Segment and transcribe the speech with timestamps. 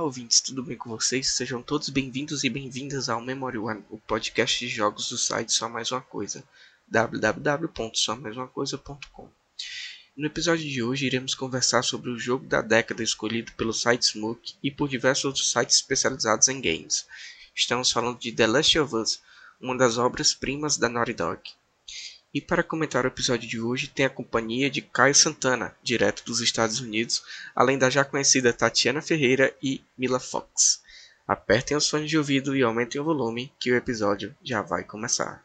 [0.00, 1.28] Olá, ouvintes, tudo bem com vocês?
[1.28, 5.68] Sejam todos bem-vindos e bem-vindas ao Memory One, o podcast de jogos do site Só
[5.68, 6.42] Mais Uma Coisa,
[6.88, 9.28] www.somaisumacoisa.com.
[10.16, 14.54] No episódio de hoje, iremos conversar sobre o jogo da década escolhido pelo site Smoke
[14.62, 17.06] e por diversos outros sites especializados em games.
[17.54, 19.20] Estamos falando de The Last of Us,
[19.60, 21.42] uma das obras-primas da Naughty Dog.
[22.32, 26.40] E para comentar o episódio de hoje tem a companhia de Caio Santana, direto dos
[26.40, 27.24] Estados Unidos,
[27.56, 30.80] além da já conhecida Tatiana Ferreira e Mila Fox.
[31.26, 35.44] Apertem os fones de ouvido e aumentem o volume, que o episódio já vai começar.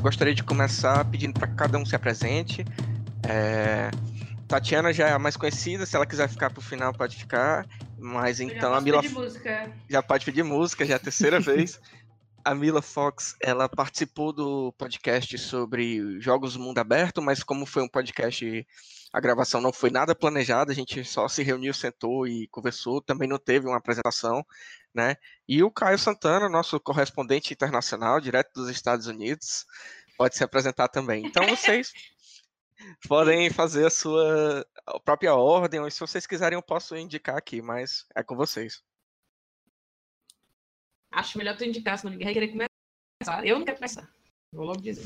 [0.00, 2.64] Gostaria de começar pedindo para cada um se apresente,
[3.28, 3.90] é...
[4.52, 7.66] Tatiana já é a mais conhecida, se ela quiser ficar pro final, pode ficar.
[7.98, 9.00] Mas então a Mila.
[9.00, 9.72] Pedir música.
[9.88, 11.80] Já pode pedir música, já é a terceira vez.
[12.44, 17.82] A Mila Fox, ela participou do podcast sobre jogos do mundo aberto, mas como foi
[17.84, 18.66] um podcast,
[19.12, 23.28] a gravação não foi nada planejada, a gente só se reuniu, sentou e conversou, também
[23.28, 24.44] não teve uma apresentação,
[24.92, 25.16] né?
[25.48, 29.64] E o Caio Santana, nosso correspondente internacional, direto dos Estados Unidos,
[30.18, 31.24] pode se apresentar também.
[31.24, 31.92] Então vocês
[33.08, 34.66] podem fazer a sua
[35.04, 38.82] própria ordem, ou se vocês quiserem eu posso indicar aqui, mas é com vocês.
[41.10, 43.46] Acho melhor tu indicar, senão ninguém vai querer começar.
[43.46, 44.10] Eu não quero começar.
[44.52, 45.04] Vou logo dizer.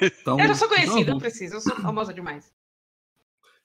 [0.00, 1.54] Então, eu já sou conhecida, então, não preciso.
[1.54, 2.52] Eu sou famosa demais.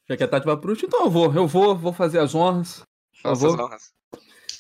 [0.07, 1.33] Já que a Tati vai pro último, então eu vou.
[1.33, 2.83] Eu vou, vou fazer as honras.
[3.23, 3.93] Faça as honras.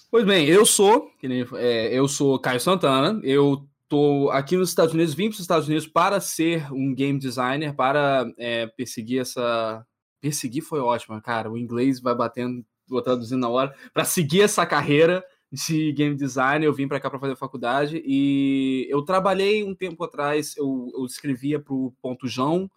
[0.09, 1.11] Pois bem, eu sou,
[1.55, 5.67] é, eu sou Caio Santana, eu tô aqui nos Estados Unidos, vim para os Estados
[5.67, 9.85] Unidos para ser um game designer, para é, perseguir essa.
[10.19, 11.51] Perseguir foi ótimo, cara.
[11.51, 16.65] O inglês vai batendo, vou traduzindo na hora, para seguir essa carreira de game design.
[16.65, 21.05] Eu vim para cá para fazer faculdade e eu trabalhei um tempo atrás, eu, eu
[21.05, 22.69] escrevia para o Ponto João.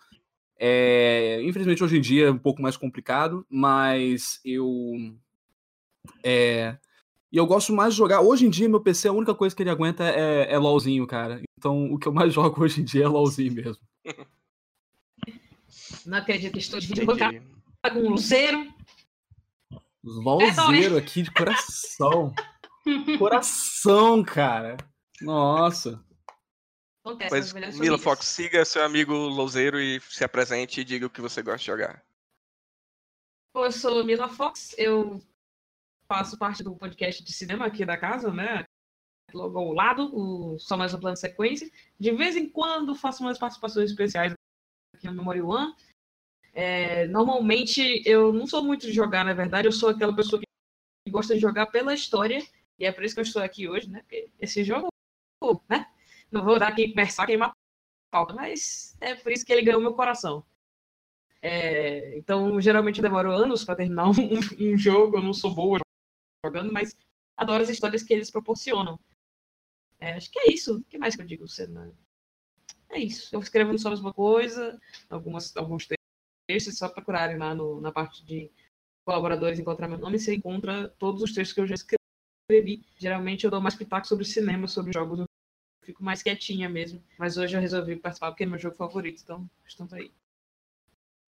[0.62, 4.68] É, infelizmente hoje em dia é um pouco mais complicado, mas eu
[6.22, 6.76] é,
[7.32, 8.20] e eu gosto mais de jogar.
[8.20, 11.40] Hoje em dia, meu PC, a única coisa que ele aguenta é, é LOLzinho, cara.
[11.58, 13.82] Então, o que eu mais jogo hoje em dia é LOLzinho mesmo.
[16.06, 18.72] Não acredito que estou dividindo com um luzeiro.
[20.02, 22.34] LOLzeiro aqui de coração.
[23.18, 24.76] coração, cara.
[25.20, 26.02] Nossa.
[27.02, 31.42] Pois, Mila Fox, siga seu amigo Louzeiro e se apresente e diga o que você
[31.42, 32.04] gosta de jogar.
[33.54, 35.20] Eu sou Mila Fox, eu
[36.10, 38.64] faço parte do podcast de cinema aqui da casa, né?
[39.32, 41.70] Logo ao lado, o Só Mais um Plano Sequência.
[42.00, 44.34] De vez em quando faço umas participações especiais
[44.92, 45.72] aqui no Memory One.
[46.52, 51.12] É, normalmente eu não sou muito de jogar, na verdade, eu sou aquela pessoa que
[51.12, 52.44] gosta de jogar pela história,
[52.76, 54.00] e é por isso que eu estou aqui hoje, né?
[54.00, 54.88] Porque esse jogo,
[55.68, 55.86] né?
[56.28, 57.52] Não vou dar aqui conversar, queimar
[58.10, 60.44] pauta, mas é por isso que ele ganhou meu coração.
[61.40, 65.78] É, então, geralmente eu demoro anos para terminar um, um, jogo, eu não sou boa
[66.44, 66.96] jogando, mas
[67.36, 68.98] adoro as histórias que eles proporcionam.
[69.98, 70.78] É, acho que é isso.
[70.78, 71.44] O que mais que eu digo?
[72.88, 73.34] É isso.
[73.34, 75.86] Eu escrevo só a mesma coisa, algumas, alguns
[76.48, 78.50] textos, só procurarem lá no, na parte de
[79.04, 82.84] colaboradores encontrar meu nome, você encontra todos os textos que eu já escrevi.
[82.96, 85.26] Geralmente eu dou mais pitaco sobre cinema, sobre jogos, eu
[85.84, 87.02] fico mais quietinha mesmo.
[87.18, 90.12] Mas hoje eu resolvi participar porque é meu jogo favorito, então estamos aí.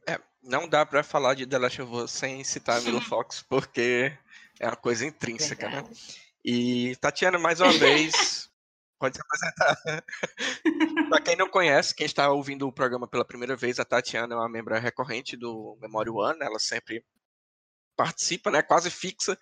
[0.09, 3.43] É, não dá para falar de The Last of Us sem citar a Mila Fox,
[3.43, 4.17] porque
[4.63, 5.83] é uma coisa intrínseca, né?
[5.83, 5.91] Verdade.
[5.91, 6.23] né?
[6.45, 8.49] E Tatiana, mais uma vez,
[8.99, 10.05] pode se apresentar.
[11.11, 14.37] para quem não conhece, quem está ouvindo o programa pela primeira vez, a Tatiana é
[14.37, 17.05] uma membro recorrente do Memory One, ela sempre
[17.97, 18.63] participa, né?
[18.63, 19.37] Quase fixa.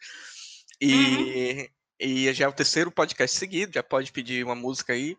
[0.80, 1.66] E, uhum.
[2.00, 5.16] e já é o terceiro podcast seguido, já pode pedir uma música aí.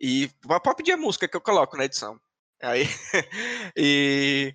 [0.00, 2.18] E pode pedir a música que eu coloco na edição.
[2.62, 2.86] Aí,
[3.76, 4.54] e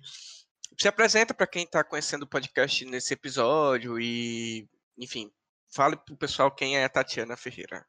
[0.78, 4.68] se apresenta para quem está conhecendo o podcast nesse episódio e,
[4.98, 5.30] enfim,
[5.72, 7.86] fale para o pessoal quem é a Tatiana Ferreira.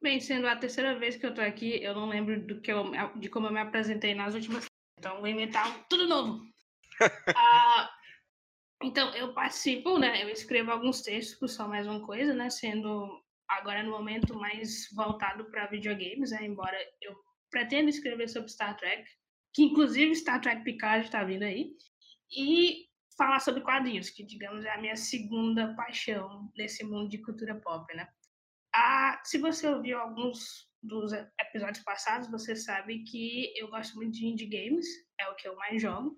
[0.00, 2.84] Bem, sendo a terceira vez que eu estou aqui, eu não lembro do que eu,
[3.16, 4.66] de como eu me apresentei nas últimas.
[4.98, 6.46] Então, vou inventar tudo novo.
[7.36, 7.90] ah,
[8.82, 10.22] então, eu participo, né?
[10.22, 12.48] Eu escrevo alguns textos por só mais uma coisa, né?
[12.48, 16.44] Sendo agora no momento mais voltado para videogames, né?
[16.44, 17.16] Embora eu
[17.50, 19.04] pretendo escrever sobre Star Trek,
[19.52, 21.72] que inclusive Star Trek Picard está vindo aí,
[22.30, 22.87] e
[23.18, 27.92] falar sobre quadrinhos, que digamos é a minha segunda paixão nesse mundo de cultura pop,
[27.94, 28.08] né?
[28.72, 34.26] Ah, se você ouviu alguns dos episódios passados, você sabe que eu gosto muito de
[34.26, 34.86] indie games,
[35.20, 36.16] é o que eu mais jogo,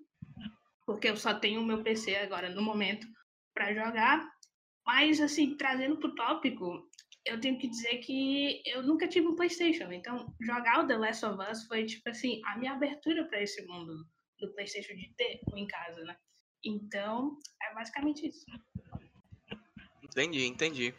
[0.85, 3.07] porque eu só tenho o meu PC agora no momento
[3.53, 4.29] para jogar.
[4.85, 6.87] Mas assim, trazendo para o tópico,
[7.25, 9.91] eu tenho que dizer que eu nunca tive um PlayStation.
[9.91, 13.65] Então, jogar o The Last of Us foi, tipo assim, a minha abertura para esse
[13.65, 14.05] mundo
[14.39, 16.15] do PlayStation de ter um em casa, né?
[16.63, 18.45] Então, é basicamente isso.
[20.03, 20.93] Entendi, entendi.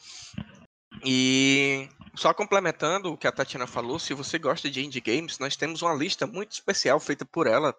[1.04, 5.56] E só complementando o que a Tatiana falou, se você gosta de indie games, nós
[5.56, 7.74] temos uma lista muito especial feita por ela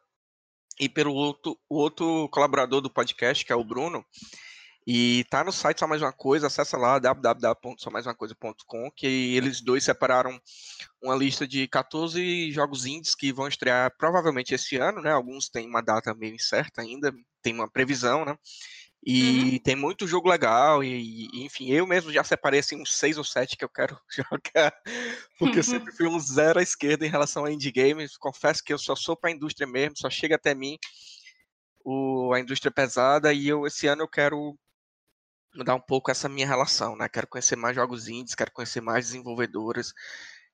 [0.79, 4.05] e pelo outro, outro colaborador do podcast, que é o Bruno.
[4.85, 10.37] E tá no site Só Mais Uma Coisa, acessa lá www.somaisumacoisa.com, que eles dois separaram
[11.01, 15.11] uma lista de 14 jogos indies que vão estrear provavelmente esse ano, né?
[15.11, 17.13] Alguns têm uma data meio incerta ainda,
[17.43, 18.37] tem uma previsão, né?
[19.05, 19.59] E uhum.
[19.59, 23.23] tem muito jogo legal, e, e, enfim, eu mesmo já separei assim, uns seis ou
[23.23, 24.73] sete que eu quero jogar,
[25.37, 28.15] porque eu sempre fui um zero à esquerda em relação a indie games.
[28.15, 30.77] Confesso que eu só sou para a indústria mesmo, só chega até mim
[31.83, 34.57] o, a indústria pesada, e eu esse ano eu quero
[35.53, 37.09] mudar um pouco essa minha relação, né?
[37.09, 39.93] Quero conhecer mais jogos indies, quero conhecer mais desenvolvedoras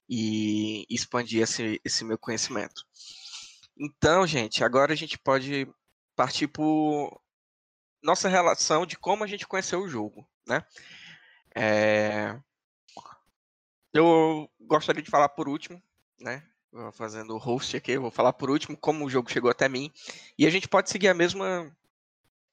[0.10, 2.84] e expandir esse, esse meu conhecimento.
[3.78, 5.68] Então, gente, agora a gente pode
[6.20, 7.18] partir por
[8.04, 10.66] nossa relação de como a gente conheceu o jogo, né?
[11.56, 12.38] É...
[13.94, 15.82] Eu gostaria de falar por último,
[16.20, 16.44] né?
[16.92, 19.94] Fazendo o host aqui, eu vou falar por último como o jogo chegou até mim.
[20.38, 21.74] E a gente pode seguir a mesma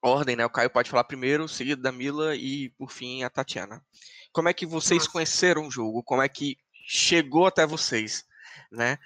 [0.00, 0.46] ordem, né?
[0.46, 3.84] O Caio pode falar primeiro, seguido da Mila e, por fim, a Tatiana.
[4.32, 6.04] Como é que vocês conheceram o jogo?
[6.04, 8.24] Como é que chegou até vocês,
[8.70, 8.96] né?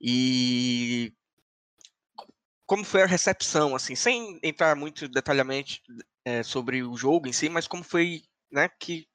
[0.00, 1.14] E
[2.70, 5.82] como foi a recepção, assim, sem entrar muito detalhadamente
[6.24, 9.08] é, sobre o jogo em si, mas como foi, né, que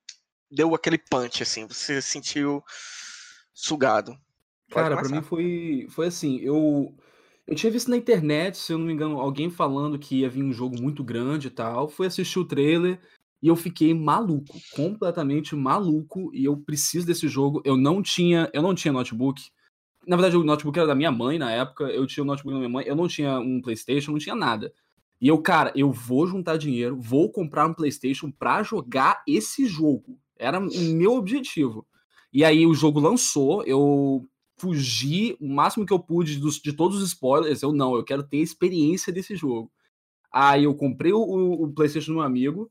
[0.51, 2.61] deu aquele punch, assim, você se sentiu
[3.53, 4.11] sugado.
[4.69, 6.93] Pode Cara, para mim foi, foi assim, eu
[7.47, 10.43] eu tinha visto na internet, se eu não me engano, alguém falando que ia vir
[10.43, 12.99] um jogo muito grande e tal, fui assistir o trailer
[13.41, 17.61] e eu fiquei maluco, completamente maluco, e eu preciso desse jogo.
[17.63, 19.41] Eu não tinha, eu não tinha notebook,
[20.07, 21.85] na verdade, o notebook era da minha mãe na época.
[21.85, 22.85] Eu tinha o notebook da minha mãe.
[22.87, 24.73] Eu não tinha um PlayStation, não tinha nada.
[25.19, 30.19] E eu, cara, eu vou juntar dinheiro, vou comprar um PlayStation pra jogar esse jogo.
[30.37, 31.87] Era o meu objetivo.
[32.33, 37.01] E aí o jogo lançou, eu fugi o máximo que eu pude dos, de todos
[37.01, 37.61] os spoilers.
[37.61, 39.71] Eu não, eu quero ter experiência desse jogo.
[40.31, 42.69] Aí eu comprei o, o PlayStation do meu amigo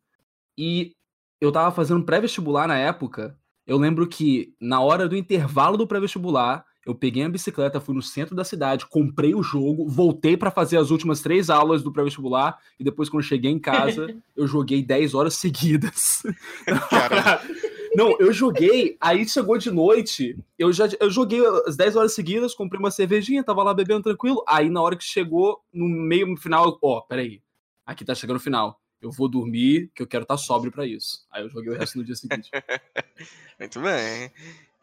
[0.56, 0.94] e
[1.40, 3.38] eu tava fazendo pré-vestibular na época.
[3.66, 8.02] Eu lembro que na hora do intervalo do pré-vestibular, eu peguei a bicicleta, fui no
[8.02, 12.58] centro da cidade, comprei o jogo, voltei para fazer as últimas três aulas do pré-vestibular
[12.78, 16.22] e depois, quando cheguei em casa, eu joguei 10 horas seguidas.
[17.96, 22.52] Não, eu joguei, aí chegou de noite, eu já eu joguei as 10 horas seguidas,
[22.52, 24.42] comprei uma cervejinha, tava lá bebendo tranquilo.
[24.48, 27.40] Aí na hora que chegou no meio, no final, ó, oh, peraí,
[27.86, 28.80] aqui tá chegando o final.
[29.00, 31.24] Eu vou dormir, que eu quero estar tá sóbrio para isso.
[31.30, 32.50] Aí eu joguei o resto no dia seguinte.
[33.60, 34.32] Muito bem.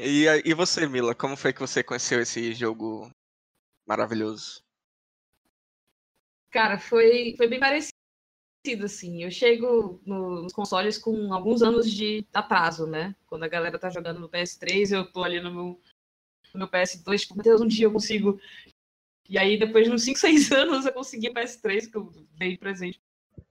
[0.04, 3.12] E, e você, Mila, como foi que você conheceu esse jogo
[3.86, 4.64] maravilhoso?
[6.50, 7.94] Cara, foi, foi bem parecido,
[8.84, 9.24] assim.
[9.24, 13.16] Eu chego no, nos consoles com alguns anos de atraso, né?
[13.28, 15.82] Quando a galera tá jogando no PS3, eu tô ali no meu,
[16.52, 18.42] no meu PS2, tipo, meu Deus, um dia eu consigo.
[19.30, 23.00] E aí, depois de uns 5, 6 anos, eu consegui PS3, que eu dei presente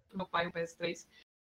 [0.08, 1.06] pro meu pai o PS3.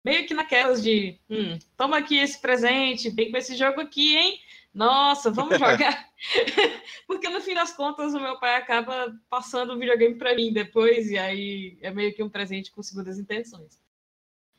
[0.04, 4.40] Meio que naquelas de, hum, toma aqui esse presente, vem com esse jogo aqui, hein?
[4.74, 6.10] Nossa, vamos jogar.
[7.06, 11.12] Porque no fim das contas, o meu pai acaba passando o videogame para mim depois,
[11.12, 13.82] e aí é meio que um presente com segundas intenções.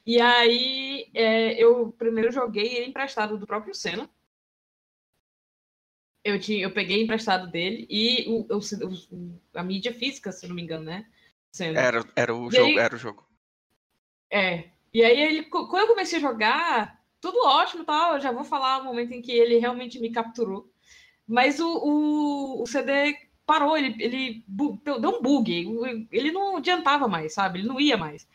[0.05, 4.11] E aí é, eu primeiro joguei ele emprestado do próprio Senna.
[6.25, 10.55] Eu, tinha, eu peguei emprestado dele e o, o, o, a mídia física, se não
[10.55, 11.07] me engano, né?
[11.51, 11.81] Senna.
[11.81, 13.27] Era, era o e jogo, aí, era o jogo.
[14.31, 14.71] É.
[14.93, 18.15] E aí ele, quando eu comecei a jogar, tudo ótimo tal.
[18.15, 20.69] Eu já vou falar o momento em que ele realmente me capturou.
[21.27, 24.45] Mas o, o, o CD parou, ele, ele
[25.01, 26.07] deu um bug.
[26.11, 27.61] Ele não adiantava mais, sabe?
[27.61, 28.29] Ele não ia mais.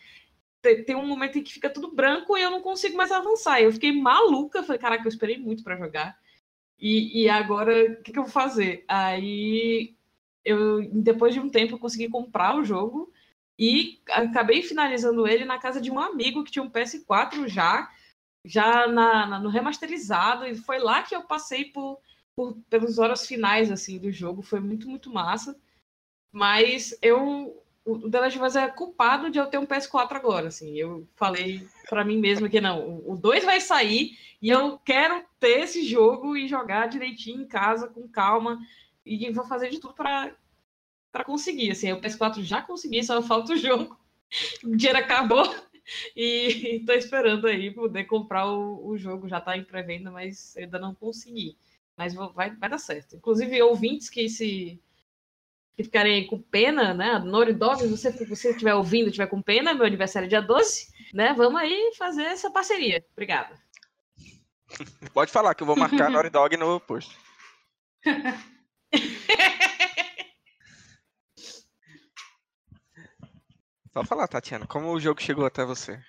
[0.62, 3.62] Tem, tem um momento em que fica tudo branco e eu não consigo mais avançar.
[3.62, 4.63] Eu fiquei maluca.
[4.63, 6.17] Falei, caraca, eu esperei muito para jogar.
[6.79, 8.86] E, e agora, o que, que eu vou fazer?
[8.88, 9.96] Aí,
[10.46, 13.12] eu, depois de um tempo, eu consegui comprar o jogo
[13.60, 17.89] e acabei finalizando ele na casa de um amigo que tinha um PS4 já
[18.48, 22.00] já na, na, no remasterizado, e foi lá que eu passei por,
[22.36, 25.56] por, pelas horas finais assim do jogo, foi muito, muito massa.
[26.32, 30.50] Mas eu o The Last of Us é culpado de eu ter um PS4 agora,
[30.50, 30.75] assim.
[30.75, 35.62] Eu falei para mim mesmo que não, o 2 vai sair e eu quero ter
[35.62, 38.60] esse jogo e jogar direitinho em casa com calma
[39.06, 40.36] e vou fazer de tudo para
[41.13, 41.92] para conseguir, assim.
[41.94, 43.98] O PS4 já consegui, só falta o jogo.
[44.63, 45.44] O dinheiro acabou.
[46.15, 49.27] E tô esperando aí poder comprar o, o jogo.
[49.27, 51.58] Já tá em pré-venda, mas ainda não consegui.
[51.96, 53.15] Mas vai, vai dar certo.
[53.15, 54.79] Inclusive, ouvintes que se
[55.75, 57.20] que ficarem com pena, né?
[57.56, 61.34] Dog, você, se você estiver ouvindo, estiver com pena, meu aniversário é dia 12, né?
[61.34, 63.06] Vamos aí fazer essa parceria.
[63.13, 63.56] Obrigada.
[65.13, 67.15] Pode falar que eu vou marcar Nori Dog no post.
[73.98, 76.00] Só falar, Tatiana, como o jogo chegou até você?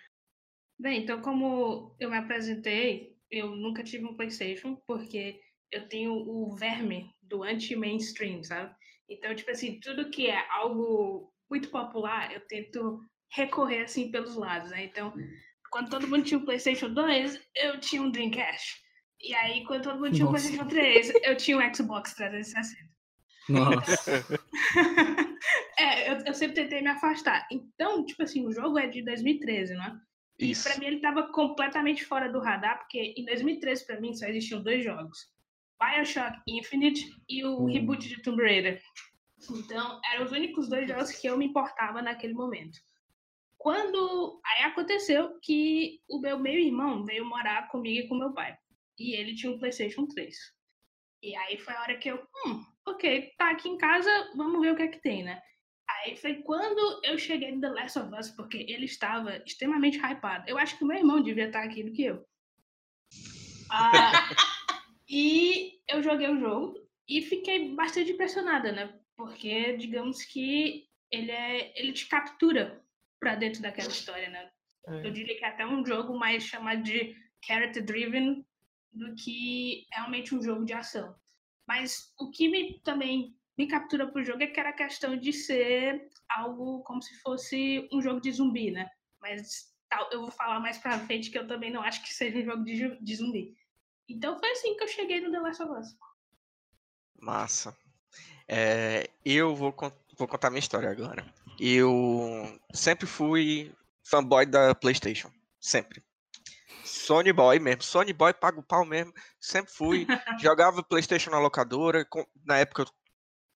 [0.79, 5.41] Bem, então como eu me apresentei, eu nunca tive um PlayStation, porque
[5.73, 8.75] eu tenho o verme do anti-mainstream, sabe?
[9.09, 13.01] Então, tipo assim, tudo que é algo muito popular, eu tento
[13.33, 14.85] recorrer assim pelos lados, né?
[14.85, 15.15] Então,
[15.71, 18.83] quando todo mundo tinha o PlayStation 2, eu tinha um Dreamcast.
[19.19, 22.87] E aí, quando todo mundo tinha o PlayStation 3, eu tinha um Xbox 360.
[23.49, 24.27] Nossa.
[25.79, 27.47] é, eu, eu, sempre tentei me afastar.
[27.51, 30.01] Então, tipo assim, o jogo é de 2013, não é?
[30.39, 30.69] Isso.
[30.69, 34.27] E pra mim ele tava completamente fora do radar, porque em 2013, pra mim, só
[34.27, 35.31] existiam dois jogos.
[35.81, 37.67] Bioshock Infinite e o hum.
[37.67, 38.83] reboot de Tomb Raider.
[39.51, 42.79] Então, eram os únicos dois jogos que eu me importava naquele momento.
[43.57, 48.57] Quando aí aconteceu que o meu meio-irmão veio morar comigo e com meu pai.
[48.99, 50.37] E ele tinha um PlayStation 3.
[51.23, 54.73] E aí foi a hora que eu, hum, ok, tá aqui em casa, vamos ver
[54.73, 55.41] o que é que tem, né?
[56.05, 60.49] Aí foi quando eu cheguei no The Last of Us, porque ele estava extremamente hypado.
[60.49, 62.25] Eu acho que o meu irmão devia estar aqui do que eu.
[63.71, 64.13] Ah,
[65.09, 66.79] e eu joguei o jogo
[67.09, 68.99] e fiquei bastante impressionada, né?
[69.17, 72.85] Porque, digamos que ele, é, ele te captura
[73.19, 74.51] para dentro daquela história, né?
[74.87, 75.07] É.
[75.07, 78.47] Eu diria que é até um jogo mais chamado de character driven
[78.93, 81.15] do que realmente um jogo de ação.
[81.67, 85.33] Mas o que me também me captura pro jogo é que era a questão de
[85.33, 88.89] ser algo como se fosse um jogo de zumbi, né?
[89.21, 92.39] Mas tal, eu vou falar mais pra frente que eu também não acho que seja
[92.39, 93.57] um jogo de, de zumbi.
[94.09, 95.97] Então foi assim que eu cheguei no The Last of Us.
[97.21, 97.77] Massa.
[98.47, 99.75] É, eu vou,
[100.17, 101.27] vou contar minha história agora.
[101.59, 103.75] Eu sempre fui
[104.05, 105.31] fanboy da PlayStation.
[105.61, 106.03] Sempre.
[106.85, 107.83] Sony Boy mesmo.
[107.83, 109.13] Sony Boy paga o pau mesmo.
[109.41, 110.07] Sempre fui.
[110.41, 112.07] Jogava PlayStation na locadora.
[112.45, 112.87] Na época,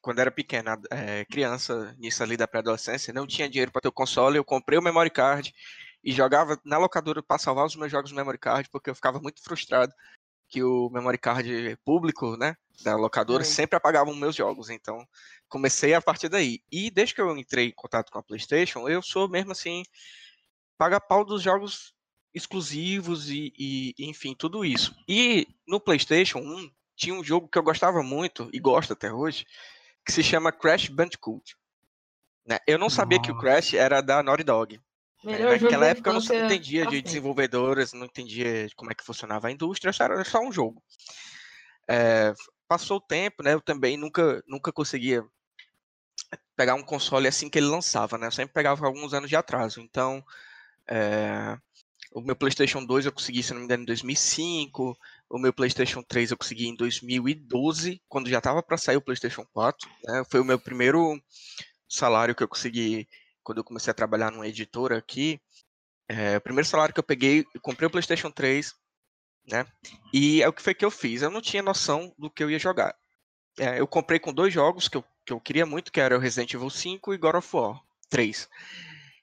[0.03, 3.93] quando era pequena, é, criança, nisso ali da pré-adolescência, não tinha dinheiro para ter o
[3.93, 4.37] console.
[4.37, 5.55] Eu comprei o memory card
[6.03, 9.21] e jogava na locadora para salvar os meus jogos no memory card, porque eu ficava
[9.21, 9.95] muito frustrado
[10.49, 13.47] que o memory card público, né, da locadora, é.
[13.47, 14.69] sempre apagavam meus jogos.
[14.69, 15.07] Então,
[15.49, 16.61] comecei a partir daí.
[16.71, 19.85] E desde que eu entrei em contato com a PlayStation, eu sou mesmo assim,
[20.77, 21.95] paga pau dos jogos
[22.35, 24.95] exclusivos e, e, enfim, tudo isso.
[25.09, 29.47] E no PlayStation 1 tinha um jogo que eu gostava muito e gosto até hoje,
[30.05, 31.57] que se chama Crash Bandicoot.
[32.47, 32.59] Né?
[32.67, 33.31] Eu não sabia Nossa.
[33.31, 34.81] que o Crash era da Naughty Dog.
[35.25, 39.53] Melhor Naquela época eu não entendia de desenvolvedoras, não entendia como é que funcionava a
[39.53, 40.83] indústria, era só um jogo.
[41.89, 42.35] É,
[42.67, 43.55] passou o tempo, né?
[43.55, 45.25] Eu também nunca, nunca conseguia
[46.57, 48.27] pegar um console assim que ele lançava, né?
[48.27, 49.81] Eu sempre pegava alguns anos de atraso.
[49.81, 50.25] Então,
[50.89, 51.57] é,
[52.13, 54.99] o meu PlayStation 2 eu consegui, se não me engano, em 2005.
[55.33, 59.47] O meu PlayStation 3 eu consegui em 2012, quando já estava para sair o PlayStation
[59.53, 59.91] 4.
[60.05, 60.23] Né?
[60.31, 61.19] Foi o meu primeiro
[61.89, 63.09] salário que eu consegui
[63.43, 65.41] quando eu comecei a trabalhar numa editora aqui,
[66.09, 68.75] é, o primeiro salário que eu peguei, eu comprei o PlayStation 3,
[69.49, 69.67] né?
[70.13, 71.23] E é o que foi que eu fiz.
[71.23, 72.95] Eu não tinha noção do que eu ia jogar.
[73.59, 76.21] É, eu comprei com dois jogos que eu, que eu queria muito, que era o
[76.21, 78.49] Resident Evil 5 e God of War 3.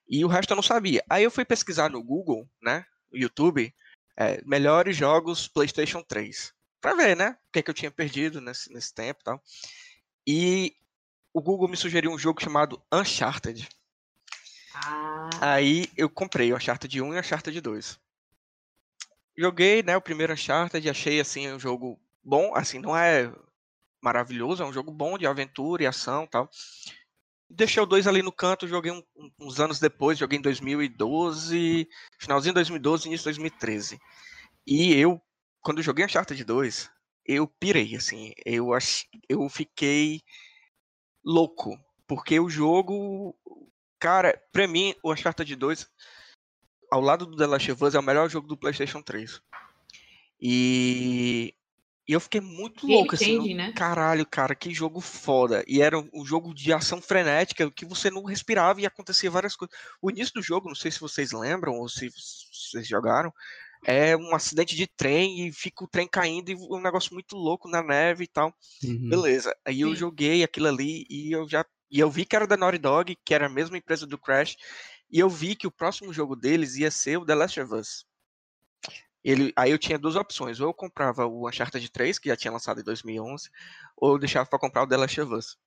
[0.09, 1.03] E o resto eu não sabia.
[1.09, 2.85] Aí eu fui pesquisar no Google, né?
[3.13, 3.73] YouTube,
[4.19, 6.53] é, melhores jogos PlayStation 3.
[6.81, 7.37] Pra ver, né?
[7.47, 9.43] O que, é que eu tinha perdido nesse, nesse tempo e tal.
[10.27, 10.75] E
[11.33, 13.67] o Google me sugeriu um jogo chamado Uncharted.
[14.75, 15.29] Ah.
[15.39, 17.99] Aí eu comprei o Uncharted 1 e o Uncharted 2.
[19.37, 23.33] Joguei, né, o primeiro Uncharted, achei assim um jogo bom, assim, não é
[24.01, 26.49] maravilhoso, é um jogo bom de aventura e ação, tal.
[27.49, 29.03] Deixei o 2 ali no canto, joguei um,
[29.39, 31.87] uns anos depois, joguei em 2012,
[32.19, 33.99] finalzinho de 2012, início de 2013.
[34.67, 35.19] E eu,
[35.61, 36.91] quando joguei Uncharted 2,
[37.25, 38.69] eu pirei, assim, eu,
[39.27, 40.21] eu fiquei
[41.23, 43.35] louco, porque o jogo
[43.99, 45.85] Cara, pra mim, o Uncharted 2,
[46.89, 49.41] ao lado do The Last of Us, é o melhor jogo do PlayStation 3.
[50.41, 51.53] E,
[52.09, 53.37] e eu fiquei muito Game louco, assim.
[53.37, 53.71] Change, né?
[53.73, 55.63] Caralho, cara, que jogo foda.
[55.67, 59.77] E era um jogo de ação frenética, que você não respirava e acontecia várias coisas.
[60.01, 63.31] O início do jogo, não sei se vocês lembram ou se vocês jogaram,
[63.85, 67.69] é um acidente de trem e fica o trem caindo e um negócio muito louco
[67.69, 68.51] na neve e tal.
[68.83, 69.09] Uhum.
[69.09, 69.55] Beleza.
[69.63, 72.79] Aí eu joguei aquilo ali e eu já e eu vi que era da Naughty
[72.79, 74.55] Dog, que era a mesma empresa do Crash.
[75.11, 78.09] E eu vi que o próximo jogo deles ia ser o The Last of Us.
[79.23, 82.51] Ele, aí eu tinha duas opções, ou eu comprava o Uncharted 3, que já tinha
[82.51, 83.49] lançado em 2011,
[83.97, 85.57] ou eu deixava para comprar o The Last of Us.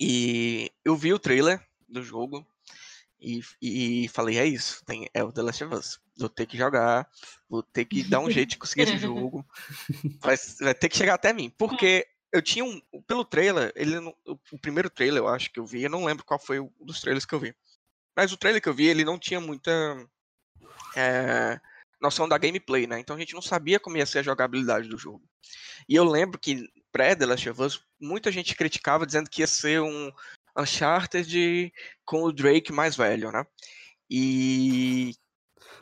[0.00, 2.46] E eu vi o trailer do jogo
[3.20, 6.00] e, e falei, é isso, tem, é o The Last of Us.
[6.16, 7.08] Vou ter que jogar,
[7.48, 9.46] vou ter que dar um jeito de conseguir esse jogo.
[10.20, 11.50] Vai, vai ter que chegar até mim.
[11.50, 12.80] Porque eu tinha um.
[13.06, 16.40] Pelo trailer, ele o primeiro trailer, eu acho que eu vi, eu não lembro qual
[16.40, 17.54] foi um dos trailers que eu vi.
[18.16, 19.70] Mas o trailer que eu vi, ele não tinha muita.
[20.96, 21.60] É,
[22.02, 22.98] noção da gameplay, né?
[22.98, 25.22] Então a gente não sabia como ia ser a jogabilidade do jogo.
[25.88, 29.80] E eu lembro que pré-The Last of Us, muita gente criticava dizendo que ia ser
[29.80, 30.10] um
[30.58, 31.72] Uncharted
[32.04, 33.46] com o Drake mais velho, né?
[34.10, 35.14] E.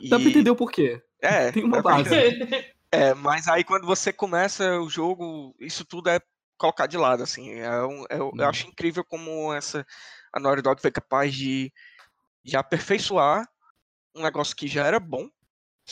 [0.09, 0.21] Dá e...
[0.21, 1.01] pra entender o porquê.
[1.19, 1.51] É.
[1.51, 2.09] Tem uma base.
[2.93, 6.19] É, mas aí quando você começa o jogo, isso tudo é
[6.57, 7.53] colocar de lado, assim.
[7.53, 8.17] É um, é.
[8.19, 9.87] Eu acho incrível como essa
[10.33, 11.71] a Naughty Dog foi capaz de,
[12.43, 13.47] de aperfeiçoar
[14.13, 15.29] um negócio que já era bom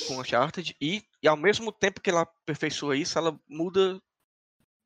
[0.08, 4.01] com Uncharted e, e ao mesmo tempo que ela aperfeiçoa isso, ela muda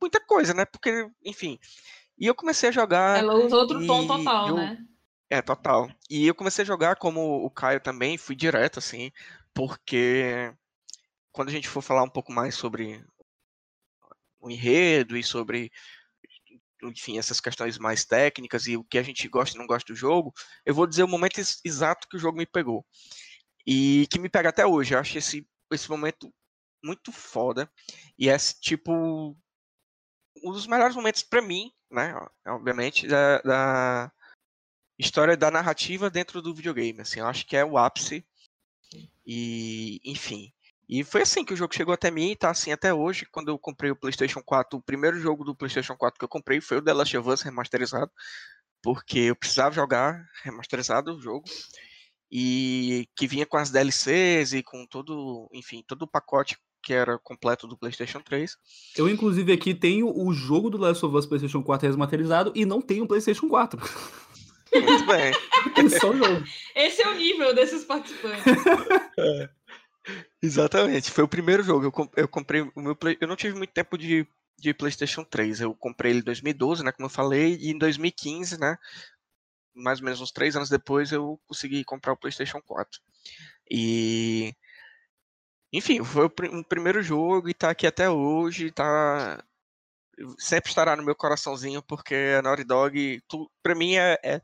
[0.02, 0.66] muita coisa, né?
[0.66, 1.60] Porque, enfim.
[2.18, 3.20] E eu comecei a jogar.
[3.20, 4.78] Ela usa outro tom total, eu, né?
[5.30, 5.90] É, total.
[6.10, 9.12] E eu comecei a jogar como o Caio também, fui direto, assim,
[9.54, 10.54] porque
[11.32, 13.04] quando a gente for falar um pouco mais sobre
[14.40, 15.72] o enredo e sobre
[16.84, 19.98] enfim, essas questões mais técnicas e o que a gente gosta e não gosta do
[19.98, 20.34] jogo,
[20.66, 22.86] eu vou dizer o momento exato que o jogo me pegou.
[23.66, 24.94] E que me pega até hoje.
[24.94, 26.34] Eu acho esse, esse momento
[26.84, 27.72] muito foda.
[28.18, 29.36] E é tipo
[30.44, 32.14] um dos melhores momentos para mim, né?
[32.46, 34.12] Obviamente, da, da,
[34.98, 37.02] história da narrativa dentro do videogame.
[37.02, 38.26] Assim, eu acho que é o ápice.
[39.26, 40.52] E, enfim.
[40.88, 43.26] E foi assim que o jogo chegou até mim e tá assim até hoje.
[43.26, 46.60] Quando eu comprei o PlayStation 4, o primeiro jogo do PlayStation 4 que eu comprei
[46.60, 48.12] foi o The Last of Us remasterizado,
[48.82, 51.46] porque eu precisava jogar remasterizado o jogo
[52.36, 57.20] e que vinha com as DLCs e com todo, enfim, todo o pacote que era
[57.20, 58.58] completo do PlayStation 3.
[58.98, 62.82] Eu, inclusive, aqui tenho o jogo do Last of Us PlayStation 4 remasterizado e não
[62.82, 63.80] tenho o PlayStation 4.
[64.74, 65.32] Muito bem.
[66.02, 66.44] Só o jogo.
[66.76, 68.44] Esse é o nível desses participantes.
[69.16, 69.48] É.
[70.42, 71.86] Exatamente, foi o primeiro jogo.
[71.86, 75.62] Eu, eu comprei o meu Play, eu não tive muito tempo de, de PlayStation 3.
[75.62, 78.76] Eu comprei ele em 2012, né, como eu falei, e em 2015, né,
[79.74, 83.00] mais ou menos uns três anos depois, eu consegui comprar o PlayStation 4.
[83.70, 84.54] E
[85.72, 89.44] enfim, foi o, pr o primeiro jogo e tá aqui até hoje, tá
[90.38, 94.42] sempre estará no meu coraçãozinho porque a Naughty Dog, tu, pra mim é, é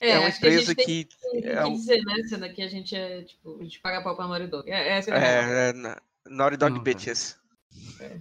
[0.00, 0.84] é, é uma empresa que.
[0.84, 4.14] que, que é, dizer, né, sendo que a gente é, tipo, a gente paga pau
[4.14, 4.70] pra Naughty Dog.
[4.70, 5.72] É, essa é, é, é
[6.26, 7.38] Naughty Dog Não, Bitches.
[8.00, 8.20] É,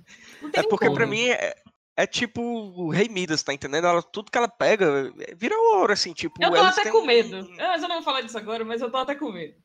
[0.54, 0.96] é porque como.
[0.96, 1.56] pra mim é,
[1.98, 3.88] é tipo o Rei Midas, tá entendendo?
[3.88, 6.42] Ela, tudo que ela pega vira ouro, assim, tipo.
[6.42, 7.38] Eu tô até com medo.
[7.38, 7.56] Um...
[7.56, 9.56] Eu não vou falar disso agora, mas eu tô até com medo.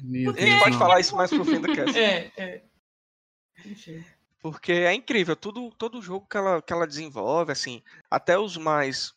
[0.00, 0.44] Meu porque...
[0.44, 1.92] A gente pode falar isso mais pro fim do cast.
[1.98, 2.62] É, é.
[3.64, 4.04] Enfim.
[4.40, 9.14] Porque é incrível, tudo, todo jogo que ela, que ela desenvolve, assim, até os mais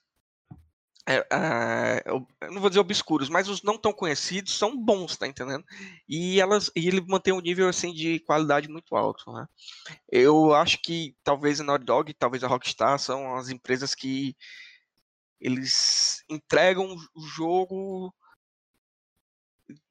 [1.08, 5.28] é, é, eu não vou dizer obscuros, mas os não tão conhecidos são bons, tá
[5.28, 5.64] entendendo?
[6.10, 9.48] E elas e ele mantém um nível assim de qualidade muito alto, né?
[10.12, 14.36] Eu acho que talvez a Naughty Dog, talvez a Rockstar são as empresas que
[15.40, 18.14] eles entregam o jogo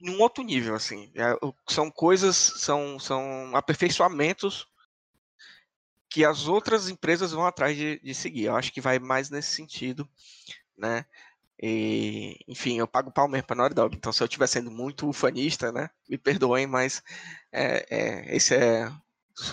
[0.00, 1.12] num outro nível, assim.
[1.14, 1.36] É,
[1.68, 4.66] são coisas, são, são aperfeiçoamentos
[6.10, 8.44] que as outras empresas vão atrás de, de seguir.
[8.44, 10.08] Eu acho que vai mais nesse sentido
[10.76, 11.04] né?
[11.62, 13.96] E, enfim, eu pago pau mesmo pra Naughty Dog.
[13.96, 15.88] Então, se eu estiver sendo muito ufanista, né?
[16.08, 17.02] Me perdoem, mas
[17.52, 18.90] é, é, esse é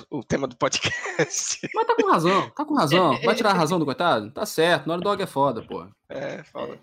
[0.10, 1.60] o tema do podcast.
[1.74, 3.20] Mas tá com razão, tá com razão.
[3.22, 4.30] Vai tirar a razão do coitado?
[4.32, 5.88] Tá certo, Naughty Dog é foda, pô.
[6.08, 6.80] É, foda.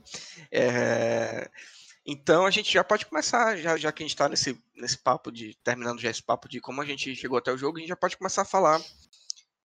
[0.50, 1.48] É,
[2.04, 5.30] então a gente já pode começar, já, já que a gente tá nesse, nesse papo
[5.30, 5.54] de.
[5.62, 7.96] terminando já esse papo de como a gente chegou até o jogo, a gente já
[7.96, 8.80] pode começar a falar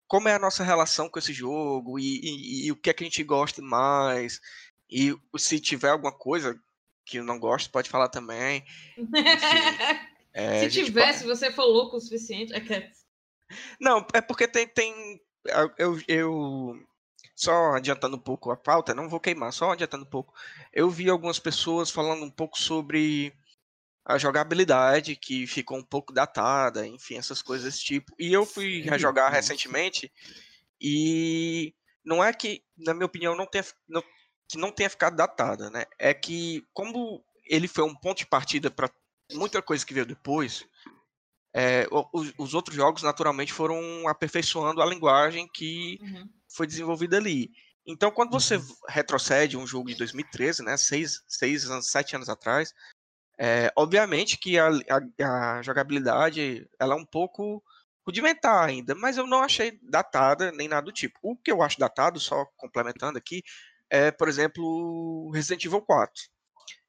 [0.09, 3.03] como é a nossa relação com esse jogo e, e, e, o que é que
[3.03, 4.41] a gente gosta mais.
[4.89, 6.59] E se tiver alguma coisa
[7.05, 8.65] que eu não gosto, pode falar também.
[8.97, 9.13] Enfim,
[10.33, 11.37] é, se tivesse, pode...
[11.37, 12.51] você for louco o suficiente.
[12.53, 12.91] É
[13.79, 14.67] não, é porque tem.
[14.67, 15.21] tem
[15.77, 16.85] eu, eu
[17.35, 20.33] só adiantando um pouco a pauta, não vou queimar, só adiantando um pouco.
[20.73, 23.31] Eu vi algumas pessoas falando um pouco sobre
[24.09, 28.11] a jogabilidade que ficou um pouco datada, enfim, essas coisas desse tipo.
[28.17, 30.11] E eu fui rejogar recentemente
[30.81, 34.03] e não é que, na minha opinião, não tenha, não,
[34.49, 35.85] que não tenha ficado datada, né?
[35.99, 38.89] É que como ele foi um ponto de partida para
[39.31, 40.65] muita coisa que veio depois,
[41.53, 46.27] é, os, os, outros jogos naturalmente foram aperfeiçoando a linguagem que uhum.
[46.47, 47.51] foi desenvolvida ali.
[47.85, 48.75] Então, quando você uhum.
[48.87, 52.73] retrocede um jogo de 2013, né, seis, seis anos, sete anos atrás,
[53.41, 57.63] é, obviamente que a, a, a, jogabilidade ela é um pouco
[58.05, 61.17] rudimentar ainda, mas eu não achei datada nem nada do tipo.
[61.23, 63.41] O que eu acho datado, só complementando aqui,
[63.89, 66.21] é, por exemplo, Resident Evil 4,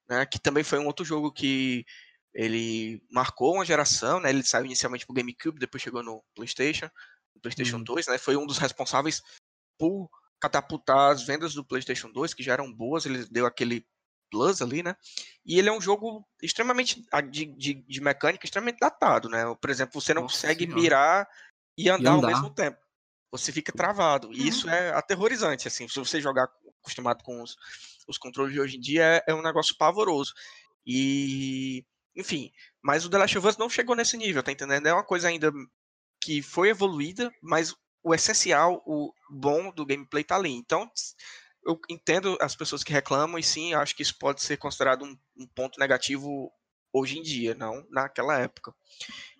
[0.09, 1.85] né, que também foi um outro jogo que
[2.33, 6.89] ele marcou uma geração, né, ele saiu inicialmente para o GameCube, depois chegou no PlayStation,
[7.33, 7.83] no PlayStation uhum.
[7.83, 9.21] 2, né, foi um dos responsáveis
[9.77, 13.85] por catapultar as vendas do PlayStation 2, que já eram boas, ele deu aquele
[14.31, 14.95] plus ali, né?
[15.45, 19.43] E ele é um jogo extremamente de, de, de mecânica extremamente datado, né?
[19.59, 20.81] Por exemplo, você não Nossa consegue senhora.
[20.81, 21.27] mirar
[21.77, 22.77] e andar, e andar, ao mesmo tempo.
[23.31, 24.31] Você fica travado.
[24.33, 24.73] E isso uhum.
[24.73, 25.87] é aterrorizante, assim.
[25.87, 26.49] Se você jogar
[26.81, 27.55] acostumado com os,
[28.07, 30.33] os controles de hoje em dia, é, é um negócio pavoroso.
[30.85, 34.87] E, enfim, mas o The Last of Us não chegou nesse nível, tá entendendo?
[34.87, 35.51] É uma coisa ainda
[36.19, 40.51] que foi evoluída, mas o essencial, o bom do gameplay tá ali.
[40.51, 40.89] Então,
[41.65, 45.17] eu entendo as pessoas que reclamam e sim, acho que isso pode ser considerado um,
[45.37, 46.51] um ponto negativo
[46.91, 48.73] hoje em dia, não naquela época.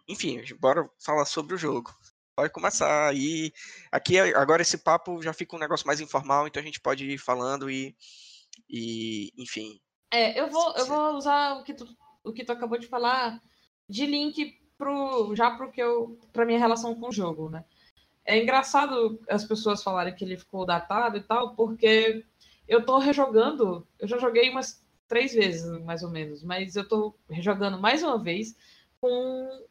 [0.07, 1.93] Enfim, bora falar sobre o jogo.
[2.35, 3.51] Pode começar aí.
[3.91, 7.17] Aqui agora esse papo já fica um negócio mais informal, então a gente pode ir
[7.17, 7.95] falando e,
[8.69, 9.79] e enfim.
[10.11, 11.87] É, eu vou, eu vou usar o que tu,
[12.23, 13.41] o que tu acabou de falar
[13.87, 17.63] de link pro já pro que eu para minha relação com o jogo, né?
[18.25, 22.23] É engraçado as pessoas falarem que ele ficou datado e tal, porque
[22.67, 27.15] eu tô rejogando, eu já joguei umas três vezes, mais ou menos, mas eu tô
[27.29, 28.55] rejogando mais uma vez
[29.01, 29.65] com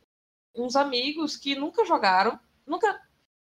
[0.55, 3.01] uns amigos que nunca jogaram, nunca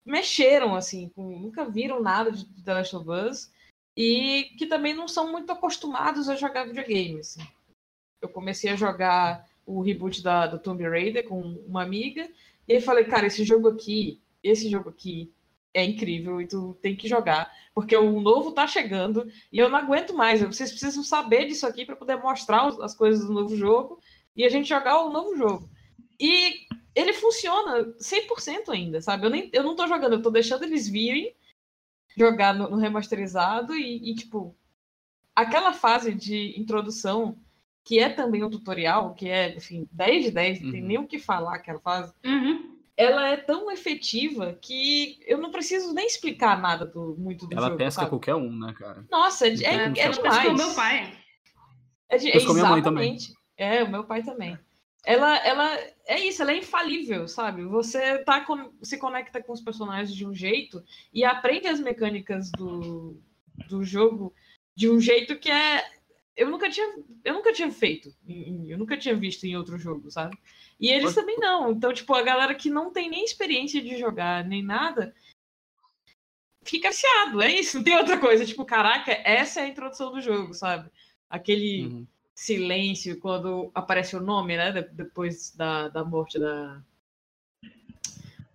[0.04, 3.52] mexeram, assim, com, nunca viram nada de The Last of Us
[3.96, 7.36] e que também não são muito acostumados a jogar videogames.
[7.36, 7.48] Assim.
[8.22, 12.28] Eu comecei a jogar o reboot da, do Tomb Raider com uma amiga
[12.66, 15.32] e aí falei, cara, esse jogo aqui esse jogo aqui
[15.72, 19.78] é incrível e tu tem que jogar, porque o novo tá chegando e eu não
[19.78, 20.40] aguento mais.
[20.40, 23.98] Vocês precisam saber disso aqui para poder mostrar as coisas do novo jogo
[24.36, 25.68] e a gente jogar o novo jogo.
[26.20, 29.26] E ele funciona 100% ainda, sabe?
[29.26, 31.34] Eu, nem, eu não tô jogando, eu tô deixando eles virem
[32.16, 34.54] jogar no, no remasterizado e, e, tipo,
[35.34, 37.36] aquela fase de introdução,
[37.82, 40.72] que é também um tutorial, que é, enfim, 10 de 10, não uhum.
[40.72, 42.14] tem nem o que falar aquela fase.
[42.24, 47.52] Uhum ela é tão efetiva que eu não preciso nem explicar nada do, muito do
[47.52, 47.72] ela jogo.
[47.72, 48.10] Ela pesca sabe?
[48.10, 49.04] qualquer um, né, cara?
[49.10, 50.48] Nossa, é, é, é, é demais.
[50.48, 51.18] o meu pai.
[52.08, 53.32] É, de, é exatamente.
[53.56, 54.58] É, o meu pai também.
[55.04, 55.76] Ela, ela
[56.06, 57.62] é isso, ela é infalível, sabe?
[57.64, 62.50] Você tá com, se conecta com os personagens de um jeito e aprende as mecânicas
[62.52, 63.20] do,
[63.68, 64.32] do jogo
[64.74, 65.84] de um jeito que é
[66.36, 70.36] eu nunca tinha eu nunca tinha feito, eu nunca tinha visto em outro jogo, sabe?
[70.78, 71.70] E eles também não.
[71.70, 75.14] Então, tipo, a galera que não tem nem experiência de jogar, nem nada,
[76.62, 77.42] fica viciado.
[77.42, 78.44] É isso, não tem outra coisa.
[78.44, 80.90] Tipo, caraca, essa é a introdução do jogo, sabe?
[81.28, 82.06] Aquele uhum.
[82.34, 84.72] silêncio quando aparece o nome, né?
[84.92, 86.82] Depois da, da morte da,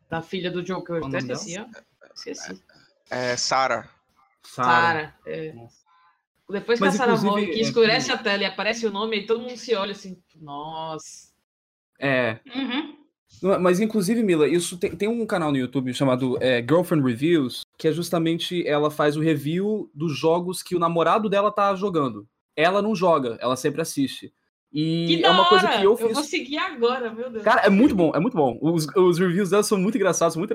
[0.09, 0.97] da filha do Joker.
[0.97, 1.65] Eu até esqueci, ó.
[2.13, 2.61] Esqueci.
[3.09, 3.89] É, Sarah.
[4.43, 5.15] Sarah.
[5.25, 5.53] É.
[6.49, 8.13] Depois que Mas, a Sarah morre, que escurece é...
[8.13, 11.28] a tela e aparece o nome, e todo mundo se olha assim, nossa.
[11.99, 12.39] É.
[12.55, 12.95] Uhum.
[13.61, 17.87] Mas, inclusive, Mila, isso tem, tem um canal no YouTube chamado é, Girlfriend Reviews, que
[17.87, 22.27] é justamente ela faz o review dos jogos que o namorado dela tá jogando.
[22.55, 24.33] Ela não joga, ela sempre assiste.
[24.71, 26.07] E que é uma coisa que eu fiz.
[26.07, 27.43] Eu vou seguir agora, meu Deus.
[27.43, 28.57] Cara, é muito bom, é muito bom.
[28.61, 30.53] Os, os reviews dela são muito engraçados, muito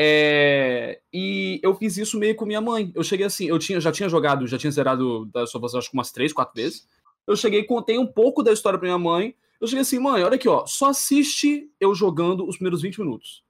[0.00, 1.00] é...
[1.12, 2.92] E eu fiz isso meio com minha mãe.
[2.94, 5.90] Eu cheguei assim, eu tinha, já tinha jogado, já tinha zerado da sua voz, acho
[5.90, 6.86] que umas três, quatro vezes.
[7.26, 9.34] Eu cheguei e contei um pouco da história pra minha mãe.
[9.60, 13.42] Eu cheguei assim, mãe, olha aqui, ó, só assiste eu jogando os primeiros 20 minutos.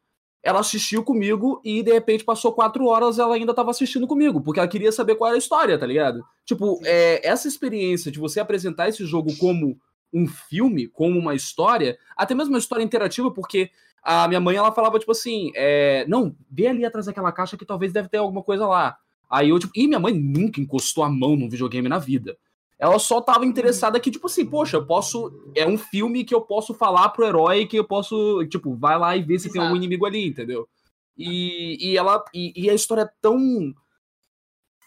[0.43, 4.61] Ela assistiu comigo e de repente passou quatro horas ela ainda tava assistindo comigo, porque
[4.61, 6.25] ela queria saber qual era a história, tá ligado?
[6.47, 9.79] Tipo, é, essa experiência de você apresentar esse jogo como
[10.13, 13.71] um filme, como uma história, até mesmo uma história interativa, porque
[14.03, 17.67] a minha mãe ela falava tipo assim, é, não, vê ali atrás daquela caixa que
[17.67, 18.97] talvez deve ter alguma coisa lá.
[19.29, 22.39] Aí eu tipo, e minha mãe nunca encostou a mão num videogame na vida.
[22.79, 25.33] Ela só tava interessada que, tipo assim, poxa, eu posso.
[25.57, 28.47] É um filme que eu posso falar pro herói que eu posso.
[28.47, 29.53] Tipo, vai lá e ver se Exato.
[29.55, 30.69] tem algum inimigo ali, entendeu?
[31.17, 32.25] E, e ela.
[32.33, 33.75] E, e, a história é tão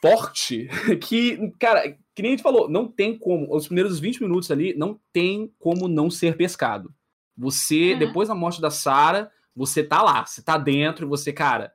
[0.02, 0.70] forte
[1.04, 3.54] que, cara, que nem a gente falou, não tem como.
[3.54, 6.94] Os primeiros 20 minutos ali não tem como não ser pescado.
[7.38, 8.00] Você, uhum.
[8.00, 11.74] depois da morte da Sarah, você tá lá, você tá dentro, você, cara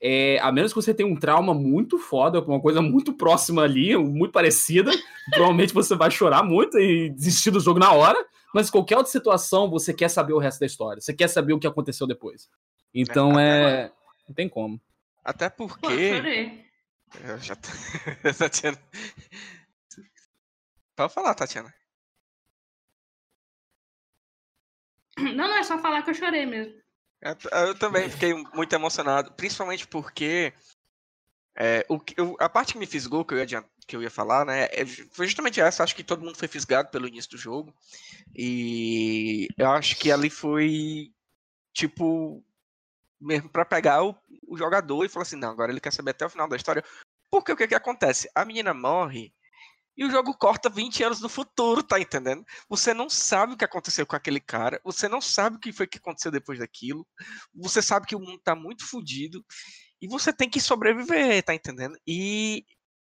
[0.00, 3.96] é, a menos que você tenha um trauma muito foda, uma coisa muito próxima ali,
[3.96, 4.90] muito parecida,
[5.30, 8.18] provavelmente você vai chorar muito e desistir do jogo na hora,
[8.54, 11.58] mas qualquer outra situação você quer saber o resto da história, você quer saber o
[11.58, 12.48] que aconteceu depois.
[12.94, 13.84] Então é.
[13.84, 13.92] é...
[14.28, 14.80] Não tem como.
[15.24, 16.64] Até porque.
[17.22, 17.68] Eu já tô...
[18.38, 18.78] Tatiana.
[20.96, 21.72] Pode falar, Tatiana.
[25.18, 26.74] Não, não, é só falar que eu chorei mesmo.
[27.20, 30.52] Eu, eu também fiquei muito emocionado, principalmente porque
[31.56, 34.44] é, o, eu, a parte que me fisgou, que eu, ia, que eu ia falar,
[34.44, 35.82] né, é, foi justamente essa.
[35.82, 37.74] Acho que todo mundo foi fisgado pelo início do jogo.
[38.34, 41.12] E eu acho que ali foi,
[41.72, 42.44] tipo,
[43.18, 44.14] mesmo para pegar o,
[44.46, 46.84] o, jogador e falar assim: não, agora ele quer saber até o final da história.
[47.30, 48.30] Porque o que, que acontece?
[48.34, 49.32] A menina morre
[49.96, 52.44] e o jogo corta 20 anos no futuro, tá entendendo?
[52.68, 55.86] Você não sabe o que aconteceu com aquele cara, você não sabe o que foi
[55.86, 57.06] que aconteceu depois daquilo,
[57.54, 59.44] você sabe que o mundo tá muito fodido
[60.00, 61.96] e você tem que sobreviver, tá entendendo?
[62.06, 62.64] E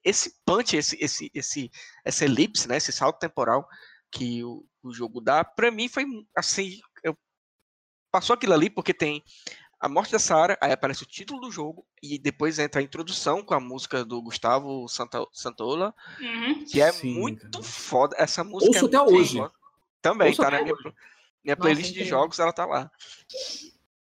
[0.04, 1.70] esse punch, esse, esse, esse,
[2.04, 3.68] essa elipse, né, esse salto temporal
[4.12, 7.16] que o, o jogo dá, para mim foi assim, eu
[8.12, 9.24] passou aquilo ali porque tem
[9.82, 13.44] a morte da Sarah, aí aparece o título do jogo e depois entra a introdução
[13.44, 16.64] com a música do Gustavo Santa, Santola, uhum.
[16.66, 17.64] que é Sim, muito cara.
[17.64, 18.16] foda.
[18.20, 19.38] Essa música Ouço é até hoje.
[19.40, 19.52] Foda.
[20.00, 20.76] Também Ouço tá na minha,
[21.44, 22.92] minha playlist Nossa, de jogos, ela tá lá.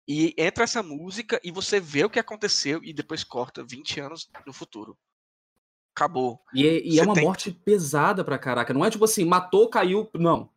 [0.09, 4.31] E entra essa música e você vê o que aconteceu e depois corta 20 anos
[4.47, 4.97] no futuro.
[5.95, 6.41] Acabou.
[6.55, 7.25] E é, e é uma tem...
[7.25, 8.73] morte pesada pra caraca.
[8.73, 10.09] Não é tipo assim, matou, caiu.
[10.15, 10.49] Não.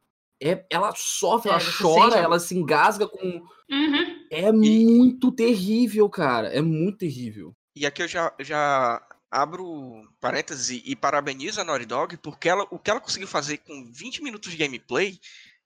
[0.42, 2.24] É, ela sofre, é, ela chora, sente...
[2.24, 3.44] ela se engasga com.
[3.70, 4.26] Uhum.
[4.32, 4.52] É e...
[4.52, 6.48] muito terrível, cara.
[6.48, 7.54] É muito terrível.
[7.76, 12.80] E aqui eu já, já abro parênteses e parabenizo a Naughty Dog, porque ela, o
[12.80, 15.20] que ela conseguiu fazer com 20 minutos de gameplay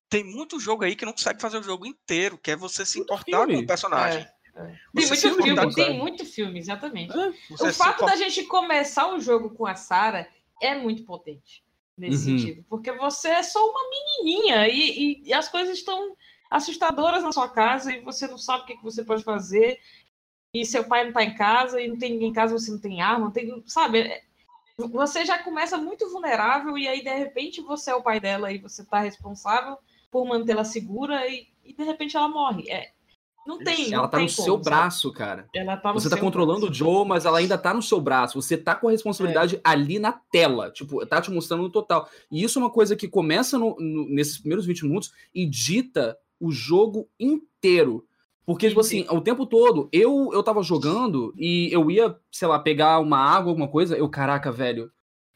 [0.10, 3.00] tem muito jogo aí que não consegue fazer o jogo inteiro, que é você se
[3.00, 4.28] importar com o personagem.
[4.56, 4.66] É, é.
[4.94, 7.18] Tem muito filme, tem muito filme, exatamente.
[7.18, 10.28] É, o fato da gente começar o jogo com a Sarah
[10.62, 11.64] é muito potente
[11.98, 12.40] nesse uhum.
[12.40, 16.16] sentido, porque você é só uma menininha e, e, e, as coisas estão
[16.50, 19.80] assustadoras na sua casa e você não sabe o que, que você pode fazer
[20.54, 22.80] e seu pai não está em casa e não tem ninguém em casa, você não
[22.80, 24.02] tem arma, não tem, sabe?
[24.02, 24.24] É,
[24.78, 28.58] você já começa muito vulnerável e aí de repente você é o pai dela e
[28.58, 29.78] você está responsável
[30.12, 32.70] por mantê-la segura e, e, de repente ela morre.
[32.70, 32.92] É,
[33.46, 33.94] não tem.
[33.94, 35.48] Ela não tá tem no como, seu braço, cara.
[35.54, 36.72] Ela tá Você tá controlando braço.
[36.72, 38.42] o Joe, mas ela ainda tá no seu braço.
[38.42, 39.62] Você tá com a responsabilidade é.
[39.64, 40.72] ali na tela.
[40.72, 42.10] Tipo, tá te mostrando no total.
[42.32, 46.18] E isso é uma coisa que começa no, no, nesses primeiros 20 minutos e dita
[46.40, 48.06] o jogo inteiro.
[48.46, 52.60] Porque, tipo assim, o tempo todo, eu, eu tava jogando e eu ia, sei lá,
[52.60, 54.92] pegar uma água, alguma coisa, eu, caraca, velho,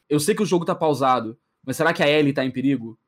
[0.08, 2.98] eu sei que o jogo tá pausado, mas será que a Ellie tá em perigo?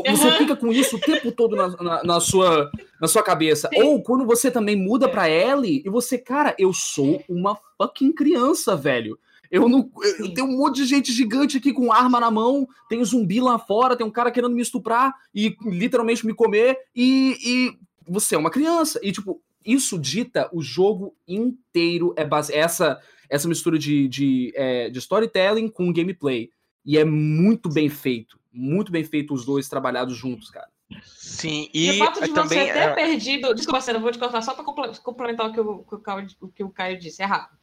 [0.00, 0.38] Você uhum.
[0.38, 3.68] fica com isso o tempo todo na, na, na sua, na sua cabeça.
[3.68, 3.82] Sim.
[3.82, 8.74] Ou quando você também muda pra Ellie e você, cara, eu sou uma fucking criança,
[8.74, 9.18] velho.
[9.50, 9.90] Eu não.
[10.18, 13.38] Eu tenho um monte de gente gigante aqui com arma na mão, tem um zumbi
[13.38, 17.78] lá fora, tem um cara querendo me estuprar e literalmente me comer, e, e
[18.10, 18.98] você é uma criança.
[19.02, 22.14] E, tipo, isso dita o jogo inteiro.
[22.16, 26.48] É base, essa, essa mistura de, de, é, de storytelling com gameplay.
[26.82, 30.68] E é muito bem feito muito bem feito os dois trabalhados juntos, cara.
[31.04, 32.94] Sim, e, e o fato de você também, ter é...
[32.94, 33.54] perdido.
[33.54, 34.64] Desculpa, Cena, vou te cortar só para
[35.02, 37.58] complementar o que o, que o, Caio, o que o Caio disse, é rápido.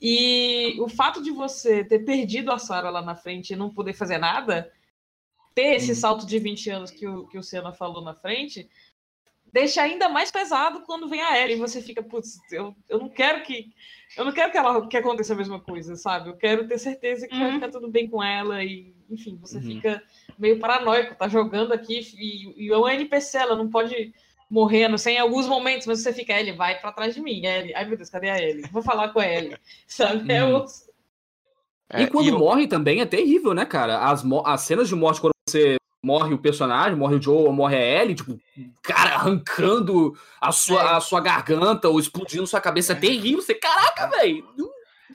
[0.00, 3.94] E o fato de você ter perdido a Sarah lá na frente e não poder
[3.94, 4.70] fazer nada,
[5.54, 5.94] ter esse hum.
[5.94, 8.68] salto de 20 anos que o, que o Senna falou na frente,
[9.54, 13.08] deixa ainda mais pesado quando vem a Ellie e você fica, putz, eu, eu não
[13.08, 13.72] quero que.
[14.16, 16.28] Eu não quero que ela que aconteça a mesma coisa, sabe?
[16.28, 17.40] Eu quero ter certeza que uhum.
[17.40, 19.62] vai ficar tudo bem com ela e, enfim, você uhum.
[19.62, 20.02] fica
[20.36, 24.12] meio paranoico, tá jogando aqui e, e é um NPC, ela não pode
[24.50, 27.46] morrer, não sei, em alguns momentos, mas você fica, ele vai para trás de mim,
[27.46, 27.74] Ellie.
[27.76, 28.68] Ai meu Deus, cadê a Ellie?
[28.72, 30.32] Vou falar com a Ellie, sabe?
[30.32, 30.64] É uhum.
[31.92, 34.10] É, e quando e morre também é terrível, né, cara?
[34.10, 37.76] As, as cenas de morte quando você morre o personagem, morre o Joe ou morre
[37.76, 38.38] a Ellie, tipo,
[38.82, 40.96] cara, arrancando a sua, é.
[40.96, 43.40] a sua garganta ou explodindo sua cabeça, é terrível.
[43.40, 44.44] Você, caraca, velho.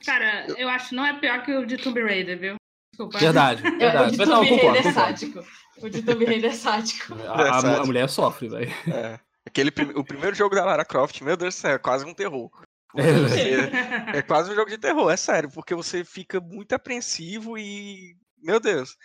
[0.04, 2.56] Cara, eu acho que não é pior que o de Tomb Raider, viu?
[2.92, 3.18] Desculpa.
[3.18, 4.14] Verdade, verdade.
[4.14, 5.44] o de Tomb Raider é sádico.
[5.80, 7.14] O de Tomb Raider é sádico.
[7.26, 8.72] A, a, a mulher sofre, velho.
[8.88, 9.20] É.
[9.46, 12.50] Aquele, o primeiro jogo da Lara Croft, meu Deus do céu, é quase um terror.
[12.96, 18.16] É, é, quase um jogo de terror, é sério, porque você fica muito apreensivo e
[18.42, 18.96] meu Deus.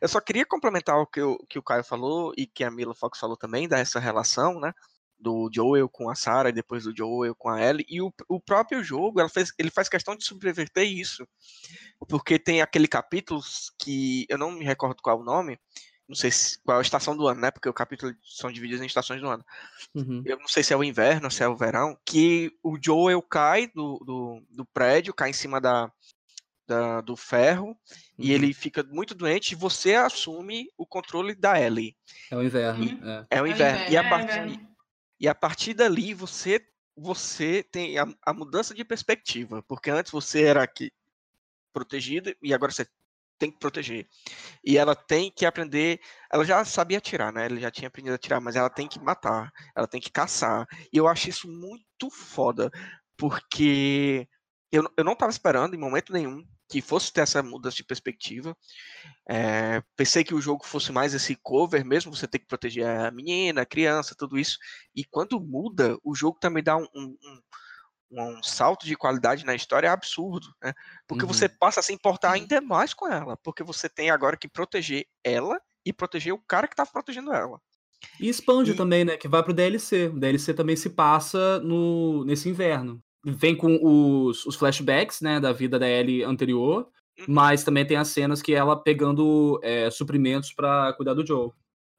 [0.00, 2.94] Eu só queria complementar o que, eu, que o Caio falou e que a Mila
[2.94, 4.72] Fox falou também, dessa relação, né?
[5.18, 7.86] Do Joel com a Sarah e depois do Joel com a Ellie.
[7.88, 11.26] E o, o próprio jogo, ela fez, ele faz questão de subverter isso.
[12.08, 13.40] Porque tem aquele capítulo
[13.78, 15.58] que eu não me recordo qual é o nome,
[16.06, 17.50] não sei se, qual é a estação do ano, né?
[17.50, 19.44] Porque o capítulo são divididos em estações do ano.
[19.94, 20.22] Uhum.
[20.26, 23.68] Eu não sei se é o inverno, se é o verão, que o Joel cai
[23.68, 25.90] do, do, do prédio, cai em cima da,
[26.66, 27.76] da, do ferro uhum.
[28.18, 31.96] e ele fica muito doente e você assume o controle da Ellie.
[32.30, 32.84] É o inverno.
[32.84, 33.26] E, é.
[33.38, 33.42] é.
[33.42, 33.78] o inverno.
[33.80, 34.60] É, e, a partir,
[35.20, 36.60] e a partir dali você
[36.96, 40.92] você tem a, a, mudança de perspectiva, porque antes você era aqui
[41.72, 42.86] protegida e agora você
[43.38, 44.06] tem que proteger.
[44.64, 46.00] E ela tem que aprender.
[46.32, 47.46] Ela já sabia atirar, né?
[47.46, 50.66] Ela já tinha aprendido a atirar, mas ela tem que matar, ela tem que caçar.
[50.92, 52.70] E eu acho isso muito foda,
[53.16, 54.28] porque
[54.74, 58.56] eu, eu não estava esperando em momento nenhum que fosse ter essa mudança de perspectiva.
[59.28, 63.10] É, pensei que o jogo fosse mais esse cover mesmo, você tem que proteger a
[63.10, 64.58] menina, a criança, tudo isso.
[64.94, 67.16] E quando muda, o jogo também dá um, um,
[68.10, 70.72] um, um salto de qualidade na história absurdo, né?
[71.06, 71.32] Porque uhum.
[71.32, 75.06] você passa a se importar ainda mais com ela, porque você tem agora que proteger
[75.22, 77.60] ela e proteger o cara que tá protegendo ela.
[78.18, 78.74] E expande e...
[78.74, 79.16] também, né?
[79.16, 80.08] Que vai pro DLC.
[80.08, 85.52] O DLC também se passa no, nesse inverno vem com os, os flashbacks, né, da
[85.52, 87.24] vida da Ellie anterior, uhum.
[87.28, 91.50] mas também tem as cenas que ela pegando é, suprimentos para cuidar do Joe.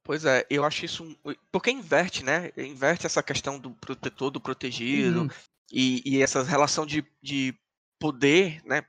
[0.03, 1.17] Pois é, eu acho isso.
[1.51, 2.51] Porque inverte, né?
[2.55, 5.29] Inverte essa questão do protetor, do protegido, uhum.
[5.71, 7.55] e, e, essa relação de, de
[7.99, 8.83] poder, né?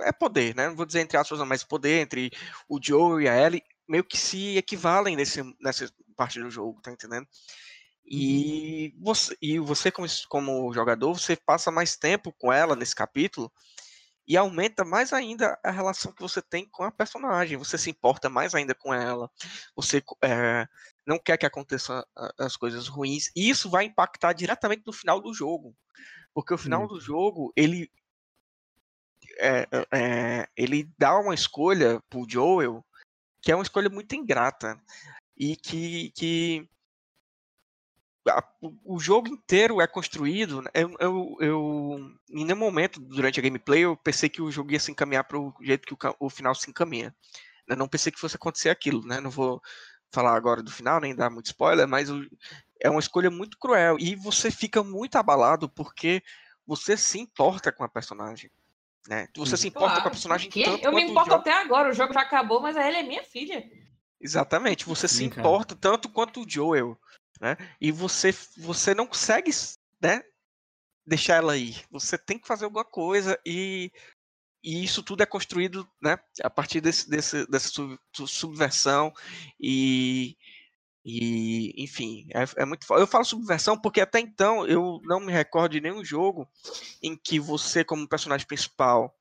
[0.00, 0.68] É poder, né?
[0.68, 2.30] Não vou dizer entre aspas, mas poder entre
[2.68, 6.92] o Joe e a Ellie meio que se equivalem nesse, nessa parte do jogo, tá
[6.92, 7.26] entendendo?
[8.04, 9.04] E uhum.
[9.04, 13.50] você, e você como, como jogador, você passa mais tempo com ela nesse capítulo
[14.26, 17.56] e aumenta mais ainda a relação que você tem com a personagem.
[17.56, 19.30] Você se importa mais ainda com ela.
[19.74, 20.66] Você é,
[21.06, 22.04] não quer que aconteçam
[22.38, 23.30] as coisas ruins.
[23.34, 25.74] E isso vai impactar diretamente no final do jogo.
[26.32, 27.90] Porque o final do jogo, ele
[29.38, 32.84] é, é, ele dá uma escolha pro Joel
[33.42, 34.80] que é uma escolha muito ingrata
[35.36, 36.68] e que, que
[38.28, 38.44] a,
[38.84, 40.62] o jogo inteiro é construído.
[40.62, 44.72] Né, eu, eu, eu, em nenhum momento durante a gameplay eu pensei que o jogo
[44.72, 47.14] ia se encaminhar para o jeito que o, o final se encaminha.
[47.66, 49.20] Eu não pensei que fosse acontecer aquilo, né?
[49.20, 49.60] Não vou
[50.12, 52.22] falar agora do final, nem dar muito spoiler, mas o,
[52.80, 56.22] é uma escolha muito cruel e você fica muito abalado porque
[56.66, 58.50] você se importa com a personagem.
[59.08, 59.26] Né?
[59.36, 61.40] Você se importa claro, com a personagem tanto Eu me importo jogo...
[61.40, 63.64] até agora, o jogo já acabou, mas ela é minha filha.
[64.20, 65.80] Exatamente, você Sim, se importa cara.
[65.80, 66.96] tanto quanto o Joel
[67.42, 67.56] né?
[67.80, 69.50] E você você não consegue,
[70.00, 70.22] né?
[71.04, 71.84] Deixar ela ir.
[71.90, 73.90] Você tem que fazer alguma coisa e,
[74.62, 76.16] e isso tudo é construído, né?
[76.42, 77.68] A partir desse, desse dessa
[78.26, 79.12] subversão
[79.60, 80.36] e
[81.04, 85.72] e, enfim, é, é, muito Eu falo subversão porque até então eu não me recordo
[85.72, 86.48] de nenhum jogo
[87.02, 89.12] em que você, como personagem principal,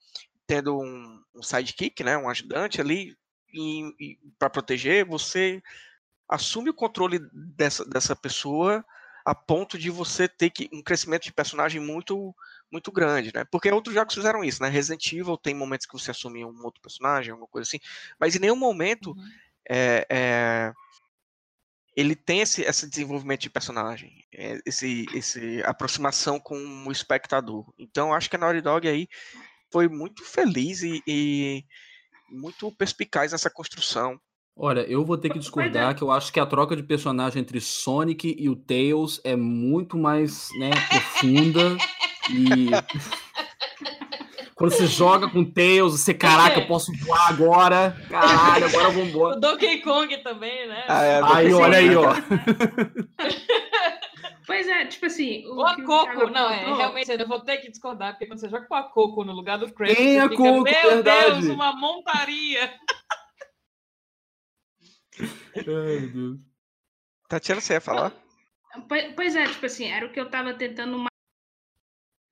[0.46, 3.18] tendo um, um sidekick, né, um ajudante ali,
[4.38, 5.62] para proteger, você
[6.32, 8.84] assume o controle dessa, dessa pessoa
[9.24, 12.34] a ponto de você ter que, um crescimento de personagem muito
[12.72, 13.44] muito grande, né?
[13.52, 14.70] Porque outros jogos fizeram isso, né?
[14.70, 17.80] Resident Evil tem momentos que você assume um outro personagem, alguma coisa assim,
[18.18, 19.30] mas em nenhum momento uhum.
[19.70, 20.74] é, é,
[21.98, 26.56] ele tem esse, esse desenvolvimento de personagem, é, esse, esse aproximação com
[26.88, 27.74] o espectador.
[27.78, 29.10] Então, acho que a Naughty Dog aí
[29.70, 31.66] foi muito feliz e, e
[32.30, 34.18] muito perspicaz nessa construção
[34.56, 37.60] Olha, eu vou ter que discordar que eu acho que a troca de personagem entre
[37.62, 41.78] Sonic e o Tails é muito mais, né, profunda
[42.30, 42.70] e
[44.56, 47.98] quando você joga com o Tails, você, caraca, eu posso voar agora.
[48.10, 49.38] Caralho, agora vamos embora.
[49.38, 50.86] O Donkey Kong também, né?
[50.88, 52.14] Ah, é, aí, olha aí, ó.
[54.46, 55.46] Pois é, tipo assim.
[55.48, 58.66] O, a Coco, não, é, realmente eu vou ter que discordar, porque quando você joga
[58.66, 61.42] com a Coco no lugar do Crash, Quem é fica, Coco, meu verdade.
[61.42, 62.70] Deus, uma montaria.
[65.56, 66.42] Ai, meu Deus.
[67.28, 68.14] Tatiana, você ia falar?
[69.16, 71.06] Pois é, tipo assim, era o que eu tava tentando.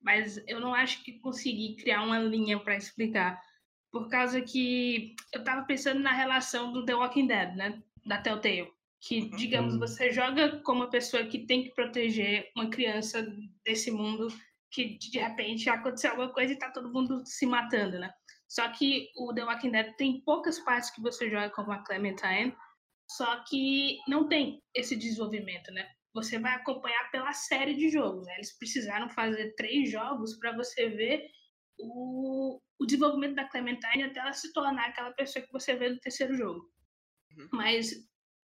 [0.02, 3.40] Mas eu não acho que consegui criar uma linha para explicar.
[3.92, 7.82] Por causa que eu tava pensando na relação do The Walking Dead, né?
[8.06, 8.70] Da Telltale.
[9.00, 9.36] Que, uhum.
[9.36, 9.80] digamos, uhum.
[9.80, 13.26] você joga como uma pessoa que tem que proteger uma criança
[13.64, 14.28] desse mundo
[14.70, 18.10] que de repente aconteceu alguma coisa e tá todo mundo se matando, né?
[18.46, 22.54] Só que o The Walking Dead tem poucas partes que você joga como a Clementine
[23.16, 25.88] só que não tem esse desenvolvimento, né?
[26.14, 28.26] Você vai acompanhar pela série de jogos.
[28.26, 28.34] Né?
[28.36, 31.28] Eles precisaram fazer três jogos para você ver
[31.78, 35.98] o, o desenvolvimento da Clementine até ela se tornar aquela pessoa que você vê no
[35.98, 36.60] terceiro jogo.
[37.36, 37.48] Uhum.
[37.52, 37.90] Mas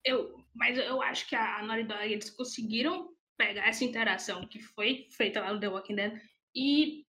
[0.05, 4.61] eu, mas eu acho que a, a Naughty Dog eles conseguiram pegar essa interação que
[4.61, 6.21] foi feita lá no The Walking Dead
[6.55, 7.05] e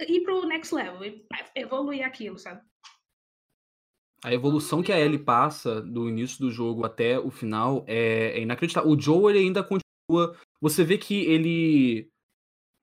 [0.00, 1.00] ir pro next level,
[1.54, 2.60] evoluir aquilo, sabe?
[4.24, 8.40] A evolução que a Ellie passa do início do jogo até o final é, é
[8.40, 8.90] inacreditável.
[8.90, 10.36] O Joe ainda continua.
[10.60, 12.08] Você vê que ele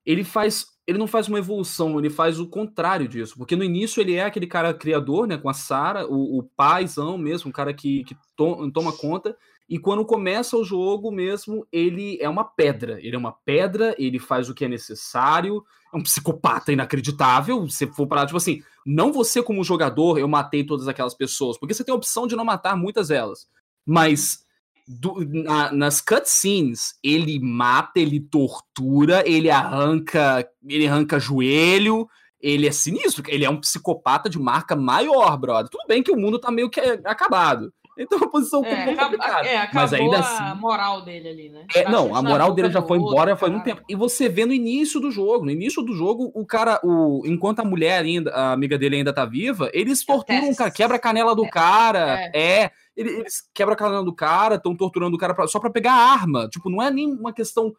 [0.04, 4.00] ele faz ele não faz uma evolução, ele faz o contrário disso, porque no início
[4.00, 7.72] ele é aquele cara criador, né, com a Sarah, o, o paizão mesmo, um cara
[7.72, 9.36] que, que to, toma conta,
[9.68, 12.98] E quando começa o jogo mesmo, ele é uma pedra.
[13.00, 15.64] Ele é uma pedra, ele faz o que é necessário.
[15.94, 17.68] É um psicopata inacreditável.
[17.68, 21.74] Se for para tipo assim, não você como jogador, eu matei todas aquelas pessoas, porque
[21.74, 23.46] você tem a opção de não matar muitas delas.
[23.86, 24.44] Mas
[24.86, 32.08] do, na, nas cutscenes, ele mata, ele tortura, ele arranca, ele arranca joelho,
[32.40, 35.70] ele é sinistro, ele é um psicopata de marca maior, brother.
[35.70, 37.72] Tudo bem que o mundo tá meio que acabado.
[38.00, 39.46] Então a posição é, um complicada.
[39.46, 40.42] É, mas ainda assim.
[40.42, 41.66] a moral dele ali, né?
[41.74, 43.82] É, não, a moral dele já foi embora faz muito tempo.
[43.86, 47.60] E você vê no início do jogo, no início do jogo, o cara, o, enquanto
[47.60, 51.00] a mulher ainda, a amiga dele ainda tá viva, eles torturam o cara, quebra a
[51.00, 52.30] canela do é, cara.
[52.32, 52.62] É.
[52.62, 55.92] é eles quebram a canela do cara, estão torturando o cara pra, só pra pegar
[55.92, 56.48] a arma.
[56.48, 57.74] Tipo, não é nem uma questão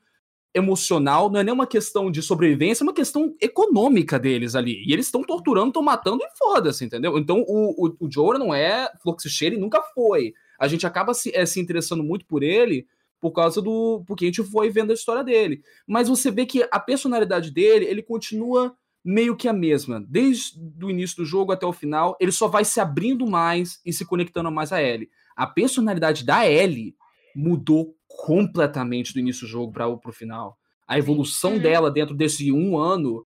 [0.54, 4.84] emocional, não é nem uma questão de sobrevivência, é uma questão econômica deles ali.
[4.86, 7.18] E eles estão torturando, estão matando e foda-se, entendeu?
[7.18, 10.34] Então o, o, o não é fluxicheiro e nunca foi.
[10.60, 12.86] A gente acaba se, é, se interessando muito por ele
[13.22, 14.04] por causa do.
[14.08, 15.64] porque a gente foi vendo a história dele.
[15.86, 18.76] Mas você vê que a personalidade dele, ele continua
[19.06, 20.04] meio que a mesma.
[20.08, 23.94] Desde o início do jogo até o final, ele só vai se abrindo mais e
[23.94, 25.10] se conectando mais a Ellie.
[25.36, 26.96] A personalidade da Ellie
[27.36, 30.56] mudou completamente do início do jogo para o final.
[30.88, 31.60] A evolução uhum.
[31.60, 33.26] dela dentro desse um ano,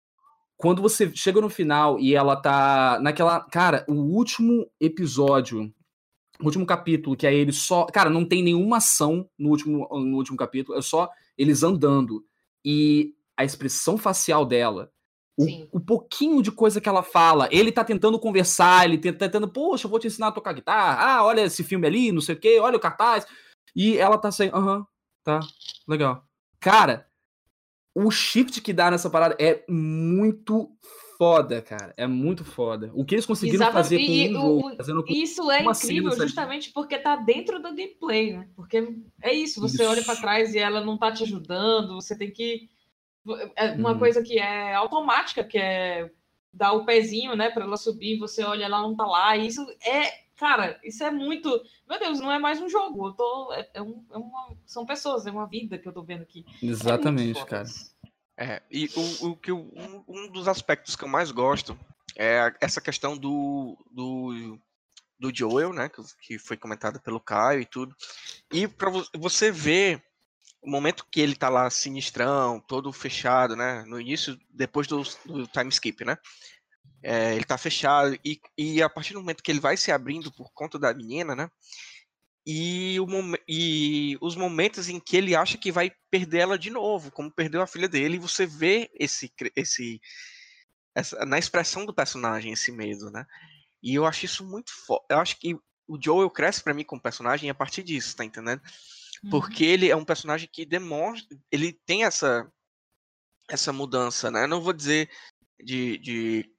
[0.58, 3.40] quando você chega no final e ela tá naquela.
[3.40, 5.74] Cara, o último episódio,
[6.42, 7.86] o último capítulo, que é ele só.
[7.86, 12.26] Cara, não tem nenhuma ação no último, no último capítulo, é só eles andando.
[12.66, 14.92] E a expressão facial dela.
[15.38, 19.48] O, o, pouquinho de coisa que ela fala, ele tá tentando conversar, ele tá tentando,
[19.48, 22.36] poxa, eu vou te ensinar a tocar guitarra, ah, olha esse filme ali, não sei
[22.36, 23.26] o quê, olha o cartaz.
[23.76, 24.86] E ela tá saindo, aham, uhum,
[25.24, 25.40] tá,
[25.88, 26.26] legal.
[26.60, 27.08] Cara,
[27.96, 30.70] o shift que dá nessa parada é muito
[31.18, 31.94] foda, cara.
[31.98, 32.92] É muito foda.
[32.94, 33.84] O que eles conseguiram Exatamente.
[33.84, 37.70] fazer com e, um jogo, fazendo com Isso é incrível justamente porque tá dentro do
[37.70, 38.50] gameplay, né?
[38.56, 39.92] Porque é isso, você isso.
[39.92, 42.70] olha para trás e ela não tá te ajudando, você tem que
[43.56, 44.00] é uma hum.
[44.00, 46.10] coisa que é automática, que é
[46.52, 49.38] dar o pezinho, né, para ela subir, você olha, ela não tá lá.
[49.38, 50.12] E isso é
[50.42, 51.50] Cara, isso é muito.
[51.88, 53.10] Meu Deus, não é mais um jogo.
[53.10, 53.54] Eu tô.
[53.54, 54.58] É, é, um, é uma...
[54.66, 56.44] São pessoas, é uma vida que eu tô vendo aqui.
[56.64, 57.70] É Exatamente, é cara.
[58.36, 61.78] É, e o, o que um, um dos aspectos que eu mais gosto
[62.18, 64.58] é essa questão do, do,
[65.20, 65.88] do Joel, né?
[65.88, 67.96] Que, que foi comentada pelo Caio e tudo.
[68.52, 70.04] E para você ver
[70.60, 73.84] o momento que ele tá lá sinistrão, todo fechado, né?
[73.86, 76.18] No início, depois do, do time skip, né?
[77.04, 80.32] É, ele tá fechado, e, e a partir do momento que ele vai se abrindo
[80.32, 81.50] por conta da menina, né?
[82.46, 83.08] E, o,
[83.48, 87.62] e os momentos em que ele acha que vai perder ela de novo, como perdeu
[87.62, 90.02] a filha dele, e você vê esse, esse
[90.96, 93.26] essa, na expressão do personagem esse medo, né?
[93.82, 95.04] E eu acho isso muito foda.
[95.10, 95.56] Eu acho que
[95.88, 98.62] o Joel cresce para mim como personagem a partir disso, tá entendendo?
[99.30, 99.72] Porque uhum.
[99.72, 102.52] ele é um personagem que demonstra, ele tem essa
[103.50, 104.44] essa mudança, né?
[104.44, 105.10] Eu não vou dizer
[105.62, 106.52] de, de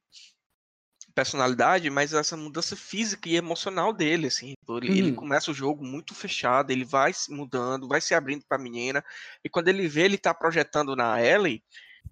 [1.15, 4.55] personalidade, mas essa mudança física e emocional dele, assim.
[4.69, 4.97] Ele, uhum.
[4.97, 8.61] ele começa o jogo muito fechado, ele vai se mudando, vai se abrindo para a
[8.61, 9.05] menina,
[9.45, 11.63] e quando ele vê, ele tá projetando na Ellie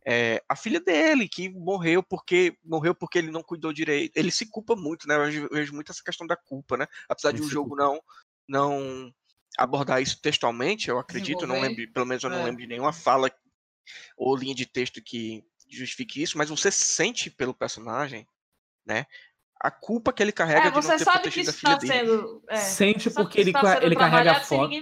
[0.06, 4.16] é, a filha dele, que morreu porque morreu porque ele não cuidou direito.
[4.16, 5.16] Ele se culpa muito, né?
[5.16, 6.86] Eu vejo, eu vejo muito essa questão da culpa, né?
[7.08, 8.00] Apesar de o um jogo não
[8.48, 9.12] não
[9.56, 12.44] abordar isso textualmente, eu acredito, não lembro, pelo menos eu não é.
[12.44, 13.30] lembro de nenhuma fala
[14.16, 18.26] ou linha de texto que justifique isso, mas você sente pelo personagem
[18.86, 19.06] né?
[19.60, 21.92] A culpa que ele carrega é, de não ter protegido a filha tá dele.
[21.92, 24.74] Sendo, é, Sente porque ele, tá ele carrega a foto.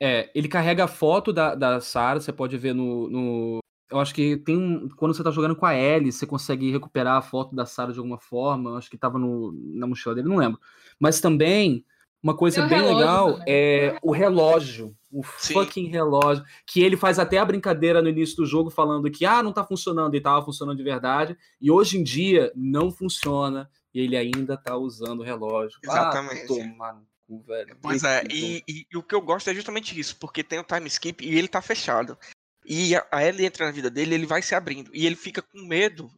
[0.00, 3.58] É, ele carrega a foto da, da Sarah, você pode ver no, no,
[3.90, 4.88] Eu acho que tem.
[4.96, 7.98] Quando você tá jogando com a Ellie, você consegue recuperar a foto da Sarah de
[7.98, 8.70] alguma forma.
[8.70, 10.60] Eu acho que tava no, na mochila dele, não lembro.
[10.98, 11.84] Mas também
[12.22, 13.44] uma coisa bem legal também.
[13.48, 14.94] é o relógio.
[15.10, 15.54] O Sim.
[15.54, 16.44] fucking relógio.
[16.66, 19.64] Que ele faz até a brincadeira no início do jogo, falando que ah, não tá
[19.64, 21.36] funcionando e tava funcionando de verdade.
[21.60, 23.68] E hoje em dia não funciona.
[23.92, 25.78] E ele ainda tá usando o relógio.
[25.86, 26.42] Ah, Exatamente.
[26.42, 27.76] Ah, toma no cu, velho.
[27.80, 30.64] Pois é, e, e, e, o que eu gosto é justamente isso, porque tem o
[30.64, 32.16] time skip e ele tá fechado.
[32.64, 34.90] E a, a Ellie entra na vida dele, ele vai se abrindo.
[34.94, 36.08] E ele fica com medo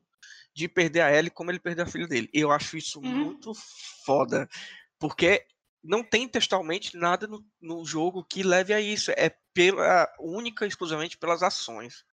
[0.55, 2.29] de perder a Ellie como ele perdeu a filha dele.
[2.33, 3.09] Eu acho isso uhum.
[3.09, 3.53] muito
[4.05, 4.49] foda.
[4.99, 5.47] Porque
[5.83, 9.11] não tem textualmente nada no, no, jogo que leve a isso.
[9.13, 12.05] É pela única exclusivamente pelas ações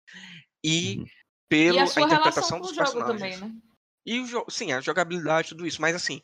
[0.63, 1.05] e uhum.
[1.47, 3.37] pela e a, a interpretação dos personagens.
[3.37, 3.61] Também, né?
[4.05, 6.21] E o jogo, sim, a jogabilidade, tudo isso, mas assim,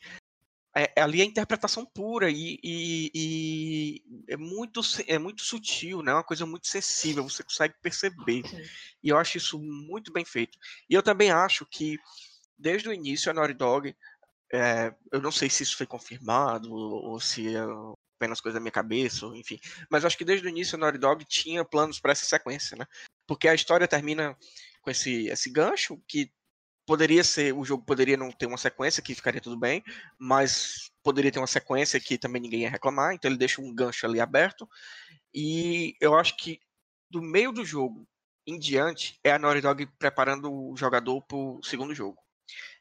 [0.76, 6.10] é, é ali a interpretação pura e, e, e, é muito é muito sutil, né?
[6.10, 8.46] É uma coisa muito sensível, você consegue perceber.
[8.46, 8.62] Sim.
[9.02, 10.58] E eu acho isso muito bem feito.
[10.90, 11.98] E eu também acho que
[12.58, 13.96] desde o início a Naughty Dog
[14.52, 17.54] é, eu não sei se isso foi confirmado ou se
[18.16, 19.58] apenas coisa da minha cabeça, enfim.
[19.90, 22.86] Mas acho que desde o início a Naughty Dog tinha planos para essa sequência, né?
[23.26, 24.36] Porque a história termina
[24.80, 26.30] com esse, esse gancho que
[26.86, 29.82] poderia ser, o jogo poderia não ter uma sequência que ficaria tudo bem,
[30.18, 34.06] mas poderia ter uma sequência que também ninguém ia reclamar, então ele deixa um gancho
[34.06, 34.68] ali aberto.
[35.34, 36.60] E eu acho que
[37.10, 38.06] do meio do jogo
[38.46, 42.22] em diante é a Naughty Dog preparando o jogador para o segundo jogo.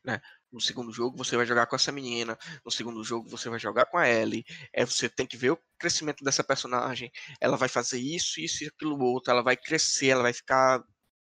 [0.04, 0.22] Né?
[0.56, 3.88] No segundo jogo você vai jogar com essa menina, no segundo jogo você vai jogar
[3.88, 4.46] com a Ellie.
[4.72, 7.12] É, você tem que ver o crescimento dessa personagem.
[7.42, 9.32] Ela vai fazer isso, isso e aquilo outro.
[9.32, 10.82] Ela vai crescer, ela vai ficar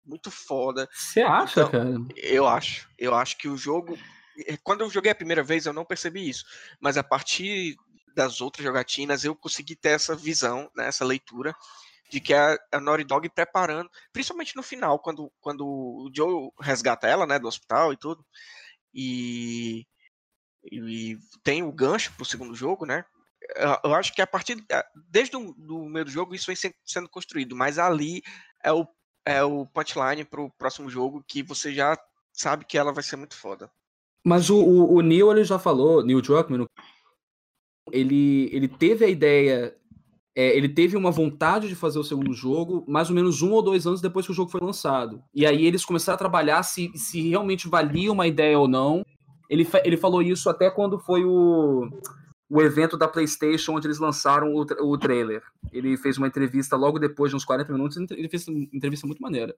[0.05, 0.87] muito foda.
[0.93, 1.89] Você acha, então, cara?
[2.15, 2.87] Eu acho.
[2.99, 3.97] Eu acho que o jogo.
[4.45, 6.45] Eh, quando eu joguei a primeira vez, eu não percebi isso.
[6.79, 7.75] Mas a partir
[8.15, 11.51] das outras jogatinas, eu consegui ter essa visão, né, essa leitura
[12.11, 17.07] de que a, a Naughty Dog preparando, principalmente no final, quando, quando o Joe resgata
[17.07, 18.23] ela, né, do hospital e tudo,
[18.95, 19.85] e,
[20.71, 23.05] e tem o gancho pro segundo jogo, né,
[23.83, 24.57] eu acho que a partir,
[25.09, 28.21] desde o do meio do jogo, isso vem sendo construído, mas ali
[28.63, 28.87] é o,
[29.25, 31.97] é o punchline pro próximo jogo que você já
[32.33, 33.69] sabe que ela vai ser muito foda.
[34.23, 36.65] Mas o, o, o Neil, ele já falou, Neil Druckmann,
[37.91, 39.77] ele, ele teve a ideia
[40.35, 43.61] é, ele teve uma vontade de fazer o segundo jogo mais ou menos um ou
[43.61, 45.23] dois anos depois que o jogo foi lançado.
[45.33, 49.05] E aí eles começaram a trabalhar se, se realmente valia uma ideia ou não.
[49.49, 51.89] Ele, ele falou isso até quando foi o,
[52.49, 55.41] o evento da PlayStation, onde eles lançaram o, o trailer.
[55.71, 59.21] Ele fez uma entrevista logo depois de uns 40 minutos, ele fez uma entrevista muito
[59.21, 59.55] maneira.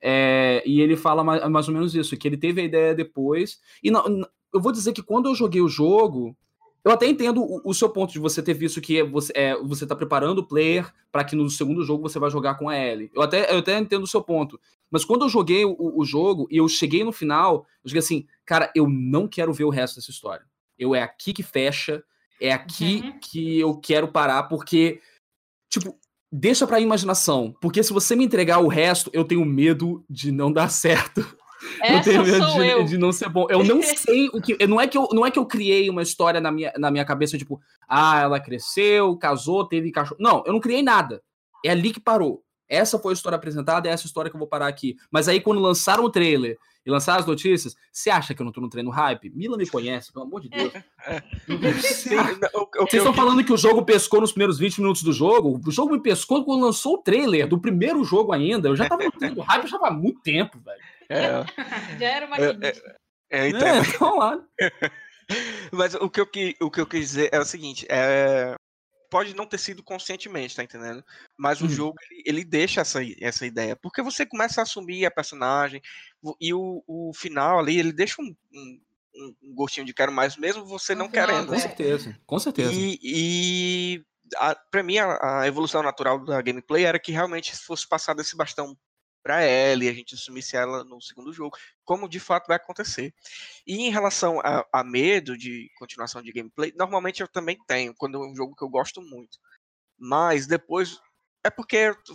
[0.00, 3.58] É, e ele fala mais, mais, ou menos isso, que ele teve a ideia depois.
[3.82, 4.04] E não,
[4.52, 6.36] eu vou dizer que quando eu joguei o jogo,
[6.84, 9.86] eu até entendo o, o, seu ponto de você ter visto que você é, você
[9.86, 13.10] tá preparando o player para que no segundo jogo você vai jogar com a Ellie.
[13.14, 14.60] Eu até, eu até entendo o seu ponto.
[14.90, 18.26] Mas quando eu joguei o, o jogo e eu cheguei no final, eu cheguei assim,
[18.44, 20.44] cara, eu não quero ver o resto dessa história.
[20.78, 22.04] Eu é aqui que fecha,
[22.38, 23.18] é aqui uhum.
[23.18, 25.00] que eu quero parar, porque,
[25.70, 25.98] tipo,
[26.30, 27.56] deixa pra imaginação.
[27.60, 31.24] Porque se você me entregar o resto, eu tenho medo de não dar certo.
[31.80, 32.84] Essa eu tenho medo de, eu.
[32.84, 33.46] de, não ser bom.
[33.48, 34.66] Eu não sei o que.
[34.66, 37.04] Não é que eu, não é que eu criei uma história na minha, na minha
[37.04, 40.20] cabeça, tipo, ah, ela cresceu, casou, teve cachorro.
[40.20, 41.22] Não, eu não criei nada.
[41.64, 42.44] É ali que parou.
[42.68, 44.96] Essa foi a história apresentada, é essa história que eu vou parar aqui.
[45.10, 48.52] Mas aí, quando lançaram o trailer e lançaram as notícias, você acha que eu não
[48.52, 49.30] tô no treino hype?
[49.30, 50.72] Mila me conhece, pelo amor de Deus.
[51.06, 51.22] É.
[51.46, 55.60] Vocês estão falando que o jogo pescou nos primeiros 20 minutos do jogo?
[55.62, 58.68] O jogo me pescou quando lançou o trailer do primeiro jogo ainda.
[58.68, 60.80] Eu já tava no treino hype já há muito tempo, velho.
[61.08, 61.44] É.
[62.00, 62.94] Já era uma é, é,
[63.30, 64.44] é, então, é, então lá.
[65.72, 66.28] Mas o que, eu,
[66.60, 68.54] o que eu quis dizer é o seguinte, é,
[69.10, 71.02] pode não ter sido conscientemente, tá entendendo?
[71.36, 71.70] Mas o uhum.
[71.70, 75.80] jogo, ele, ele, deixa essa, essa ideia, porque você começa a assumir a personagem,
[76.40, 78.80] e o, o final ali, ele deixa um, um,
[79.42, 81.48] um gostinho de quero mais, mesmo você não final, querendo.
[81.48, 82.72] Com certeza, com certeza.
[82.72, 84.04] E, e
[84.36, 88.36] a, pra mim, a, a, evolução natural da gameplay era que realmente fosse passado esse
[88.36, 88.76] bastão
[89.24, 93.14] para ela e a gente assumisse ela no segundo jogo, como de fato vai acontecer.
[93.66, 98.22] E em relação a, a, medo de continuação de gameplay, normalmente eu também tenho, quando
[98.22, 99.38] é um jogo que eu gosto muito.
[99.98, 101.00] Mas depois.
[101.42, 102.14] É porque eu tô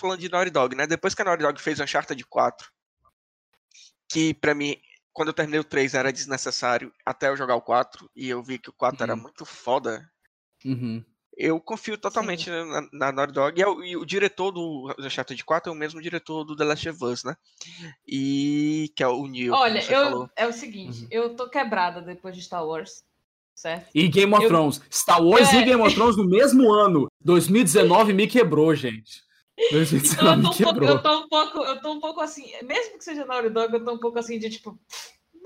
[0.00, 0.86] falando de Naughty Dog, né?
[0.86, 2.72] Depois que a Naughty Dog fez Uncharted 4,
[4.10, 4.80] que para mim,
[5.12, 8.58] quando eu terminei o 3 era desnecessário até eu jogar o 4, e eu vi
[8.58, 9.04] que o 4 uhum.
[9.04, 10.10] era muito foda.
[10.64, 11.04] Uhum.
[11.36, 13.60] Eu confio totalmente na, na Naughty Dog.
[13.60, 16.64] E, é o, e, o diretor do Uncharted 4 é o mesmo diretor do The
[16.64, 17.36] Last of Us, né?
[18.08, 19.52] E que é o Neil.
[19.52, 20.30] Olha, eu, falou.
[20.34, 21.08] é o seguinte, uhum.
[21.10, 23.04] eu tô quebrada depois de Star Wars.
[23.54, 23.88] Certo?
[23.94, 24.48] E Game of eu...
[24.48, 24.80] Thrones.
[24.90, 25.60] Star Wars é...
[25.60, 27.06] e Game of Thrones no mesmo ano.
[27.20, 29.24] 2019 me quebrou, gente.
[29.72, 32.52] 2019 então, eu, tô um pouco, eu, tô um pouco, eu tô um pouco assim,
[32.62, 34.78] mesmo que seja Naughty Dog, eu tô um pouco assim de tipo,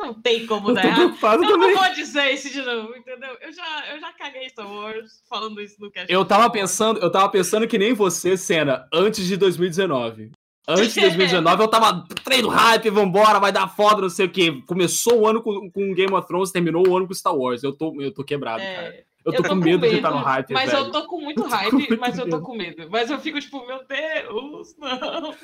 [0.00, 1.14] não tem como dar errado.
[1.42, 1.74] Eu também.
[1.74, 3.36] não vou dizer isso de novo, entendeu?
[3.40, 6.12] Eu já, eu já caguei Star Wars falando isso no cast.
[6.12, 10.32] Eu tava pensando, eu tava pensando que nem você, Senna, antes de 2019.
[10.68, 14.62] Antes de 2019, eu tava treino hype, vambora, vai dar foda, não sei o quê.
[14.66, 17.62] Começou o ano com, com Game of Thrones, terminou o ano com Star Wars.
[17.62, 19.04] Eu tô, eu tô quebrado, é, cara.
[19.24, 20.52] Eu tô, eu tô com, medo, medo, de estar no hype.
[20.52, 20.84] Mas velho.
[20.84, 22.88] eu tô com muito hype, mas eu tô com medo.
[22.88, 25.34] Mas eu fico tipo, meu Deus, não.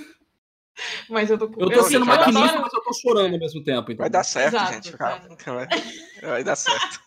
[1.08, 3.92] Mas eu tô com Eu tô sendo maquinista, mas eu tô chorando ao mesmo tempo.
[3.92, 4.02] Então.
[4.02, 4.96] Vai dar certo, Exato, gente.
[4.96, 5.66] Vai,
[6.22, 7.00] vai dar certo.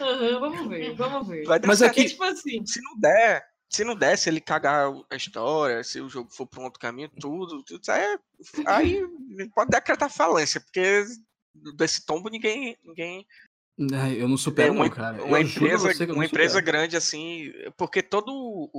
[0.00, 1.44] Uhum, vamos ver, vamos ver.
[1.44, 1.92] Vai dar mas certo.
[1.92, 6.00] Aqui, tipo assim, se não der, se não der, se ele cagar a história, se
[6.00, 8.18] o jogo for para um outro caminho, tudo, tudo aí,
[8.66, 9.02] aí
[9.54, 11.04] pode decretar falência, porque
[11.76, 13.26] desse tombo ninguém, ninguém
[14.16, 15.24] eu não supero, uma, não, cara.
[15.24, 18.70] Uma eu empresa, uma empresa grande assim, porque todo o,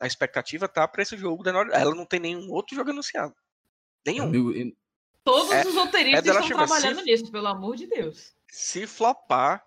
[0.00, 3.34] a expectativa tá para esse jogo da Ela não tem nenhum outro jogo anunciado.
[4.06, 4.28] Nenhum.
[4.28, 4.72] Meu,
[5.24, 8.34] Todos é, os roteiristas é estão trabalhando se, nisso, pelo amor de Deus.
[8.50, 9.64] Se flopar,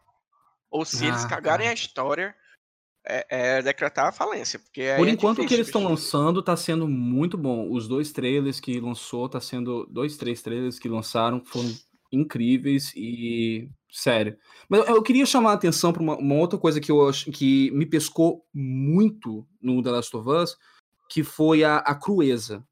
[0.69, 1.71] ou se ah, eles cagarem cara.
[1.71, 2.35] a história,
[3.03, 4.59] é, é decretar a falência.
[4.59, 7.71] Porque Por é enquanto, o que eles estão lançando tá sendo muito bom.
[7.71, 9.87] Os dois trailers que lançou, tá sendo.
[9.87, 11.73] Dois, três trailers que lançaram foram
[12.11, 13.69] incríveis e.
[13.89, 14.37] Sério.
[14.69, 17.71] Mas eu- queria chamar a atenção para uma, uma outra coisa que eu acho que
[17.71, 20.57] me pescou muito no The Last of Us,
[21.09, 22.63] que foi a, a crueza.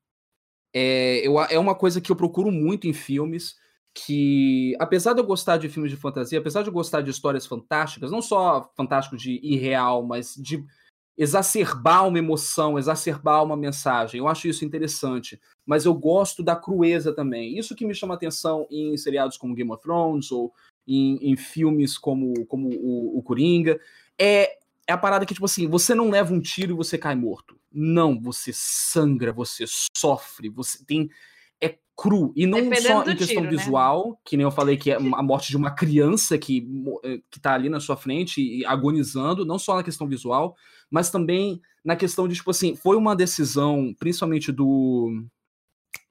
[0.74, 3.56] É, eu, é uma coisa que eu procuro muito em filmes.
[3.98, 7.46] Que, apesar de eu gostar de filmes de fantasia, apesar de eu gostar de histórias
[7.46, 10.62] fantásticas, não só fantástico de irreal, mas de
[11.18, 14.20] exacerbar uma emoção, exacerbar uma mensagem.
[14.20, 15.40] Eu acho isso interessante.
[15.66, 17.58] Mas eu gosto da crueza também.
[17.58, 20.54] Isso que me chama atenção em seriados como Game of Thrones ou
[20.88, 23.80] em, em filmes como, como o, o Coringa.
[24.20, 24.58] É,
[24.88, 27.58] é a parada que, tipo assim, você não leva um tiro e você cai morto.
[27.72, 29.66] Não, você sangra, você
[29.98, 31.10] sofre, você tem.
[31.98, 32.34] Cru.
[32.36, 33.50] E não Dependendo só em questão tiro, né?
[33.50, 36.68] visual, que nem eu falei, que é a morte de uma criança que,
[37.04, 40.56] eh, que tá ali na sua frente e agonizando, não só na questão visual,
[40.92, 45.26] mas também na questão de, tipo assim, foi uma decisão, principalmente do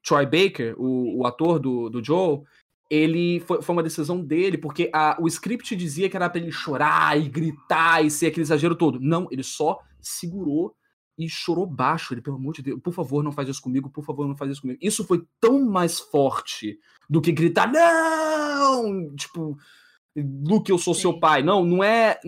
[0.03, 2.43] Troy Baker, o, o ator do, do Joel,
[2.89, 6.51] ele foi, foi uma decisão dele, porque a, o script dizia que era pra ele
[6.51, 8.99] chorar e gritar e ser aquele exagero todo.
[8.99, 10.75] Não, ele só segurou
[11.17, 12.13] e chorou baixo.
[12.13, 14.51] Ele, pelo amor de Deus, por favor, não faz isso comigo, por favor, não faz
[14.51, 14.79] isso comigo.
[14.81, 19.15] Isso foi tão mais forte do que gritar, não!
[19.15, 19.57] Tipo,
[20.15, 21.19] Luke, eu sou seu Sim.
[21.19, 21.43] pai.
[21.43, 22.19] Não, não é.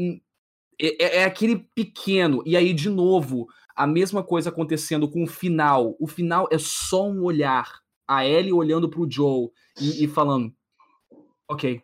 [0.79, 2.43] É, é aquele pequeno.
[2.45, 5.95] E aí, de novo, a mesma coisa acontecendo com o final.
[5.99, 7.81] O final é só um olhar.
[8.07, 10.53] A Ellie olhando pro Joe e, e falando:
[11.49, 11.81] Ok.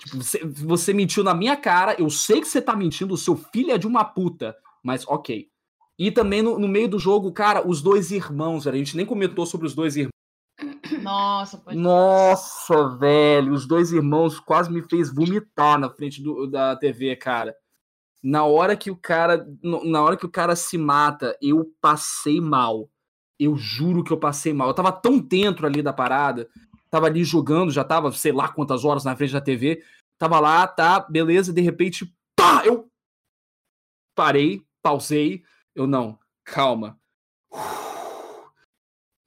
[0.00, 3.36] Tipo, você, você mentiu na minha cara, eu sei que você tá mentindo, o seu
[3.36, 5.51] filho é de uma puta, mas ok.
[5.98, 9.06] E também no, no meio do jogo, cara, os dois irmãos, velho, a gente nem
[9.06, 10.10] comentou sobre os dois irmãos.
[11.02, 16.76] Nossa, pode Nossa, velho, os dois irmãos quase me fez vomitar na frente do- da
[16.76, 17.54] TV, cara.
[18.22, 22.88] Na hora que o cara, na hora que o cara se mata, eu passei mal.
[23.38, 24.68] Eu juro que eu passei mal.
[24.68, 26.48] Eu tava tão dentro ali da parada,
[26.88, 29.82] tava ali jogando, já tava, sei lá quantas horas na frente da TV.
[30.18, 32.88] Tava lá, tá, beleza, de repente, pá, eu
[34.14, 35.42] parei, pausei,
[35.74, 36.98] eu não, calma.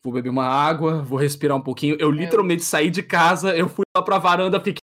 [0.03, 1.95] Vou beber uma água, vou respirar um pouquinho.
[1.99, 4.79] Eu literalmente saí de casa, eu fui lá pra varanda, fiquei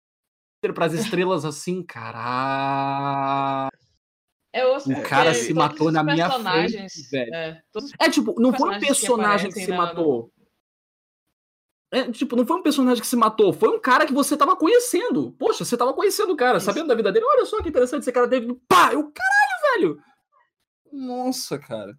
[0.73, 3.71] pras estrelas assim, caralho.
[4.55, 7.33] É O cara se matou na minha frente, velho.
[7.33, 7.63] É,
[7.99, 10.31] É tipo, não foi um que personagem que, aparecem se na- matou.
[11.91, 14.55] É, tipo, não foi um personagem que se matou, foi um cara que você tava
[14.55, 15.31] conhecendo.
[15.39, 16.65] Poxa, você tava conhecendo o cara, Isso.
[16.65, 17.25] sabendo da vida dele.
[17.25, 18.53] Olha só que interessante, esse cara teve.
[18.67, 19.61] Pá, eu, caralho,
[19.95, 20.03] velho!
[20.93, 21.97] Nossa, cara.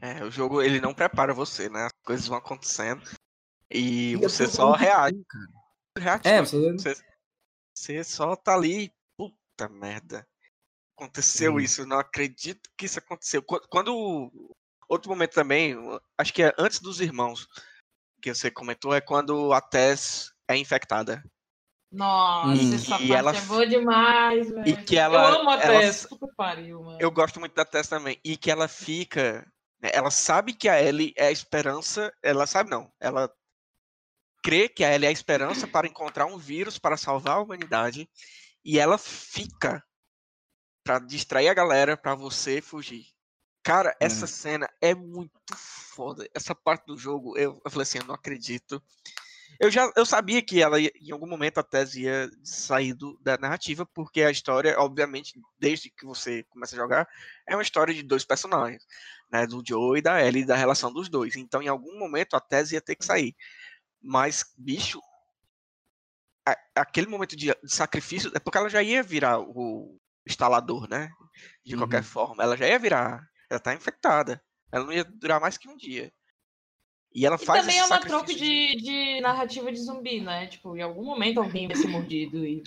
[0.00, 1.86] É, o jogo ele não prepara você, né?
[1.86, 3.02] As coisas vão acontecendo
[3.70, 5.24] e E é você só reage.
[5.98, 6.28] reativo.
[6.28, 6.94] É, você.
[7.74, 10.26] Você, só tá ali, puta merda.
[10.96, 11.60] Aconteceu Hum.
[11.60, 13.42] isso, eu não acredito que isso aconteceu.
[13.42, 14.30] Qu- Quando.
[14.86, 15.74] Outro momento também,
[16.18, 17.48] acho que é antes dos irmãos,
[18.20, 21.24] que você comentou, é quando a Tess é infectada.
[21.94, 22.74] Nossa, Hum.
[22.74, 24.68] essa E parte ela é boa demais, velho.
[24.68, 25.30] E que ela.
[25.30, 26.98] Eu amo a ela- Tess, puta pariu, mano.
[27.00, 28.18] eu gosto muito da Tess também.
[28.24, 29.46] E que ela fica.
[29.80, 32.12] né, Ela sabe que a Ellie é a esperança.
[32.22, 32.90] Ela sabe não.
[33.00, 33.30] Ela
[34.42, 38.08] crê que a Ellie é a esperança para encontrar um vírus para salvar a humanidade.
[38.64, 39.82] E ela fica
[40.82, 43.06] para distrair a galera para você fugir.
[43.62, 46.28] Cara, essa cena é muito foda.
[46.34, 48.82] Essa parte do jogo, eu, eu falei assim, eu não acredito.
[49.60, 53.18] Eu já eu sabia que ela ia- em algum momento a Tess ia sair do-
[53.22, 57.08] da narrativa, porque a história, obviamente, desde que você começa a jogar,
[57.48, 58.84] é uma história de dois personagens,
[59.30, 61.36] né, do Joe e da Ellie, da relação dos dois.
[61.36, 63.34] Então, em algum momento a Tess ia ter que sair.
[64.02, 65.00] Mas, bicho,
[66.46, 71.10] a- aquele momento de, de sacrifício, é porque ela já ia virar o instalador, né?
[71.64, 72.02] De qualquer Uhum.
[72.02, 74.42] forma, ela já ia virar, ela tá infectada.
[74.72, 76.12] Ela não ia durar mais que um dia.
[77.14, 80.48] E ela E faz também esse é uma troca de, de narrativa de zumbi, né?
[80.48, 82.62] Tipo, em algum momento alguém vai ser mordido e,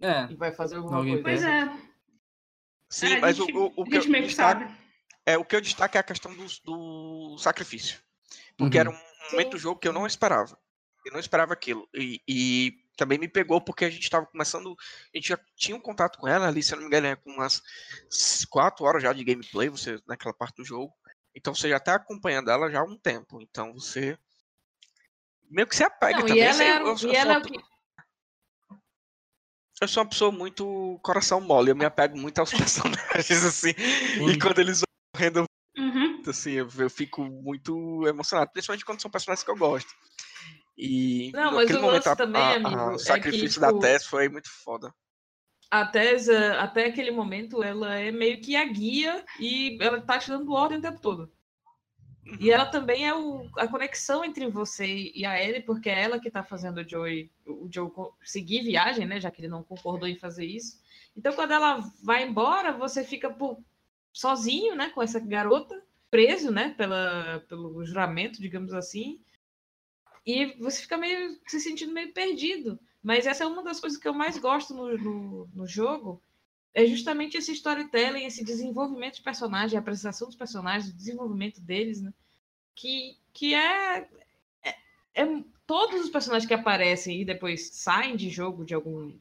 [0.00, 0.30] É.
[0.30, 1.46] e vai fazer alguma Alguém coisa.
[1.46, 1.88] Pois é.
[2.88, 4.72] Sim, a mas gente, o, o, o que eu destaco,
[5.26, 8.00] é o que eu destaco é a questão do, do sacrifício.
[8.56, 8.98] Porque era um
[9.32, 10.58] momento do jogo que eu não esperava.
[11.04, 11.88] Eu não esperava aquilo.
[11.94, 14.76] E, e também me pegou porque a gente estava começando.
[15.14, 17.16] A gente já tinha um contato com ela ali, se eu não me engano, é
[17.16, 17.62] com umas
[18.50, 20.92] 4 horas já de gameplay, você naquela parte do jogo.
[21.38, 23.40] Então você já está acompanhando ela já há um tempo.
[23.40, 24.18] Então você.
[25.48, 26.42] Meio que se apega Não, também.
[26.42, 27.58] e ela, é, eu- eu sou e ela é uma o que.
[29.80, 32.50] eu sou uma pessoa muito coração mole, eu me apego muito aos
[33.22, 33.70] personagens, assim.
[33.70, 34.38] E Hum.
[34.42, 35.44] quando eles vão morrendo,
[35.78, 36.22] Uhum.
[36.26, 39.94] assim, eu, eu fico muito emocionado, principalmente quando são personagens que eu gosto.
[40.76, 43.48] E Não, mas o momento lance a- também, a- a- amigo, é o que, sacrifício
[43.48, 44.92] tipo, da Tess foi muito foda.
[45.70, 50.28] A Tessa, até aquele momento, ela é meio que a guia e ela tá te
[50.28, 51.30] dando ordem o tempo todo.
[52.40, 56.20] E ela também é o, a conexão entre você e a Ellie, porque é ela
[56.20, 57.90] que tá fazendo o Joey, o Joe
[58.22, 59.18] seguir viagem, né?
[59.18, 60.78] Já que ele não concordou em fazer isso.
[61.16, 63.58] Então, quando ela vai embora, você fica por,
[64.12, 64.90] sozinho, né?
[64.90, 66.74] Com essa garota, preso, né?
[66.76, 69.20] Pela, pelo juramento, digamos assim.
[70.26, 72.78] E você fica meio se sentindo meio perdido.
[73.02, 76.20] Mas essa é uma das coisas que eu mais gosto no, no, no jogo,
[76.74, 82.00] é justamente esse storytelling, esse desenvolvimento de personagem, a apresentação dos personagens, o desenvolvimento deles,
[82.00, 82.12] né?
[82.74, 84.08] Que, que é,
[84.62, 84.74] é,
[85.14, 89.12] é, Todos os personagens que aparecem e depois saem de jogo de algum,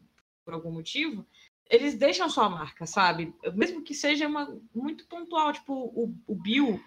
[0.45, 1.25] por algum motivo,
[1.69, 3.35] eles deixam sua marca, sabe?
[3.53, 6.81] Mesmo que seja uma, muito pontual, tipo o, o Bill.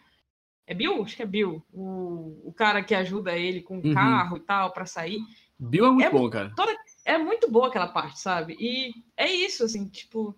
[0.66, 1.02] É Bill?
[1.02, 1.62] Acho que é Bill.
[1.74, 3.92] O, o cara que ajuda ele com o uhum.
[3.92, 5.20] carro e tal para sair.
[5.60, 6.52] Bill é muito é, bom, cara.
[6.56, 8.56] Toda, é muito boa aquela parte, sabe?
[8.58, 10.34] E é isso, assim, tipo.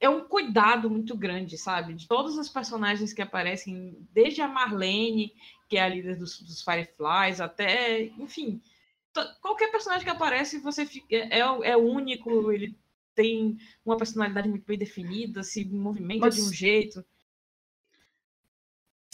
[0.00, 1.94] É um cuidado muito grande, sabe?
[1.94, 5.32] De todos os personagens que aparecem, desde a Marlene,
[5.68, 8.60] que é a líder dos, dos Fireflies, até, enfim,
[9.40, 12.76] qualquer personagem que aparece, você fica, é, é único, ele
[13.14, 16.36] tem uma personalidade muito bem definida, se movimenta Mas...
[16.36, 17.04] de um jeito.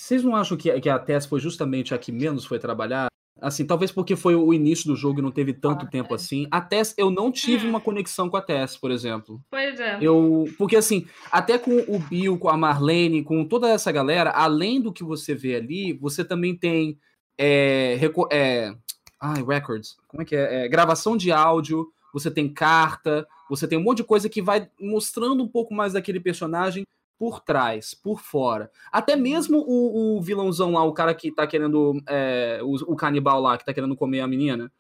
[0.01, 3.10] Vocês não acham que, que a Tess foi justamente a que menos foi trabalhar?
[3.41, 6.17] Assim, talvez porque foi o início do jogo e não teve tanto ah, tempo é.
[6.17, 6.47] assim.
[6.51, 7.71] A Tess, eu não tive hum.
[7.71, 9.41] uma conexão com a Tess, por exemplo.
[9.51, 9.99] Pois é.
[10.01, 14.81] Eu, porque assim, até com o Bill, com a Marlene, com toda essa galera, além
[14.81, 16.99] do que você vê ali, você também tem
[17.39, 17.99] é,
[18.31, 18.75] é,
[19.19, 20.65] ai, records, como é que é?
[20.65, 20.69] é?
[20.69, 25.43] Gravação de áudio, você tem carta, você tem um monte de coisa que vai mostrando
[25.43, 26.85] um pouco mais daquele personagem
[27.21, 28.71] por trás, por fora.
[28.91, 32.03] Até mesmo o, o vilãozão lá, o cara que tá querendo.
[32.09, 34.73] É, o, o, canibal lá, que tá querendo comer a menina,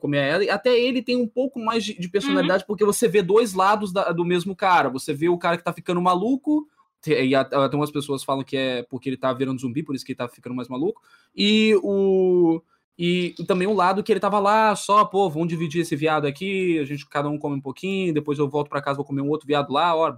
[0.00, 2.66] comer ela, até ele tem um pouco mais de, de personalidade, uhum.
[2.66, 4.88] porque você vê dois lados da, do mesmo cara.
[4.88, 6.66] Você vê o cara que tá ficando maluco.
[7.06, 10.10] E até umas pessoas falam que é porque ele tá virando zumbi, por isso que
[10.10, 11.00] ele tá ficando mais maluco.
[11.32, 12.60] E o.
[12.98, 16.26] E, e, também o lado que ele tava lá, só, pô, vamos dividir esse viado
[16.26, 19.20] aqui, a gente cada um come um pouquinho, depois eu volto para casa, vou comer
[19.20, 20.14] um outro viado lá, ó,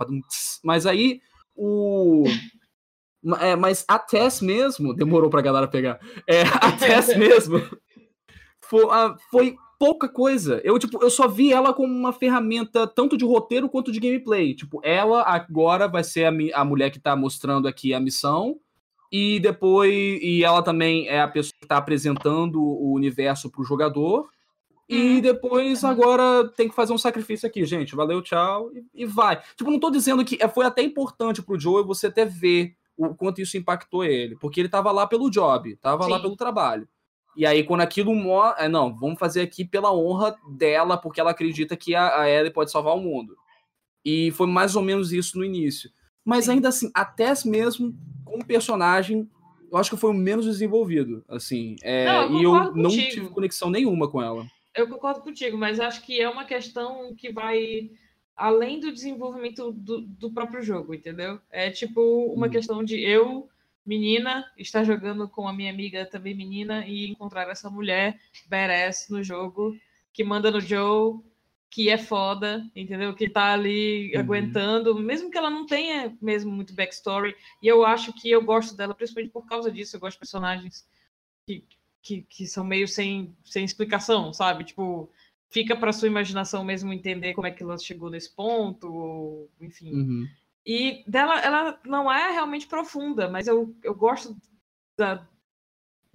[0.62, 1.20] mas aí
[1.56, 2.24] o.
[3.40, 5.98] É, mas a Tess mesmo, demorou pra galera pegar.
[6.26, 7.60] É, a Tess mesmo
[8.68, 8.84] foi,
[9.30, 10.60] foi pouca coisa.
[10.62, 14.54] Eu, tipo, eu só vi ela como uma ferramenta tanto de roteiro quanto de gameplay.
[14.54, 18.60] Tipo, ela agora vai ser a, a mulher que tá mostrando aqui a missão
[19.11, 23.64] e depois e ela também é a pessoa que está apresentando o universo para o
[23.64, 24.28] jogador.
[24.88, 25.20] E uhum.
[25.20, 27.94] depois agora tem que fazer um sacrifício aqui, gente.
[27.94, 29.38] Valeu, tchau, e, e vai.
[29.54, 33.14] Tipo, não tô dizendo que é, foi até importante pro Joe você até ver o
[33.14, 36.11] quanto isso impactou ele, porque ele tava lá pelo job, tava Sim.
[36.11, 36.88] lá pelo trabalho.
[37.36, 38.12] E aí, quando aquilo
[38.56, 42.52] é, não, vamos fazer aqui pela honra dela, porque ela acredita que a, a Ellie
[42.52, 43.36] pode salvar o mundo.
[44.04, 45.90] E foi mais ou menos isso no início.
[46.28, 49.26] Mas ainda assim, até mesmo como personagem,
[49.72, 51.76] eu acho que foi o menos desenvolvido, assim.
[51.82, 52.76] É, não, eu e eu contigo.
[52.76, 54.46] não tive conexão nenhuma com ela.
[54.74, 57.90] Eu concordo contigo, mas acho que é uma questão que vai
[58.36, 61.40] além do desenvolvimento do, do próprio jogo, entendeu?
[61.50, 62.50] É tipo uma hum.
[62.50, 63.48] questão de eu,
[63.86, 69.22] menina, estar jogando com a minha amiga também menina e encontrar essa mulher badass no
[69.22, 69.74] jogo
[70.12, 71.20] que manda no Joe
[71.70, 73.14] que é foda, entendeu?
[73.14, 74.20] Que tá ali uhum.
[74.20, 77.36] aguentando, mesmo que ela não tenha mesmo muito backstory.
[77.62, 79.94] E eu acho que eu gosto dela, principalmente por causa disso.
[79.96, 80.88] Eu gosto de personagens
[81.46, 81.64] que,
[82.02, 84.64] que, que são meio sem, sem explicação, sabe?
[84.64, 85.10] Tipo,
[85.50, 89.92] fica para sua imaginação mesmo entender como é que ela chegou nesse ponto, ou, enfim.
[89.92, 90.28] Uhum.
[90.64, 94.36] E dela, ela não é realmente profunda, mas eu, eu gosto
[94.96, 95.26] da,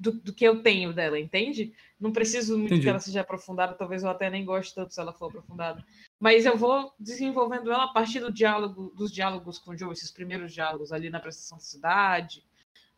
[0.03, 1.73] do, do, que eu tenho dela, entende?
[1.97, 2.83] Não preciso muito Entendi.
[2.83, 5.83] que ela seja aprofundada, talvez eu até nem goste tanto se ela for aprofundada.
[6.19, 10.11] Mas eu vou desenvolvendo ela a partir do diálogo, dos diálogos com o Joe, esses
[10.11, 12.43] primeiros diálogos ali na prestação da cidade,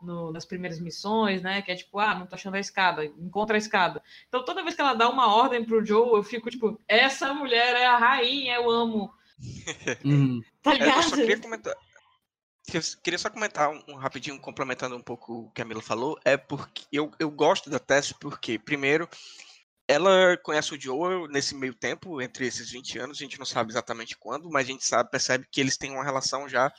[0.02, 1.62] no, nas primeiras missões, né?
[1.62, 4.02] Que é tipo, ah, não tô achando a escada, encontra a escada.
[4.28, 7.76] Então toda vez que ela dá uma ordem pro Joe, eu fico tipo, essa mulher
[7.76, 9.14] é a rainha, eu amo.
[10.04, 10.42] Uhum.
[10.64, 10.98] Tá ligado?
[10.98, 11.76] Eu só queria comentar,
[12.74, 16.18] eu queria só comentar um, um, rapidinho, complementando um pouco o que a Mila falou,
[16.26, 19.08] é porque eu, eu gosto da Tess porque, primeiro,
[19.88, 23.72] ela conhece o Joel nesse meio tempo, entre esses 20 anos, a gente não sabe
[23.72, 26.72] exatamente quando, mas a gente sabe, percebe que eles têm uma relação já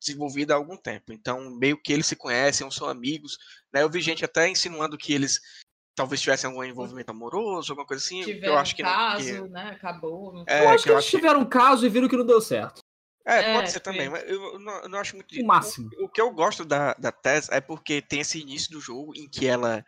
[0.00, 1.12] desenvolvida há algum tempo.
[1.12, 3.38] Então, meio que eles se conhecem, são amigos.
[3.72, 3.82] Né?
[3.82, 5.40] Eu vi gente até insinuando que eles
[5.94, 8.22] talvez tivessem algum envolvimento amoroso, alguma coisa assim.
[8.22, 9.48] Tiveram eu acho que caso, não, que...
[9.50, 9.70] né?
[9.70, 10.44] Acabou.
[10.46, 12.82] É, eu acho que, que eles tiveram um caso e viram que não deu certo.
[13.26, 15.34] É, é, pode ser também, mas eu não, eu não acho muito.
[15.40, 15.88] O máximo.
[15.98, 19.14] O, o, que eu gosto da, da Tess é porque tem esse início do jogo
[19.16, 19.84] em que ela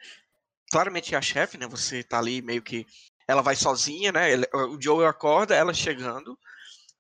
[0.71, 1.67] claramente é a chefe, né?
[1.69, 2.87] Você tá ali meio que.
[3.29, 4.37] Ela vai sozinha, né?
[4.55, 6.39] o Joe acorda, ela chegando.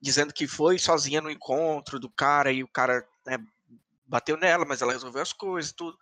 [0.01, 3.39] dizendo que foi sozinha no encontro do cara e o cara né,
[4.07, 5.97] bateu nela, mas ela resolveu as coisas, tudo.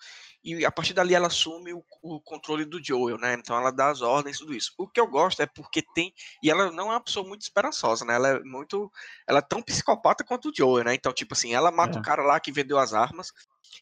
[0.45, 3.33] E a partir dali ela assume o, o, controle do Joel, né?
[3.33, 4.75] Então ela dá as ordens, tudo isso.
[4.77, 6.13] O que eu gosto é porque tem.
[6.43, 8.15] E ela não é uma pessoa muito esperançosa, né?
[8.15, 8.93] Ela é muito.
[9.27, 10.95] Ela é tão psicopata quanto o Joel, né?
[10.95, 12.01] Então, tipo assim, ela mata é.
[12.01, 13.33] o cara lá que vendeu as armas.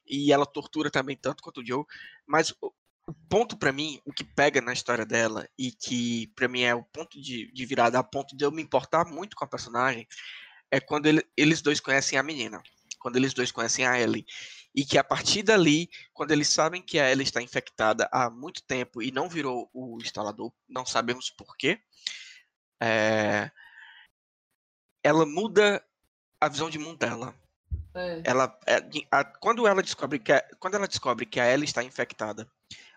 [0.06, 1.84] E ela tortura também tanto quanto o Joel.
[2.24, 2.72] Mas o,
[3.08, 6.74] o ponto para mim, o que pega na história dela, e que para mim é
[6.76, 10.06] o ponto de, de virada, a ponto de eu me importar muito com a personagem,
[10.70, 12.62] é quando ele, eles dois conhecem a menina
[13.02, 14.24] quando eles dois conhecem a Ellie.
[14.74, 18.62] E que a partir dali, quando eles sabem que a Ellie está infectada há muito
[18.62, 21.80] tempo e não virou o instalador, não sabemos porquê,
[22.80, 23.50] é...
[25.02, 25.84] ela muda
[26.40, 27.34] a visão de mundo dela.
[27.94, 28.22] É.
[28.24, 31.84] Ela, é, a, quando ela descobre que a, quando ela descobre que a Ellie está
[31.84, 32.50] infectada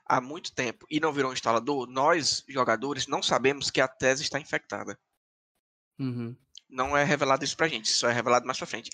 [0.05, 4.23] há muito tempo e não virou um instalador, nós jogadores não sabemos que a Tese
[4.23, 4.97] está infectada.
[5.99, 6.36] Uhum.
[6.69, 8.91] Não é revelado isso pra gente, só é revelado mais pra frente.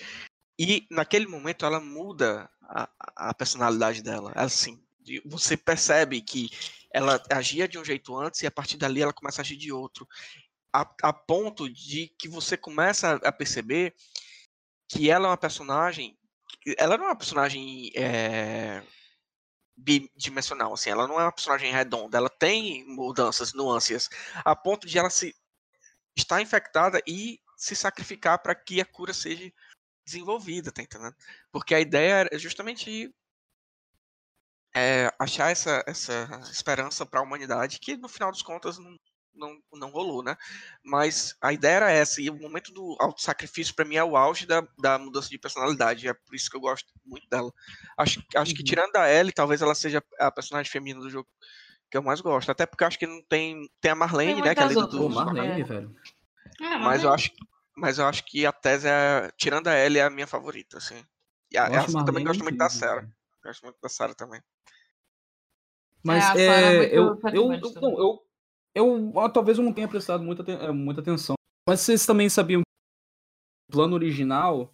[0.60, 4.32] E naquele momento ela muda a, a personalidade dela.
[4.36, 4.82] Assim,
[5.26, 6.50] você percebe que
[6.94, 9.72] ela agia de um jeito antes e a partir dali ela começa a agir de
[9.72, 10.08] outro.
[10.74, 13.96] A, a ponto de que você começa a perceber
[14.88, 16.18] que ela é uma personagem.
[16.78, 18.84] Ela não é uma personagem é,
[19.76, 24.10] bidimensional, assim, ela não é uma personagem redonda, ela tem mudanças, nuances,
[24.46, 25.36] a ponto de ela se
[26.16, 29.52] estar infectada e se sacrificar para que a cura seja
[30.06, 31.16] desenvolvida, tá entendendo?
[31.52, 33.14] Porque a ideia é justamente
[34.76, 38.98] é, achar essa, essa esperança para a humanidade, que no final dos contas não,
[39.34, 40.36] não, não rolou, né?
[40.84, 44.46] Mas a ideia era essa, e o momento do auto-sacrifício para mim é o auge
[44.46, 47.52] da, da mudança de personalidade, é por isso que eu gosto muito dela.
[47.98, 48.66] Acho, acho que uhum.
[48.66, 51.28] tirando a Ellie, talvez ela seja a personagem feminina do jogo
[51.90, 54.56] que eu mais gosto, até porque eu acho que não tem, tem a Marlene, né,
[54.56, 55.10] que é a do...
[55.10, 55.94] Marlene, velho.
[56.62, 57.32] É, mas eu acho
[57.82, 59.32] mas eu acho que a tese é.
[59.36, 61.04] Tirando a Ellie, é a minha favorita, assim.
[61.52, 63.10] E a, essa também gosto muito da Sarah.
[63.44, 64.40] Gosto muito da Sarah também.
[66.04, 68.26] Mas é, é, é eu, eu, eu, não, eu,
[68.76, 71.34] eu, eu, talvez eu não tenha prestado muita, eh, muita atenção.
[71.68, 74.72] Mas vocês também sabiam que o plano original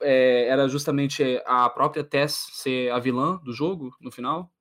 [0.00, 4.52] é, era justamente a própria Tess ser a vilã do jogo no final?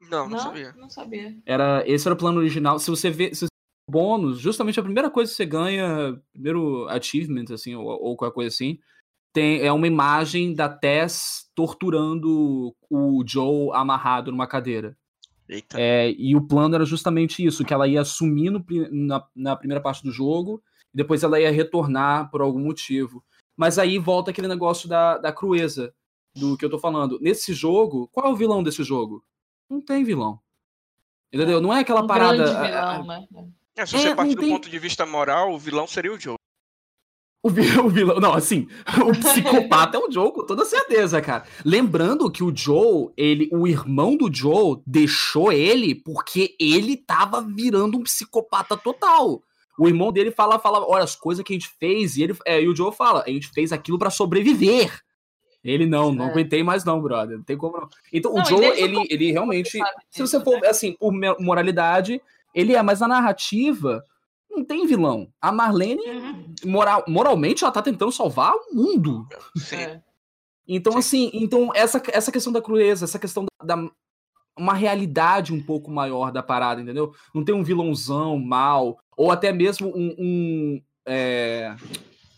[0.00, 0.72] Não, não, não sabia.
[0.72, 1.40] Não sabia.
[1.46, 2.80] Era, esse era o plano original.
[2.80, 3.46] Se você vê, se
[3.88, 8.48] bônus, justamente a primeira coisa que você ganha, primeiro achievement, assim, ou, ou qualquer coisa
[8.48, 8.78] assim,
[9.32, 14.96] tem, é uma imagem da Tess torturando o Joe amarrado numa cadeira.
[15.74, 19.82] É, e o plano era justamente isso, que ela ia sumir no, na, na primeira
[19.82, 20.62] parte do jogo,
[20.92, 23.22] e depois ela ia retornar por algum motivo.
[23.56, 25.94] Mas aí volta aquele negócio da, da crueza,
[26.34, 27.18] do que eu tô falando.
[27.20, 29.22] Nesse jogo, qual é o vilão desse jogo?
[29.68, 30.40] Não tem vilão.
[31.32, 31.60] Entendeu?
[31.60, 32.46] Não é aquela um parada.
[32.46, 33.26] Vilão, né?
[33.76, 34.50] É, se você é, partir do tem...
[34.50, 36.36] ponto de vista moral, o vilão seria o Joe.
[37.42, 38.68] O vilão, o vilão, não, assim,
[39.06, 41.44] o psicopata é o Joe, com toda certeza, cara.
[41.64, 47.98] Lembrando que o Joe, ele, o irmão do Joe deixou ele porque ele tava virando
[47.98, 49.42] um psicopata total.
[49.78, 52.62] O irmão dele fala, fala, olha, as coisas que a gente fez, e ele, é,
[52.62, 55.00] e o Joe fala, a gente fez aquilo para sobreviver.
[55.64, 56.30] Ele não, não é.
[56.30, 57.88] aguentei mais não, brother, não tem como não.
[58.12, 59.78] Então, não, o Joe, ele, ele, ele realmente,
[60.10, 60.68] se você for, né?
[60.68, 62.20] assim, por moralidade,
[62.54, 64.04] ele é, mas na narrativa
[64.50, 65.32] não tem vilão.
[65.40, 66.54] A Marlene, uhum.
[66.66, 69.26] moral, moralmente, ela tá tentando salvar o mundo.
[69.72, 70.00] É.
[70.68, 70.98] Então, Sim.
[70.98, 73.90] assim, então essa, essa questão da crueza, essa questão da, da,
[74.56, 77.14] uma realidade um pouco maior da parada, entendeu?
[77.34, 81.74] Não tem um vilãozão mal, ou até mesmo um, um, é,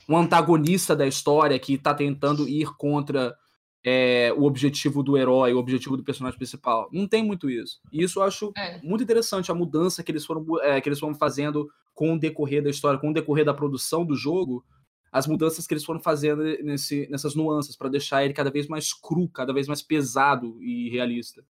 [0.09, 3.37] um antagonista da história que tá tentando ir contra
[3.85, 6.89] é, o objetivo do herói, o objetivo do personagem principal.
[6.91, 7.81] Não tem muito isso.
[7.93, 8.81] E isso eu acho é.
[8.83, 12.63] muito interessante, a mudança que eles, foram, é, que eles foram fazendo com o decorrer
[12.63, 14.65] da história, com o decorrer da produção do jogo,
[15.13, 18.93] as mudanças que eles foram fazendo nesse, nessas nuances, para deixar ele cada vez mais
[18.93, 21.45] cru, cada vez mais pesado e realista.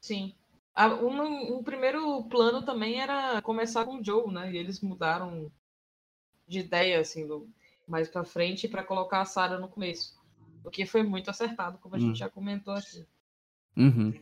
[0.00, 0.32] Sim.
[0.76, 4.52] Um, um, primeiro plano também era começar com o Joe, né?
[4.52, 5.50] E eles mudaram
[6.48, 7.48] de ideia, assim, do,
[7.86, 10.14] mais pra frente para colocar a Sarah no começo.
[10.64, 12.16] O que foi muito acertado, como a gente hum.
[12.16, 13.06] já comentou aqui.
[13.76, 14.18] Uhum.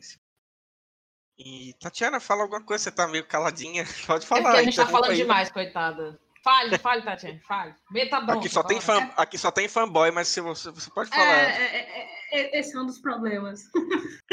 [1.38, 3.84] E Tatiana, fala alguma coisa, você tá meio caladinha.
[4.06, 4.40] Pode falar.
[4.40, 5.16] É porque a gente tá falando aí.
[5.16, 6.20] demais, coitada.
[6.42, 7.74] Fale, fale, Tatiana, fale.
[7.90, 11.08] Meta bronca, aqui só, tem fan, aqui só tem fanboy, mas se você, você pode
[11.08, 11.24] falar.
[11.24, 13.62] É, é, é, é esse é um dos problemas.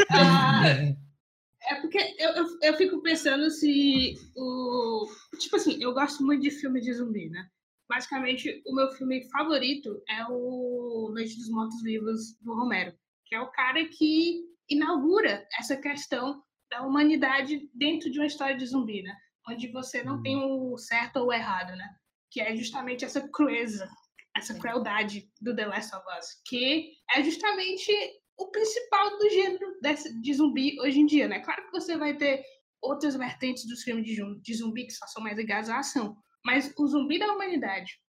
[0.10, 0.62] ah,
[1.70, 5.08] é porque eu, eu, eu, fico pensando se o.
[5.38, 7.48] Tipo assim, eu gosto muito de filme de zumbi, né?
[7.90, 12.94] Basicamente, o meu filme favorito é o Noite dos Mortos Vivos, do Romero,
[13.26, 18.66] que é o cara que inaugura essa questão da humanidade dentro de uma história de
[18.66, 19.16] zumbi, né?
[19.50, 21.90] Onde você não tem o certo ou o errado, né?
[22.32, 23.90] Que é justamente essa crueza
[24.36, 27.92] essa crueldade do The Last of Us, que é justamente
[28.38, 29.80] o principal do gênero
[30.22, 31.40] de zumbi hoje em dia, né?
[31.40, 32.44] Claro que você vai ter
[32.82, 36.16] outras vertentes dos filmes de, de zumbi que só são mais ligados à ação,
[36.46, 38.00] mas o zumbi da humanidade,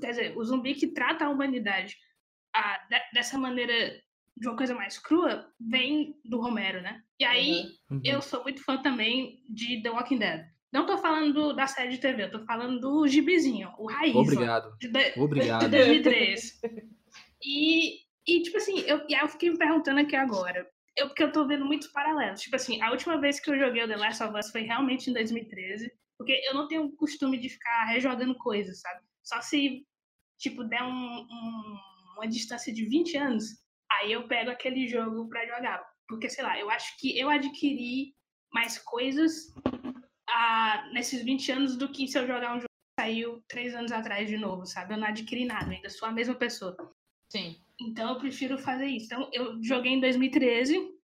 [0.00, 1.96] quer dizer, o zumbi que trata a humanidade
[2.54, 4.00] a, de, dessa maneira
[4.36, 7.02] de uma coisa mais crua, vem do Romero, né?
[7.18, 8.00] E aí, uhum.
[8.04, 10.46] eu sou muito fã também de The Walking Dead.
[10.72, 14.14] Não tô falando do, da série de TV, eu tô falando do gibizinho, o raiz.
[14.14, 14.76] Obrigado.
[14.78, 15.62] De, de, Obrigado.
[15.62, 16.60] De 2003.
[17.44, 20.66] e, e, tipo assim, eu, e aí eu fiquei me perguntando aqui agora.
[20.96, 22.40] Eu, porque eu tô vendo muitos paralelos.
[22.40, 25.10] Tipo assim, a última vez que eu joguei o The Last of Us foi realmente
[25.10, 25.90] em 2013.
[26.20, 29.00] Porque eu não tenho o costume de ficar rejogando coisas, sabe?
[29.24, 29.86] Só se,
[30.38, 31.78] tipo, der um, um,
[32.18, 33.44] uma distância de 20 anos,
[33.90, 35.82] aí eu pego aquele jogo pra jogar.
[36.06, 38.14] Porque, sei lá, eu acho que eu adquiri
[38.52, 39.54] mais coisas
[40.28, 43.90] ah, nesses 20 anos do que se eu jogar um jogo que saiu três anos
[43.90, 44.92] atrás de novo, sabe?
[44.92, 46.76] Eu não adquiri nada, ainda sou a mesma pessoa.
[47.30, 47.56] Sim.
[47.80, 49.06] Então eu prefiro fazer isso.
[49.06, 50.99] Então eu joguei em 2013.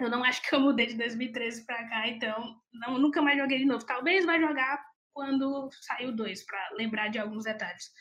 [0.00, 3.58] Eu não acho que eu mudei de 2013 para cá, então não, nunca mais joguei
[3.58, 3.84] de novo.
[3.84, 4.82] Talvez vai jogar
[5.12, 7.92] quando sair o 2, para lembrar de alguns detalhes.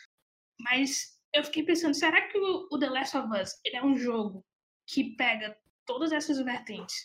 [0.61, 4.45] Mas eu fiquei pensando, será que o, The Last of Us ele é um jogo
[4.87, 6.95] que pega todas essas vertentes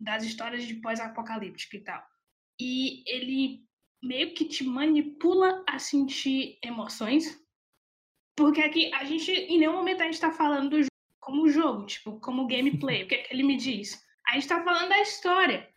[0.00, 2.04] das histórias de pós-apocalíptica e tal,
[2.60, 3.64] e ele
[4.02, 7.40] meio que te manipula a sentir emoções?
[8.36, 10.88] Porque aqui a gente, em nenhum momento a gente está falando do jogo
[11.20, 14.04] como jogo, tipo, como gameplay, o que, é que ele me diz?
[14.32, 15.68] A gente está falando da história.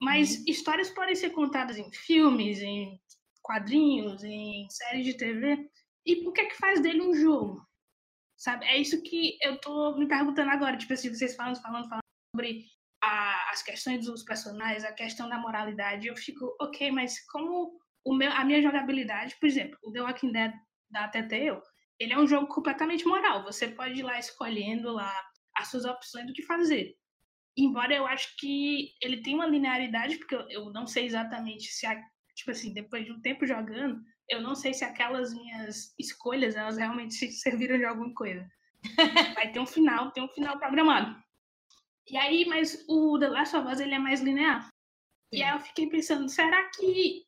[0.00, 0.44] Mas uhum.
[0.46, 3.00] histórias podem ser contadas em filmes, em
[3.40, 5.70] quadrinhos, em séries de TV.
[6.04, 7.66] E por que que faz dele um jogo?
[8.36, 8.66] Sabe?
[8.66, 10.76] É isso que eu tô me perguntando agora.
[10.76, 12.04] Tipo assim, vocês falando, falando, falando
[12.36, 12.66] sobre
[13.02, 16.06] a, as questões dos personagens, a questão da moralidade.
[16.06, 20.32] Eu fico, ok, mas como o meu, a minha jogabilidade, por exemplo, o The Walking
[20.32, 20.52] Dead
[20.90, 21.62] da Telltale,
[21.98, 23.44] ele é um jogo completamente moral.
[23.44, 25.10] Você pode ir lá escolhendo lá
[25.56, 26.94] as suas opções do que fazer.
[27.56, 31.86] Embora eu acho que ele tem uma linearidade, porque eu, eu não sei exatamente se,
[31.86, 32.00] a,
[32.34, 36.76] tipo assim, depois de um tempo jogando, eu não sei se aquelas minhas escolhas, elas
[36.76, 38.48] realmente serviram de alguma coisa.
[39.34, 41.16] Vai ter um final, tem um final programado.
[42.10, 44.64] E aí, mas o The Last of Us, ele é mais linear.
[44.64, 44.70] Sim.
[45.38, 47.24] E aí eu fiquei pensando, será que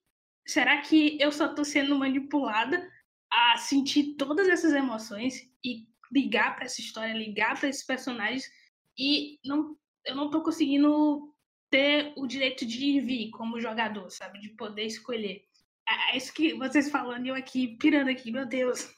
[0.46, 2.88] será que eu só tô sendo manipulada
[3.30, 8.44] a sentir todas essas emoções e ligar para essa história, ligar para esses personagens
[8.96, 11.32] e não, eu não tô conseguindo
[11.70, 14.40] ter o direito de vir como jogador, sabe?
[14.40, 15.42] De poder escolher.
[15.88, 18.92] É, é isso que vocês falando e eu aqui pirando aqui, meu Deus.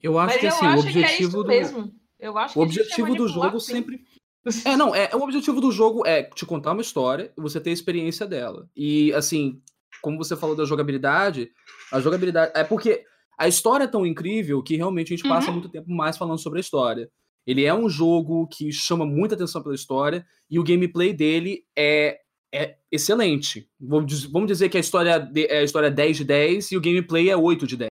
[0.00, 1.94] Eu acho Mas que eu assim, acho o objetivo que é do mesmo.
[2.18, 3.72] Eu acho o objetivo do jogo sim.
[3.74, 4.04] sempre
[4.64, 7.70] é, não, é, o objetivo do jogo é te contar uma história e você ter
[7.70, 8.68] a experiência dela.
[8.76, 9.62] E assim,
[10.00, 11.50] como você falou da jogabilidade,
[11.92, 13.04] a jogabilidade é porque
[13.38, 15.54] a história é tão incrível que realmente a gente passa Uhum.
[15.54, 17.08] muito tempo mais falando sobre a história.
[17.46, 22.20] Ele é um jogo que chama muita atenção pela história e o gameplay dele é,
[22.54, 23.68] é excelente.
[23.80, 26.76] Vamos diz- vamos dizer que a história de- é a história 10 de 10 e
[26.76, 27.88] o gameplay é 8 de 10.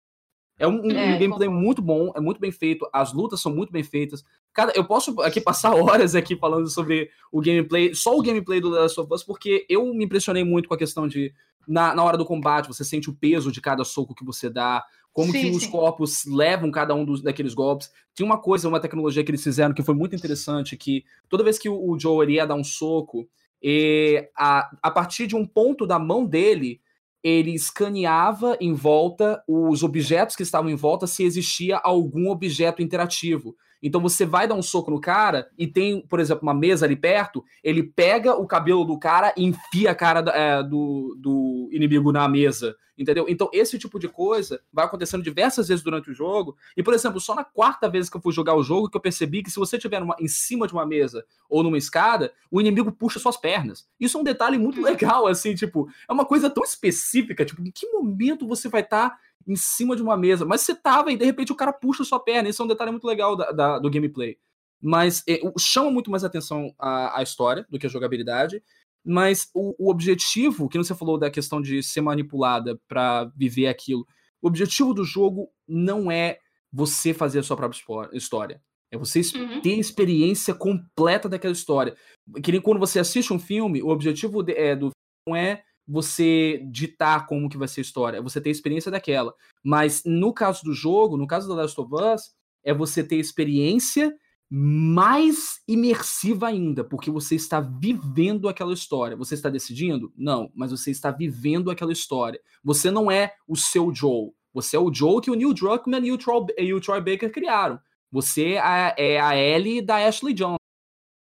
[0.56, 3.72] É um, um É, gameplay muito bom, é muito bem feito, as lutas são muito
[3.72, 4.22] bem feitas.
[4.52, 8.68] Cara, eu posso aqui passar horas aqui falando sobre o gameplay, só o gameplay do
[8.68, 11.34] Last of Us, porque eu me impressionei muito com a questão de,
[11.66, 14.84] na, na hora do combate, você sente o peso de cada soco que você dá,
[15.14, 15.70] como Sim, que os sim.
[15.70, 17.88] corpos levam cada um dos, daqueles golpes.
[18.12, 21.56] Tinha uma coisa, uma tecnologia que eles fizeram que foi muito interessante, que toda vez
[21.56, 23.26] que o, o Joe ia dar um soco,
[23.62, 26.80] e a, a partir de um ponto da mão dele,
[27.22, 33.56] ele escaneava em volta os objetos que estavam em volta se existia algum objeto interativo.
[33.84, 36.96] Então você vai dar um soco no cara e tem, por exemplo, uma mesa ali
[36.96, 42.10] perto, ele pega o cabelo do cara e enfia a cara é, do, do inimigo
[42.10, 43.26] na mesa, entendeu?
[43.28, 46.56] Então esse tipo de coisa vai acontecendo diversas vezes durante o jogo.
[46.74, 49.02] E, por exemplo, só na quarta vez que eu fui jogar o jogo que eu
[49.02, 52.90] percebi que se você estiver em cima de uma mesa ou numa escada, o inimigo
[52.90, 53.86] puxa suas pernas.
[54.00, 57.70] Isso é um detalhe muito legal, assim, tipo, é uma coisa tão específica, tipo, em
[57.70, 59.14] que momento você vai estar
[59.46, 60.44] em cima de uma mesa?
[60.44, 62.48] Mas você tava e de repente o cara puxa sua perna.
[62.48, 64.36] Isso é um detalhe muito legal da- da- do gameplay.
[64.82, 68.62] Mas é, chama muito mais atenção a, a história do que a jogabilidade.
[69.06, 74.06] Mas o, o objetivo, que você falou da questão de ser manipulada pra viver aquilo,
[74.42, 76.38] o objetivo do jogo não é
[76.72, 77.78] você fazer a sua própria
[78.12, 78.60] história.
[78.90, 79.60] É você Uhum.
[79.60, 81.96] ter a experiência completa daquela história.
[82.42, 84.94] Que nem quando você assiste um filme, o objetivo de- é, do filme
[85.28, 88.90] não é você ditar como que vai ser a história, é você ter a experiência
[88.90, 89.34] daquela.
[89.62, 93.20] Mas no caso do jogo, no caso da Last of Us, é você ter a
[93.20, 94.14] experiência
[94.50, 99.16] mais imersiva ainda, porque você está vivendo aquela história.
[99.16, 100.12] Você está decidindo?
[100.16, 102.40] Não, mas você está vivendo aquela história.
[102.62, 104.30] Você não é o seu Joe.
[104.52, 107.32] Você é o Joe que o Neil Druckmann e o Troy, e o Troy Baker
[107.32, 107.80] criaram.
[108.12, 110.56] Você é, é a Ellie da Ashley Johnson.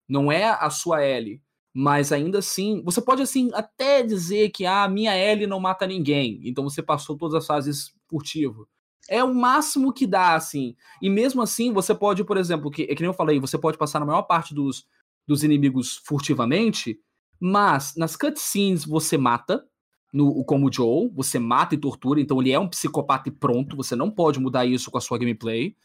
[0.09, 1.43] Não é a sua Ellie.
[1.79, 5.87] Mas ainda assim, você pode assim até dizer que a ah, minha Ellie não mata
[5.87, 6.41] ninguém.
[6.43, 8.67] Então você passou todas as fases furtivo.
[9.11, 10.75] É o máximo que dá, assim.
[11.03, 13.77] E mesmo assim, você pode, por exemplo, que, é que nem eu falei, você pode
[13.77, 14.87] passar na maior parte dos,
[15.29, 16.99] dos inimigos furtivamente,
[17.39, 19.63] mas nas cutscenes você mata,
[20.11, 23.77] no, como o Joe, você mata e tortura, então ele é um psicopata e pronto,
[23.77, 25.77] você não pode mudar isso com a sua gameplay.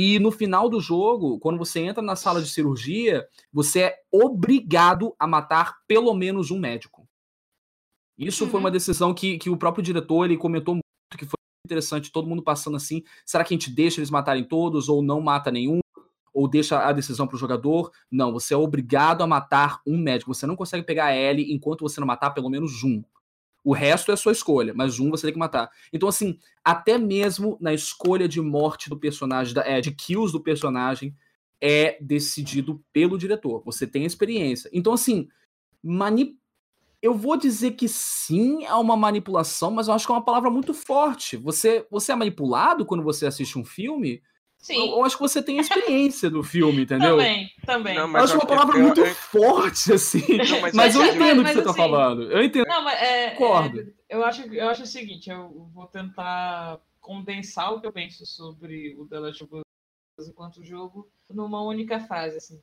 [0.00, 5.12] E no final do jogo, quando você entra na sala de cirurgia, você é obrigado
[5.18, 7.04] a matar pelo menos um médico.
[8.16, 8.50] Isso uhum.
[8.50, 8.72] foi uma uhum.
[8.72, 10.84] decisão que, que o próprio diretor ele comentou muito,
[11.18, 11.34] que foi
[11.66, 15.20] interessante, todo mundo passando assim, será que a gente deixa eles matarem todos ou não
[15.20, 15.80] mata nenhum?
[16.32, 17.90] Ou deixa a decisão para o jogador?
[18.08, 20.32] Não, você é obrigado a matar um médico.
[20.32, 23.02] Você não consegue pegar a Ellie enquanto você não matar pelo menos um.
[23.64, 25.70] O resto é sua escolha, mas um você tem que matar.
[25.92, 31.14] Então, assim, até mesmo na escolha de morte do personagem, é, de kills do personagem,
[31.60, 33.62] é decidido pelo diretor.
[33.64, 34.70] Você tem experiência.
[34.72, 35.28] Então, assim,
[35.82, 36.38] mani
[37.00, 40.50] eu vou dizer que sim, é uma manipulação, mas eu acho que é uma palavra
[40.50, 41.36] muito forte.
[41.36, 44.20] Você, você é manipulado quando você assiste um filme?
[44.58, 44.90] Sim.
[44.90, 47.16] Eu, eu acho que você tem experiência do filme, entendeu?
[47.16, 47.94] Também, também.
[47.94, 50.36] Não, eu acho uma palavra eu, muito eu, forte, assim.
[50.36, 52.30] Não, mas, mas eu entendo o que você tá assim, tá falando.
[52.30, 52.66] Eu entendo.
[52.66, 53.80] Não, mas é, Concordo.
[53.80, 58.26] É, eu, acho, eu acho o seguinte, eu vou tentar condensar o que eu penso
[58.26, 62.60] sobre o The Last of Us enquanto jogo numa única frase, assim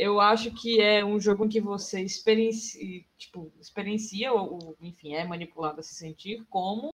[0.00, 5.24] eu acho que é um jogo em que você experiencia, tipo, experiencia ou, enfim, é
[5.26, 6.90] manipulado a se sentir como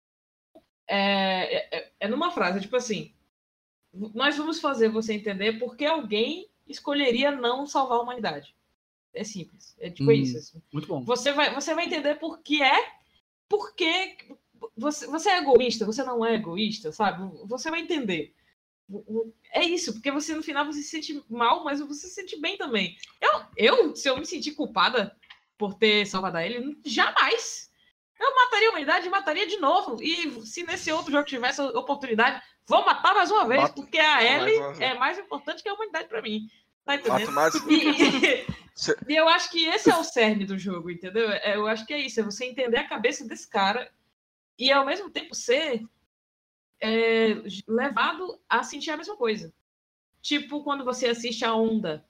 [0.87, 3.13] é, é, é, numa frase, tipo assim,
[4.13, 8.55] nós vamos fazer você entender por que alguém escolheria não salvar a humanidade.
[9.13, 10.37] É simples, é tipo hum, isso.
[10.37, 10.61] Assim.
[10.73, 11.01] Muito bom.
[11.03, 12.93] Você vai, você vai entender por que é,
[13.47, 14.17] porque
[14.75, 17.23] você, você é egoísta, você não é egoísta, sabe?
[17.45, 18.35] Você vai entender
[19.51, 22.57] é isso, porque você no final você se sente mal, mas você se sente bem
[22.57, 22.95] também.
[23.19, 25.15] Eu, eu se eu me sentir culpada
[25.57, 27.71] por ter salvado ele, jamais.
[28.19, 30.01] Eu mataria a humanidade e mataria de novo.
[30.01, 33.75] E se nesse outro jogo tivesse a oportunidade, vou matar mais uma vez, Mato.
[33.75, 36.47] porque a Ellie é mais importante que a humanidade para mim.
[36.83, 37.31] Tá entendendo?
[37.31, 37.53] Mais...
[39.07, 41.31] E, e, eu acho que esse é o cerne do jogo, entendeu?
[41.31, 43.89] É, eu acho que é isso, é você entender a cabeça desse cara
[44.59, 45.81] e ao mesmo tempo ser
[46.81, 47.35] é,
[47.65, 49.53] levado a sentir a mesma coisa.
[50.21, 52.05] Tipo quando você assiste a Onda.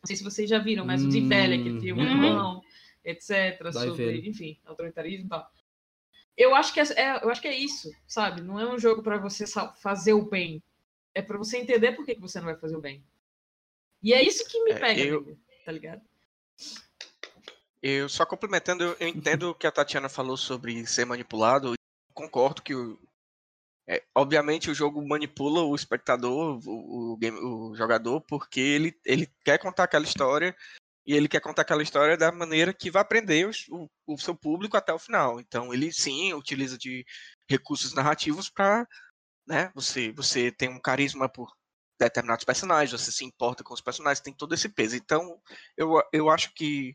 [0.00, 2.60] Não sei se vocês já viram, mas hum, o Tim aquele filme muito bom,
[3.04, 3.62] etc.
[3.62, 4.28] Vai sobre, ver.
[4.28, 5.50] enfim, autoritarismo e tal.
[6.38, 8.40] Eu acho, que é, é, eu acho que é isso, sabe?
[8.40, 9.44] Não é um jogo para você
[9.82, 10.62] fazer o bem.
[11.12, 13.04] É para você entender por que, que você não vai fazer o bem.
[14.00, 15.36] E é isso que me é, pega, eu...
[15.64, 16.00] tá ligado?
[17.82, 21.74] Eu só complementando, eu, eu entendo o que a Tatiana falou sobre ser manipulado.
[22.14, 22.96] Concordo que o,
[23.88, 29.26] é, obviamente o jogo manipula o espectador, o, o, game, o, jogador, porque ele, ele
[29.44, 30.54] quer contar aquela história
[31.08, 34.76] e ele quer contar aquela história da maneira que vai prender o, o seu público
[34.76, 35.40] até o final.
[35.40, 37.02] Então ele sim utiliza de
[37.48, 38.86] recursos narrativos para,
[39.46, 41.50] né, você você tem um carisma por
[41.98, 44.96] determinados personagens, você se importa com os personagens, tem todo esse peso.
[44.96, 45.40] Então
[45.78, 46.94] eu, eu acho que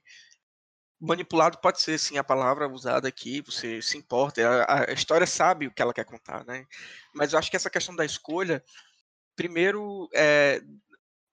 [1.02, 5.65] manipulado pode ser sim a palavra usada aqui, você se importa, a, a, história sabe
[5.65, 6.68] o que ela quer contar, né?
[7.15, 8.64] Mas eu acho que essa questão da escolha,
[9.35, 10.61] primeiro, é,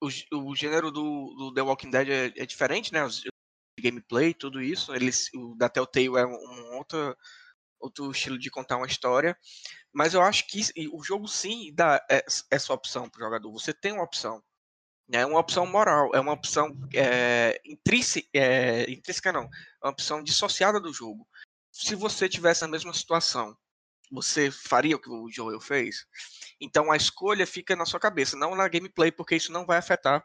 [0.01, 0.09] o,
[0.51, 3.05] o gênero do, do, The Walking Dead é, é diferente, né?
[3.05, 3.11] O
[3.81, 7.17] gameplay, tudo isso, eles, o da Telltale é um, um outro,
[7.79, 9.37] outro estilo de contar uma história,
[9.93, 10.61] mas eu acho que
[10.93, 12.05] o jogo sim dá
[12.51, 13.53] essa opção para o jogador.
[13.53, 14.43] Você tem uma opção
[15.13, 20.23] é uma opção moral, é uma opção é, intrínseca, é, intrínseca não, é uma opção
[20.23, 21.27] dissociada do jogo.
[21.73, 23.57] Se você tivesse a mesma situação,
[24.11, 26.07] você faria o que o Joel fez?
[26.61, 30.25] Então a escolha fica na sua cabeça, não na gameplay, porque isso não vai afetar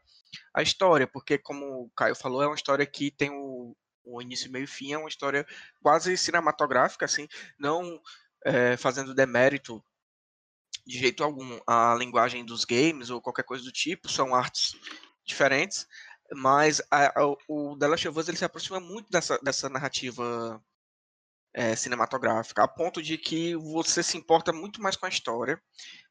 [0.53, 4.52] a história, porque como o Caio falou, é uma história que tem o, o início,
[4.52, 5.45] meio e fim, é uma história
[5.82, 8.02] quase cinematográfica, assim, não
[8.44, 9.84] é, fazendo demérito
[10.86, 14.76] de jeito algum a linguagem dos games ou qualquer coisa do tipo, são artes
[15.26, 15.88] diferentes,
[16.34, 20.62] mas a, a, o The Last of Us ele se aproxima muito dessa, dessa narrativa
[21.56, 25.57] é, cinematográfica, a ponto de que você se importa muito mais com a história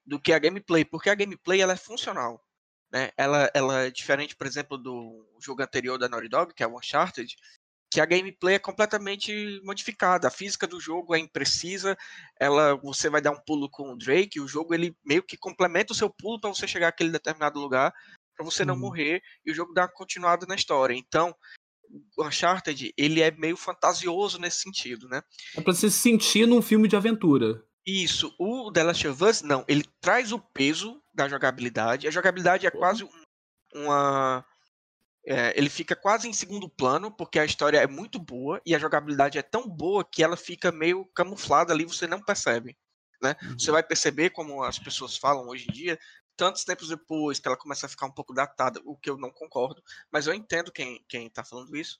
[0.05, 2.43] do que a gameplay, porque a gameplay ela é funcional.
[2.91, 3.11] Né?
[3.15, 6.79] Ela, ela é diferente, por exemplo, do jogo anterior da Naughty Dog, que é o
[6.79, 7.37] Uncharted,
[7.91, 10.29] que a gameplay é completamente modificada.
[10.29, 11.95] A física do jogo é imprecisa.
[12.41, 15.93] Ela, você vai dar um pulo com o Drake, o jogo ele meio que complementa
[15.93, 17.93] o seu pulo para você chegar àquele determinado lugar,
[18.35, 18.81] para você não uhum.
[18.81, 20.95] morrer e o jogo dá uma continuada na história.
[20.95, 21.37] Então,
[22.17, 25.23] o Uncharted, ele é meio fantasioso nesse sentido, né?
[25.57, 27.63] É para você se sentir num filme de aventura.
[27.87, 32.09] Isso, o The Last of Us, não, ele traz o peso da jogabilidade.
[32.09, 33.11] A jogabilidade é quase um-
[33.75, 34.45] uma.
[35.27, 38.79] é, ele fica quase em segundo plano, porque a história é muito boa e a
[38.79, 42.77] jogabilidade é tão boa que ela fica meio camuflada ali, você não percebe.
[43.23, 43.35] Né?
[43.59, 45.99] Você vai perceber, como as pessoas falam hoje em dia,
[46.37, 49.31] tantos tempos depois que ela começa a ficar um pouco datada, o que eu não
[49.31, 51.99] concordo, mas eu entendo quem, quem tá falando isso.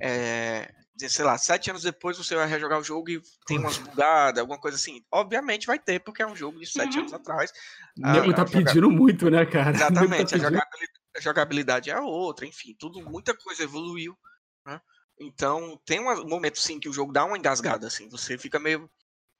[0.00, 0.70] É,
[1.08, 4.58] sei lá, sete anos depois você vai rejogar o jogo e tem umas bugadas, alguma
[4.58, 5.04] coisa assim.
[5.10, 7.00] Obviamente vai ter, porque é um jogo de sete Uhum.
[7.00, 7.52] anos atrás.
[7.98, 9.72] O nego a- tá a joga- pedindo muito, né, cara?
[9.72, 14.16] Tá Exatamente, a pedindo- jogabilidade, a jogabilidade é a outra, enfim, tudo, muita coisa evoluiu,
[14.66, 14.80] né?
[15.18, 18.90] Então, tem um momento, sim, que o jogo dá uma engasgada, assim, você fica meio,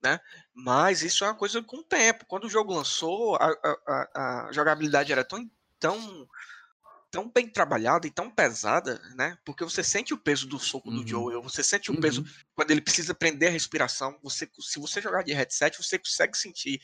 [0.02, 0.20] né?
[0.55, 2.24] Mas isso é uma coisa com o tempo.
[2.27, 5.48] Quando o jogo lançou, a, a- a- jogabilidade era tão,
[5.78, 6.28] tão,
[7.10, 9.36] tão bem trabalhada e tão pesada, né?
[9.44, 11.06] Porque você sente o peso do soco do Uhum.
[11.06, 12.28] Joel, você sente o peso Uhum.
[12.55, 14.18] quando ele precisa prender a respiração.
[14.22, 16.81] Você, se você jogar de headset, você consegue sentir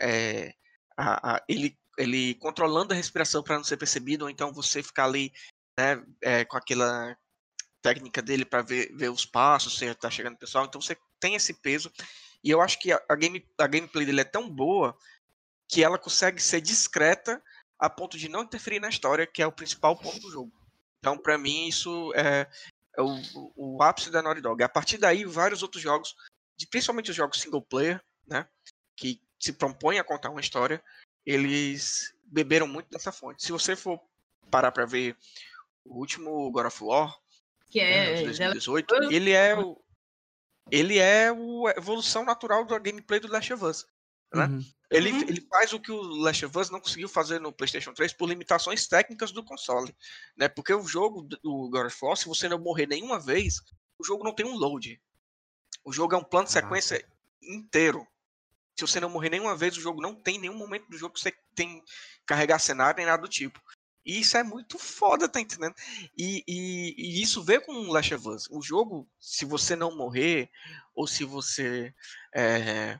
[0.00, 0.52] é,
[0.96, 5.32] a- ele, ele controlando a respiração para não ser percebido, ou então você ficar ali
[5.78, 7.16] né, é, com aquela
[7.80, 10.64] técnica dele para ver, ver os passos, se tá chegando o pessoal.
[10.64, 11.90] Então você tem esse peso.
[12.42, 14.96] E eu acho que a, a, game, a gameplay dele é tão boa
[15.68, 17.42] que ela consegue ser discreta
[17.78, 20.52] a ponto de não interferir na história, que é o principal ponto do jogo.
[20.98, 22.46] Então, para mim, isso é,
[22.96, 23.20] é o,
[23.56, 24.62] o, ápice da Naughty Dog.
[24.62, 26.14] A partir daí, vários outros jogos,
[26.70, 28.46] principalmente os jogos single player, né,
[28.94, 30.82] que se propõem a contar uma história,
[31.26, 33.42] eles beberam muito dessa fonte.
[33.42, 34.00] Se você for
[34.48, 35.16] parar para ver
[35.84, 37.18] o último God of War,
[37.68, 38.14] Que né, é.
[38.14, 39.81] dela- 2018, ele é o
[40.70, 41.34] ele é a
[41.76, 43.86] evolução natural da gameplay do Last of Us.
[44.34, 44.46] né?
[44.46, 44.64] Uhum.
[44.90, 45.20] Ele, Uhum.
[45.22, 48.28] ele faz o que o Last of Us não conseguiu fazer no PlayStation 3 por
[48.28, 49.94] limitações técnicas do console.
[50.36, 50.48] Né?
[50.48, 53.60] Porque o jogo do God of War, se você não morrer nenhuma vez,
[53.98, 55.00] o jogo não tem um load.
[55.84, 56.66] O jogo é um plano de Caraca.
[56.68, 57.06] sequência
[57.42, 58.06] inteiro.
[58.78, 61.20] Se você não morrer nenhuma vez, o jogo não tem nenhum momento do jogo que
[61.20, 61.92] você tem que
[62.24, 63.60] carregar cenário nem nada do tipo.
[64.04, 65.74] E isso é muito foda, tá entendendo?
[66.16, 68.48] E, e- e isso vê com o Last of Us.
[68.50, 70.50] O jogo, se você não morrer,
[70.94, 71.94] ou se você.
[72.34, 72.98] É,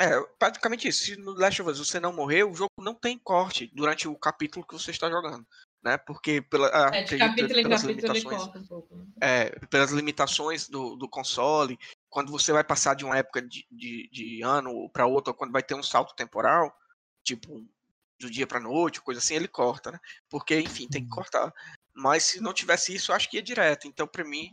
[0.00, 1.04] é, praticamente isso.
[1.04, 4.16] Se no Last of Us você não morrer, o jogo não tem corte durante o
[4.16, 5.46] capítulo que você está jogando.
[5.82, 5.98] Né?
[5.98, 8.96] Porque pela, ah, É, de capítulo em capítulo ele limitações corta um pouco.
[8.96, 9.04] né?
[9.20, 11.78] é, pelas limitações do, do console,
[12.08, 15.52] quando você vai passar de uma época de, de, de ano para outra, ou quando
[15.52, 16.74] vai ter um salto temporal,
[17.22, 17.62] tipo
[18.18, 19.98] do dia para noite, coisa assim, ele corta, né?
[20.28, 21.52] Porque, enfim, tem que cortar.
[21.94, 23.86] Mas se não tivesse isso, eu acho que ia direto.
[23.86, 24.52] Então, para mim,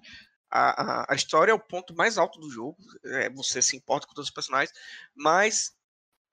[0.50, 2.78] a, a, a história é o ponto mais alto do jogo.
[3.06, 4.74] É, você se importa com todos os personagens,
[5.16, 5.74] mas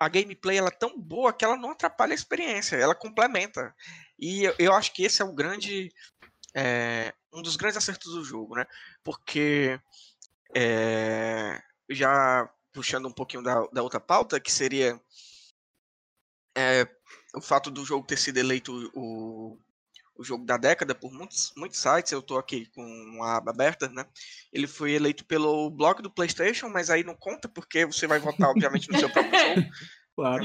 [0.00, 3.74] a gameplay ela é tão boa que ela não atrapalha a experiência, ela complementa.
[4.18, 5.92] E eu, eu acho que esse é o grande
[6.54, 8.66] é, um dos grandes acertos do jogo, né?
[9.04, 9.80] Porque
[10.54, 11.60] é,
[11.90, 15.00] já puxando um pouquinho da, da outra pauta, que seria
[16.56, 16.84] é,
[17.38, 19.58] o fato do jogo ter sido eleito o,
[20.16, 23.88] o jogo da década por muitos, muitos sites, eu estou aqui com a aba aberta,
[23.88, 24.04] né?
[24.52, 28.50] Ele foi eleito pelo blog do PlayStation, mas aí não conta porque você vai votar,
[28.50, 29.62] obviamente, no seu próprio jogo.
[30.18, 30.44] Claro.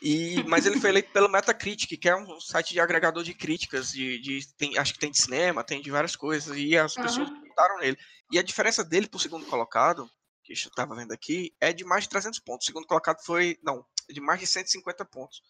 [0.00, 3.92] E, mas ele foi eleito pelo Metacritic, que é um site de agregador de críticas,
[3.92, 7.28] de, de- tem, acho que tem de cinema, tem de várias coisas, e as pessoas
[7.28, 7.40] Aham.
[7.48, 7.98] votaram nele.
[8.32, 10.10] E a diferença dele pro segundo colocado,
[10.46, 12.64] que eu estava vendo aqui, é de mais de 300 pontos.
[12.64, 15.42] O segundo colocado foi, não, de mais de 150 pontos.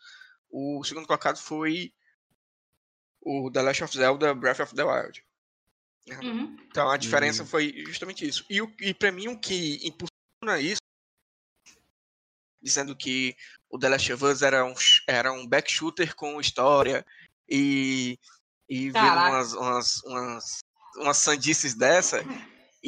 [0.50, 1.92] O segundo colocado foi
[3.20, 5.24] o The Last of Zelda Breath of the Wild.
[6.08, 6.56] Uhum.
[6.68, 7.46] Então a diferença Hum.
[7.46, 8.44] foi justamente isso.
[8.48, 10.80] E, o- e para mim o que impulsiona isso,
[12.62, 13.36] dizendo que
[13.68, 14.74] o The Last of Us era um,
[15.06, 17.04] era um back shooter com história
[17.48, 18.18] e,
[18.68, 20.58] e vendo umas, umas, umas,
[20.96, 22.22] umas sandices dessa.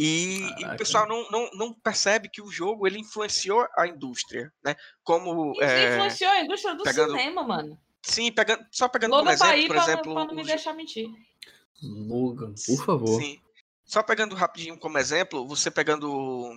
[0.01, 4.53] E, e o pessoal não, não, não percebe que o jogo ele influenciou a indústria,
[4.65, 4.77] né?
[5.03, 7.77] Como Isso é, influenciou a indústria do pegando- cinema, mano.
[8.03, 10.43] sim, pegando, só pegando como Logan tá exemplo, aí por pra, exemplo, pra não me
[10.43, 11.09] os- deixar mentir.
[11.83, 13.21] Logan, por favor.
[13.21, 13.41] Sim.
[13.85, 16.53] Só pegando rapidinho como exemplo, você pegando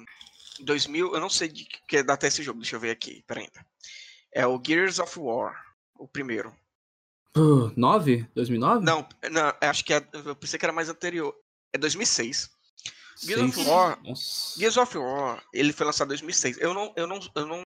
[0.60, 3.48] 2000, eu não sei de que data é esse jogo, deixa eu ver aqui, peraí.
[4.32, 5.56] É o Gears of War,
[5.98, 6.56] o primeiro.
[7.36, 8.28] Uh, 9?
[8.36, 8.86] 2009?
[8.86, 11.34] Não, não, acho que é, eu pensei que era mais anterior.
[11.74, 12.52] É 2006.
[13.18, 13.68] Gears of.
[13.68, 14.00] War.
[14.58, 16.58] Gears of War, ele foi lançado em 2006.
[16.60, 17.62] Eu não, eu não, eu não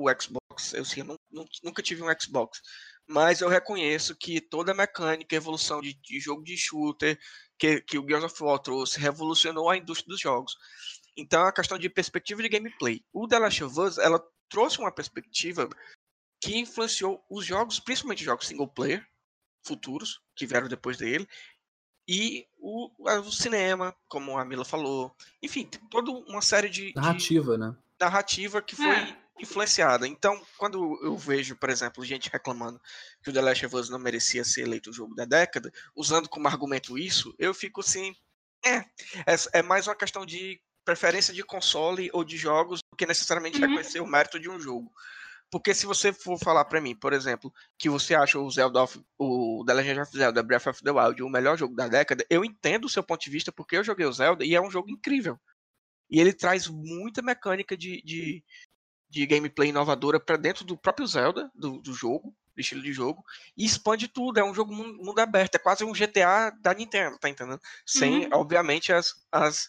[0.00, 2.60] o Xbox, eu, assim, eu não, não- nunca tive um Xbox,
[3.08, 7.18] mas eu reconheço que toda a mecânica, a evolução de, de jogo de shooter
[7.58, 10.56] que, que o Gears of War trouxe revolucionou a indústria dos jogos.
[11.16, 13.04] Então, é uma questão de perspectiva de gameplay.
[13.12, 15.68] O The Last of Us, ela trouxe uma perspectiva
[16.40, 19.04] que influenciou os jogos, principalmente jogos single player
[19.66, 21.28] futuros que vieram depois dele,
[22.08, 25.14] e o, o cinema, como a Mila falou.
[25.42, 27.76] Enfim, tem toda uma série de, de Narrativa, né?
[28.00, 29.42] narrativa que foi É.
[29.42, 30.06] influenciada.
[30.08, 32.80] Então, quando eu vejo, por exemplo, gente reclamando
[33.22, 36.28] que o The Last of Us não merecia ser eleito o jogo da década, usando
[36.28, 38.14] como argumento isso, eu fico assim,
[38.64, 43.04] é, é, é mais uma questão de preferência de console ou de jogos do que
[43.06, 43.68] necessariamente Uhum.
[43.68, 44.90] reconhecer o mérito de um jogo.
[45.50, 49.00] Porque se você for falar pra mim, por exemplo, que você acha o Zelda of,
[49.18, 52.44] o The Legend of Zelda Breath of the Wild o melhor jogo da década, eu
[52.44, 54.90] entendo o seu ponto de vista porque eu joguei o Zelda e é um jogo
[54.90, 55.40] incrível.
[56.10, 58.44] E ele traz muita mecânica de, de,
[59.08, 63.24] de gameplay inovadora pra dentro do próprio Zelda, do, do jogo, do estilo de jogo,
[63.56, 64.38] e expande tudo.
[64.38, 67.60] É um jogo mundo, mundo aberto, é quase um GTA da Nintendo, tá entendendo?
[67.86, 68.30] Sem, Uhum.
[68.32, 69.14] obviamente, as.
[69.32, 69.68] as,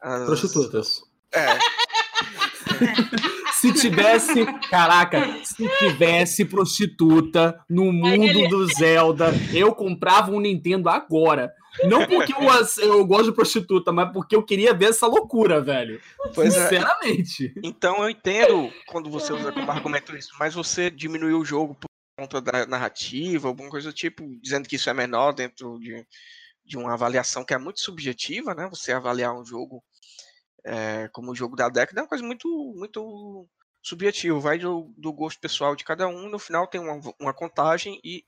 [0.00, 1.02] as Prostitutas.
[1.32, 1.46] É,
[3.62, 11.54] Se tivesse, caraca, se tivesse prostituta no mundo do Zelda, eu comprava um Nintendo agora.
[11.84, 16.00] Não porque eu, eu gosto de prostituta, mas porque eu queria ver essa loucura, velho.
[16.34, 16.62] Pois é.
[16.64, 17.54] Sinceramente.
[17.62, 21.86] Então eu entendo quando você usa como argumento isso, mas você diminuiu o jogo por
[22.18, 26.04] conta da narrativa, alguma coisa do tipo, dizendo que isso é menor dentro de,
[26.66, 28.68] de uma avaliação que é muito subjetiva, né?
[28.68, 29.84] Você avaliar um jogo
[30.64, 33.48] é, como o jogo da década é uma coisa muito, muito
[33.82, 38.00] subjetiva, vai do, do gosto pessoal de cada um, no final tem uma, uma contagem
[38.04, 38.24] e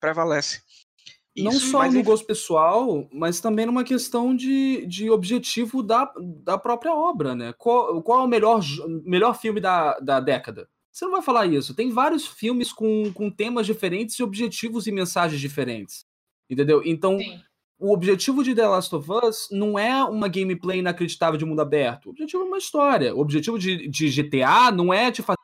[0.00, 0.62] prevalece.
[1.36, 5.82] Não Isso, só mas no enfim, gosto pessoal, mas também numa questão de, de objetivo
[5.82, 6.12] da,
[6.42, 7.54] da própria obra, né?
[7.56, 8.60] Qual, qual é o melhor,
[9.04, 10.68] melhor filme da, da década?
[10.90, 11.74] Você não vai falar isso.
[11.74, 16.04] Tem vários filmes com, com temas diferentes e objetivos e mensagens diferentes.
[16.50, 16.82] Entendeu?
[16.84, 17.40] Então, Sim.
[17.78, 22.06] O objetivo de The Last of Us não é uma gameplay inacreditável de mundo aberto.
[22.06, 23.14] O objetivo é uma história.
[23.14, 25.38] O objetivo de, de GTA não é de fazer.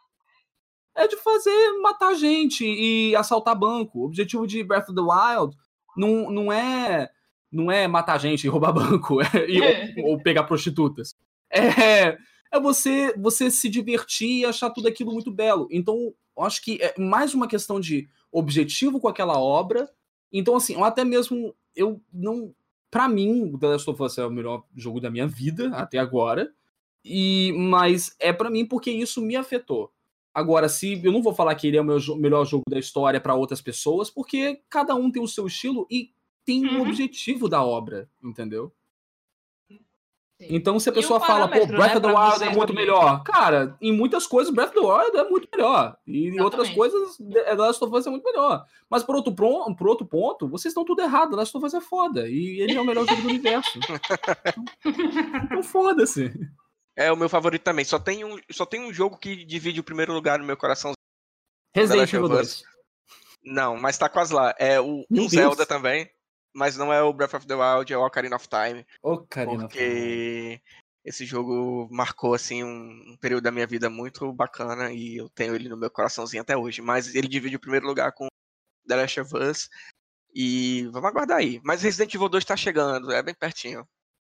[0.97, 4.01] É de fazer matar gente e assaltar banco.
[4.01, 5.57] O objetivo de Breath of the Wild
[5.97, 7.09] não, não é
[7.53, 11.15] não é matar gente e roubar banco e- ou, ou pegar prostitutas.
[11.51, 12.19] É,
[12.53, 15.69] é você você se divertir e achar tudo aquilo muito belo.
[15.71, 19.89] Então, eu acho que é mais uma questão de objetivo com aquela obra.
[20.33, 22.55] Então, assim, ou até mesmo eu não.
[22.91, 25.99] Pra mim, o The Last of Us é o melhor jogo da minha vida até
[25.99, 26.53] agora.
[27.05, 29.93] E, mas é pra mim porque isso me afetou.
[30.33, 32.79] Agora, se eu não vou falar que ele é o meu jo- melhor jogo da
[32.79, 36.11] história pra outras pessoas, porque cada um tem o seu estilo e
[36.45, 36.83] tem um Uhum.
[36.89, 38.73] objetivo da obra, entendeu?
[40.41, 40.49] Sim.
[40.51, 42.75] Então, se a pessoa fala, pô, Breath né, of the Wild é muito escolher.
[42.75, 43.23] melhor.
[43.23, 45.97] Cara, em muitas coisas, Breath of the Wild é muito melhor.
[46.05, 46.77] E em outras Exatamente.
[46.77, 48.65] coisas, The Last of Us é muito melhor.
[48.91, 51.31] Mas por outro, por outro ponto, vocês estão tudo errado.
[51.31, 52.29] The Last of Us é foda.
[52.29, 53.79] E ele é o melhor jogo do universo.
[55.45, 56.33] Então foda-se.
[56.97, 57.85] é o meu favorito também.
[57.85, 60.93] Só tem, um, só tem um jogo que divide o primeiro lugar no meu coração.
[61.75, 62.47] Resident Evil of 2.
[62.47, 62.65] Us.
[63.45, 64.55] Não, mas tá quase lá.
[64.59, 66.09] É o Meu um Zelda também,
[66.55, 69.67] mas não é o Breath of the Wild, é o Ocarina of Time, Ô, Karina.
[69.67, 70.61] porque
[71.05, 75.69] esse jogo marcou assim um, período da minha vida muito bacana e eu tenho ele
[75.69, 76.81] no meu coraçãozinho até hoje.
[76.81, 78.27] Mas ele divide o primeiro lugar com
[78.89, 79.69] The Last of Us
[80.35, 81.61] e vamos aguardar aí.
[81.63, 83.87] Mas Resident Evil 2 tá chegando, é bem pertinho.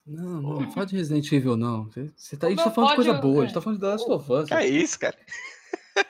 [0.05, 1.89] Não, não, não fala de Resident Evil, não.
[2.15, 3.47] Você, tá, a gente tá falando de coisa boa, a é.
[3.47, 4.47] gente tá falando de The Last of Us.
[4.47, 5.17] Que é isso, cara?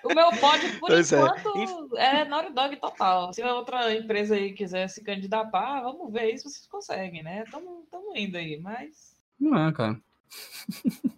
[0.03, 1.19] O meu pódio, por Pois é.
[1.19, 2.26] enquanto, é.
[2.26, 3.34] Naughty Dog total.
[3.34, 7.43] Se a outra empresa aí quiser se candidatar, vamos ver aí se vocês conseguem, né?
[7.43, 7.85] Estamos
[8.15, 10.01] indo aí, mas Não é, cara.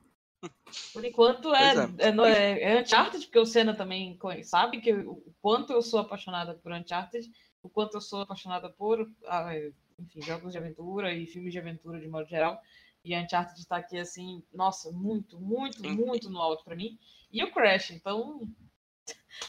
[0.94, 5.12] por enquanto é, é, no- é, é Uncharted, porque o Senna também sabe que eu-
[5.12, 7.30] o quanto eu sou apaixonada por Uncharted,
[7.64, 11.60] o quanto eu sou apaixonada por ah, é, enfim, jogos de aventura e filmes de
[11.60, 12.60] aventura de modo geral.
[13.10, 15.92] E Uncharted tá aqui assim, nossa, muito, muito, Sim.
[15.96, 16.98] muito no alto pra mim.
[17.32, 18.48] E o Crash, então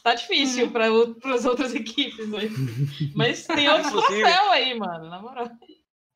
[0.03, 0.73] tá difícil Uhum.
[0.73, 2.39] para as outras equipes, né?
[3.15, 3.91] Mas tem Inclusive-
[4.23, 5.51] troféus aí, mano, na moral.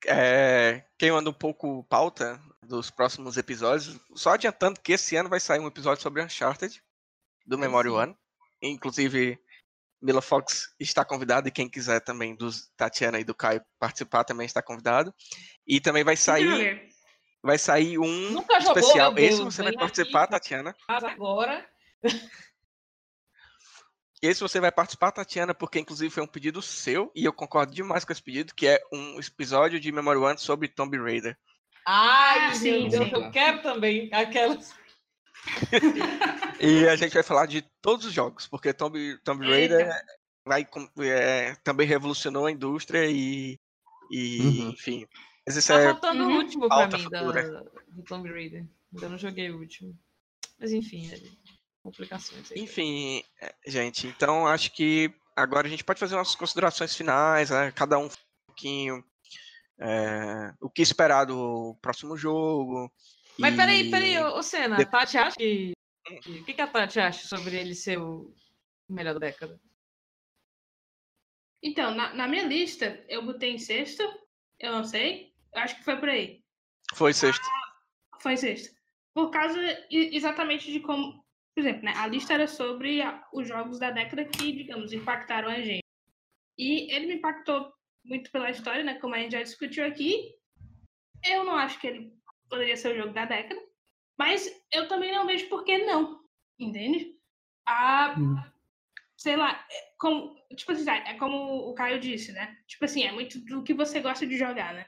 [0.06, 5.60] É, queimando um pouco pauta dos próximos episódios, só adiantando que esse ano vai sair
[5.60, 6.82] um episódio sobre Uncharted,
[7.46, 7.94] do Aí Memory sim.
[7.94, 8.16] One.
[8.62, 9.38] Inclusive,
[10.00, 14.46] Mila Fox está convidada e quem quiser também, dos Tatiana e do Caio, participar também
[14.46, 15.14] está convidado.
[15.66, 16.90] E também vai sair,
[17.44, 19.14] vai sair um Nunca jogou, especial.
[19.18, 20.32] Esse você vai vem participar, aqui.
[20.32, 20.74] Tatiana.
[20.88, 21.68] Agora,
[24.22, 28.04] Esse você vai participar, Tatiana, porque inclusive foi um pedido seu, e eu concordo demais
[28.06, 31.36] com esse pedido, que é um episódio de Memory One sobre Tomb Raider.
[31.86, 33.10] ai, Ah, sim, sim.
[33.12, 34.74] eu quero também aquelas.
[36.60, 39.44] E a gente vai falar de todos os jogos, porque Tomb, Tomb.
[39.46, 39.90] Raider
[40.46, 40.66] vai,
[41.00, 43.58] é, também revolucionou a indústria e,
[44.10, 44.70] e Uhum.
[44.70, 45.06] enfim.
[45.46, 46.36] Mas isso Tá é faltando o Uhum.
[46.38, 47.32] último pra mim da,
[47.88, 48.66] do Tomb Raider.
[48.92, 49.98] Ainda não joguei o último.
[50.58, 51.20] Mas enfim, é,
[51.82, 52.60] complicações aí.
[52.62, 57.72] Enfim, é, gente, então acho que agora a gente pode fazer umas considerações finais, né?
[57.72, 58.10] Cada um um
[58.46, 59.04] pouquinho.
[59.80, 62.90] é, o que esperar do próximo jogo.
[63.36, 65.72] Mas e- peraí, peraí, ô Senna, de- a Tati acha que
[66.08, 68.32] O que, que a Tati acha sobre ele ser o
[68.88, 69.60] melhor da década?
[71.60, 74.02] Então, na, na minha lista, eu botei em sexto,
[74.60, 76.42] eu não sei, acho que foi por aí.
[76.94, 77.44] Foi sexto.
[78.20, 78.74] Foi em sexto.
[79.14, 79.58] Por causa
[79.90, 81.12] exatamente de como,
[81.54, 85.48] por exemplo, né, a lista era sobre a- os jogos da década que, digamos, impactaram
[85.48, 85.84] a gente.
[86.58, 87.72] E ele me impactou
[88.04, 90.34] muito pela história, né, como a gente já discutiu aqui.
[91.24, 92.12] Eu não acho que ele
[92.48, 93.60] poderia ser o jogo da década,
[94.18, 96.20] mas eu também não vejo por que não,
[96.58, 97.16] entende?
[97.66, 98.36] A, Hum.
[99.16, 102.58] sei lá, é como, tipo assim, é como o Caio disse, né?
[102.66, 104.86] Tipo assim, é muito do que você gosta de jogar, né?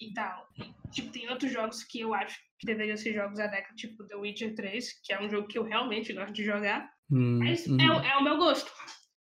[0.00, 0.46] E tal.
[0.58, 4.06] E, tipo, tem outros jogos que eu acho que deveriam ser jogos da década, tipo
[4.06, 6.90] The Witcher 3, que é um jogo que eu realmente gosto de jogar.
[7.10, 7.80] Hum, Mas uhum.
[7.80, 8.70] é, o- é o meu gosto.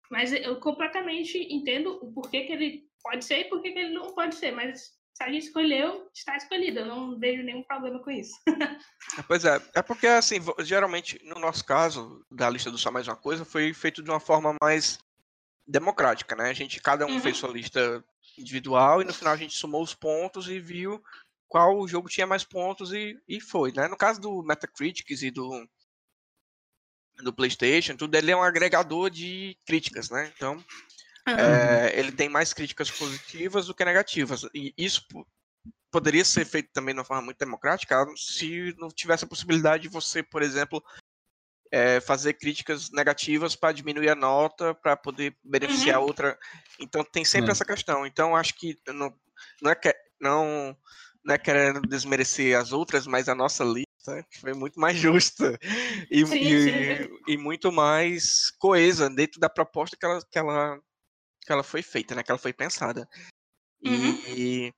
[0.10, 4.14] Mas eu completamente entendo o porquê que ele pode ser e porquê que ele não
[4.16, 4.52] pode ser.
[4.52, 4.80] Mas
[5.16, 6.80] se a gente escolheu, está escolhido.
[6.80, 8.34] Eu não vejo nenhum problema com isso.
[9.28, 13.16] Pois é, é porque assim, geralmente, no nosso caso, da lista do Só Mais Uma
[13.18, 14.98] Coisa, foi feito de uma forma mais
[15.68, 16.50] democrática, né?
[16.50, 17.20] A gente, cada um Uhum.
[17.20, 18.04] fez sua lista
[18.38, 21.02] individual e no final a gente somou os pontos e viu
[21.48, 23.88] qual jogo tinha mais pontos e, e foi, né?
[23.88, 25.68] No caso do Metacritics e do
[27.18, 30.32] do PlayStation, tudo ele é um agregador de críticas, né?
[30.36, 30.64] Então,
[31.28, 34.44] é, ele tem mais críticas positivas do que negativas.
[34.54, 35.26] E isso po-
[35.92, 39.90] poderia ser feito também de uma forma muito democrática se não tivesse a possibilidade de
[39.90, 40.84] você, por exemplo,
[41.74, 46.38] é, fazer críticas negativas para diminuir a nota, para poder beneficiar outra.
[46.80, 47.52] Então tem sempre É.
[47.52, 48.06] essa questão.
[48.06, 49.12] Então acho que não,
[49.60, 49.92] não, é que,
[50.22, 50.78] não,
[51.26, 55.58] não é querendo desmerecer as outras, mas a nossa lista foi muito mais justa
[56.12, 57.20] e, Sim, e- sim.
[57.28, 60.80] e muito mais coesa dentro da proposta que ela, que ela,
[61.42, 62.22] que ela foi feita, né?
[62.22, 63.10] Que ela foi pensada.
[63.84, 64.14] Uhum.
[64.28, 64.74] E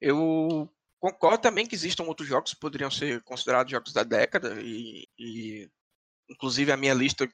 [0.00, 0.70] eu
[1.00, 5.68] concordo também que existam outros jogos que poderiam ser considerados jogos da década e, e
[6.34, 7.28] inclusive a minha lista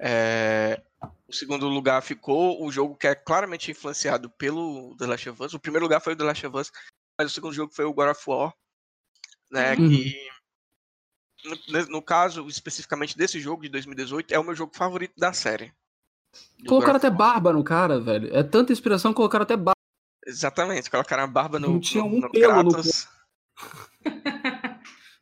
[0.00, 0.82] é,
[1.28, 5.54] o segundo lugar ficou o jogo que é claramente influenciado pelo The Last of Us.
[5.54, 6.72] O primeiro lugar foi o The Last of Us,
[7.18, 8.52] mas o segundo jogo foi o God of War,
[9.50, 9.74] né?
[9.74, 9.88] Uhum.
[9.88, 10.28] Que
[11.44, 15.72] no, no caso especificamente desse jogo de 2018 é o meu jogo favorito da série.
[16.66, 18.34] Colocaram até barba no cara, velho.
[18.34, 19.74] É tanta inspiração, colocaram até barba.
[20.26, 23.08] Exatamente, colocaram a barba no, Não tinha no, um no pelo no Kratos.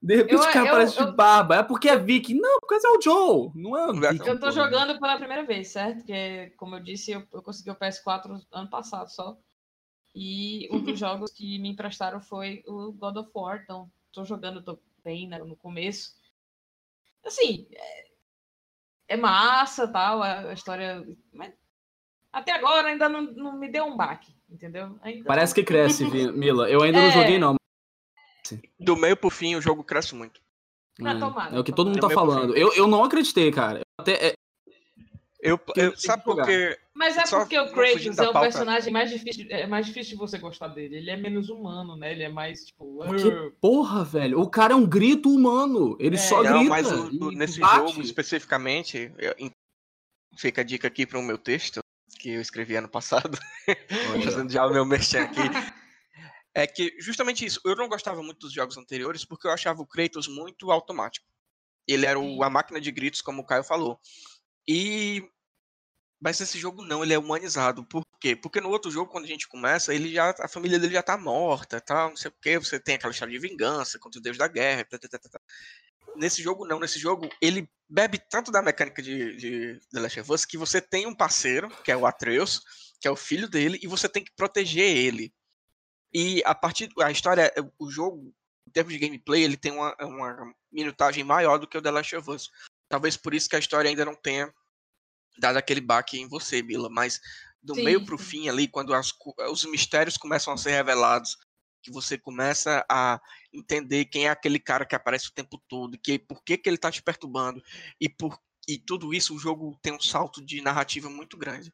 [0.03, 1.57] De repente Eu- o cara eu- aparece de eu- barba.
[1.57, 2.41] É porque é Viking.
[2.41, 3.53] Não, porque é o Joe.
[3.55, 4.17] Não é o Não é-.
[4.29, 5.99] Eu tô jogando pela primeira vez, certo?
[5.99, 9.37] Porque, como eu disse, eu, eu consegui o PS4 ano passado só.
[10.15, 13.61] E um dos jogos que me emprestaram foi o God of War.
[13.63, 16.15] Então, tô jogando, tô bem né, no começo.
[17.25, 18.05] Assim, é,
[19.15, 21.07] é massa tal, a, a história.
[21.33, 21.53] Mas
[22.33, 24.99] até agora ainda não, não me deu um baque, entendeu?
[25.03, 26.69] Ainda Parece que cresce, Mila.
[26.69, 27.13] Eu ainda não É.
[27.13, 27.55] joguei, não.
[28.79, 30.41] Do meio pro fim o jogo cresce muito.
[31.03, 32.57] Ah, É, tomara, é o que todo mundo tá falando.
[32.57, 33.81] Eu, eu não acreditei, cara.
[33.99, 34.35] Até, é-
[35.45, 36.79] Eu, Que eu- sabe que por quê?
[36.95, 38.41] Mas é Só porque o Kratos é o pauta.
[38.43, 40.99] personagem mais difícil, é mais difícil de você gostar dele.
[40.99, 42.13] Ele é menos humano, né?
[42.13, 43.03] Ele é mais tipo.
[43.03, 43.51] "Arr".
[43.61, 44.39] porra, velho.
[44.39, 45.97] O cara é um grito humano.
[45.99, 46.19] Ele É.
[46.19, 46.71] só Não, grita.
[46.71, 47.75] mas o- o- e nesse bate.
[47.89, 49.35] jogo especificamente, eu-
[50.39, 51.81] fica a dica aqui para o meu texto,
[52.21, 53.37] que eu escrevi ano passado,
[54.47, 55.41] fazendo já o meu merchan aqui.
[56.55, 59.87] É que justamente isso, eu não gostava muito dos jogos anteriores porque eu achava o
[59.87, 61.27] Kratos muito automático.
[61.89, 63.99] Ele era o- a máquina de gritos, como o Caio falou.
[64.69, 65.23] E.
[66.21, 67.85] Mas esse jogo não, ele é humanizado.
[67.85, 68.37] Por quê?
[68.37, 71.19] Porque no outro jogo, quando a gente começa, ele já, a família dele já tá
[71.19, 72.09] morta, tá?
[72.09, 72.59] Não sei o quê.
[72.59, 74.85] Você tem aquela história de vingança contra o deus da guerra.
[74.85, 75.41] tá, tá, tá, tá, tá.
[76.17, 76.79] Nesse jogo, não.
[76.79, 80.81] Nesse jogo, ele bebe tanto da mecânica de, de The Last of Us que você
[80.81, 82.63] tem um parceiro, que é o Atreus,
[83.01, 85.35] que é o filho dele, e você tem que proteger ele.
[86.13, 86.91] E a partir.
[87.01, 88.35] A história, o jogo,
[88.67, 92.17] em termos de gameplay, ele tem uma, uma minutagem maior do que o The Last
[92.17, 92.51] of Us.
[92.89, 94.53] Talvez por isso que a história ainda não tenha
[95.39, 96.89] dado aquele baque em você, Mila.
[96.91, 97.21] Mas
[97.63, 98.25] do Sim, meio pro sim.
[98.25, 99.13] fim ali, quando as
[99.51, 101.39] os mistérios começam a ser revelados,
[101.83, 103.21] que você começa a
[103.53, 106.79] entender quem é aquele cara que aparece o tempo todo, que por que, que ele
[106.79, 107.63] tá te perturbando,
[108.01, 111.73] e por e tudo isso, o jogo tem um salto de narrativa muito grande.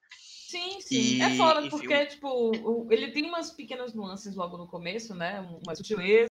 [0.49, 1.23] Sim, sim.
[1.23, 5.15] é E- foda, enfim, porque, tipo, o- ele tem umas pequenas nuances logo no começo,
[5.15, 5.41] né?
[5.63, 6.29] Umas sutilezas,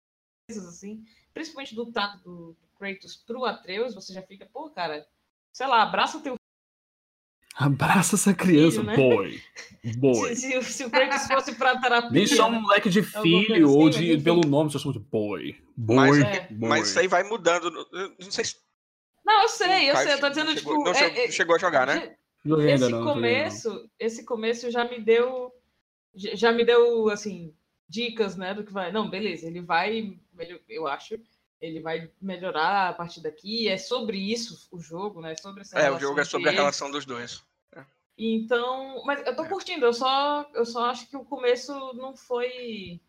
[0.49, 1.03] assim.
[1.35, 5.05] Principalmente do tato do, Kratos pro Atreus, você já fica, pô, cara,
[5.53, 6.35] sei lá, abraça o teu
[7.55, 8.95] Abraça essa criança, Filho, né?
[8.95, 9.41] boy.
[9.97, 10.35] Boy.
[10.35, 12.09] Se, se, se o Kratos fosse pra terapia.
[12.11, 12.59] Nem só um né?
[12.59, 14.23] moleque de filho ou assim, de, enfim.
[14.23, 15.55] pelo nome, só chama de boy.
[15.75, 15.95] Boy.
[15.95, 16.47] Mas- É.
[16.51, 16.69] boy.
[16.69, 17.71] Mas isso aí vai mudando.
[18.19, 18.55] Não sei se
[19.25, 20.83] Não, eu sei, eu sei, eu tô dizendo, chegou, tipo.
[20.83, 22.15] não é- chegou, é- chegou a jogar, né?
[22.47, 23.13] Joguei esse não, joguei ainda não.
[23.13, 25.53] começo, esse começo já me deu,
[26.13, 27.53] já me deu assim
[27.89, 28.91] dicas, né, do que vai.
[28.91, 30.17] Não, beleza, ele vai,
[30.67, 31.19] eu acho
[31.59, 33.67] ele vai melhorar a partir daqui.
[33.67, 35.35] É sobre isso o jogo, né?
[35.41, 37.41] Sobre essa É, o jogo é sobre a relação dos dois.
[38.17, 39.47] Então, mas eu tô É.
[39.49, 42.99] curtindo, eu só, eu só acho que o começo não foi.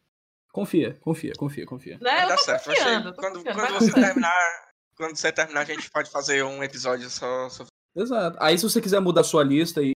[0.52, 1.98] Confia, confia, confia, confia.
[2.00, 2.10] Né?
[2.10, 2.64] Vai Eu dar tô certo.
[2.64, 4.68] confiando, tô quando quando você terminar.
[4.96, 7.48] Quando você terminar, a gente pode fazer um episódio só.
[7.48, 7.64] só-
[7.96, 8.36] Exato.
[8.40, 9.92] Aí se você quiser mudar sua lista e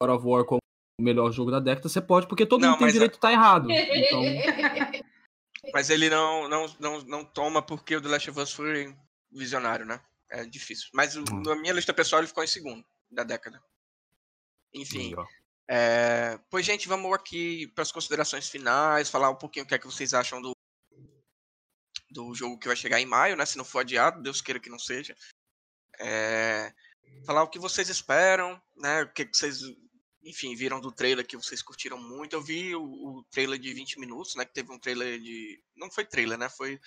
[0.00, 0.60] God of War como
[0.98, 3.18] o melhor jogo da década, você pode, porque todo Não, mundo tem mas- direito de
[3.18, 3.70] estar errado.
[3.70, 4.22] Então,
[5.74, 8.96] Mas ele não, não, não, não toma porque o The Last of Us foi
[9.30, 10.00] visionário, né?
[10.30, 10.88] É difícil.
[10.94, 11.42] Mas o- Hum.
[11.44, 13.62] na minha lista pessoal ele ficou em segundo da década.
[14.74, 15.14] Enfim.
[15.68, 19.78] é, Pois, gente, vamos aqui para as considerações finais, falar um pouquinho o que é
[19.78, 20.52] que vocês acham do,
[22.10, 23.44] do jogo que vai chegar em maio, né?
[23.44, 25.14] Se não for adiado, Deus queira que não seja.
[26.00, 26.72] É,
[27.24, 29.02] Falar o que vocês esperam, né?
[29.02, 29.60] O que, que vocês,
[30.22, 32.34] enfim, viram do trailer que vocês curtiram muito.
[32.34, 34.44] Eu vi o, o trailer de 20 minutos, né?
[34.44, 35.62] Que teve um trailer de.
[35.76, 36.48] Não foi trailer, né?
[36.48, 36.80] Foi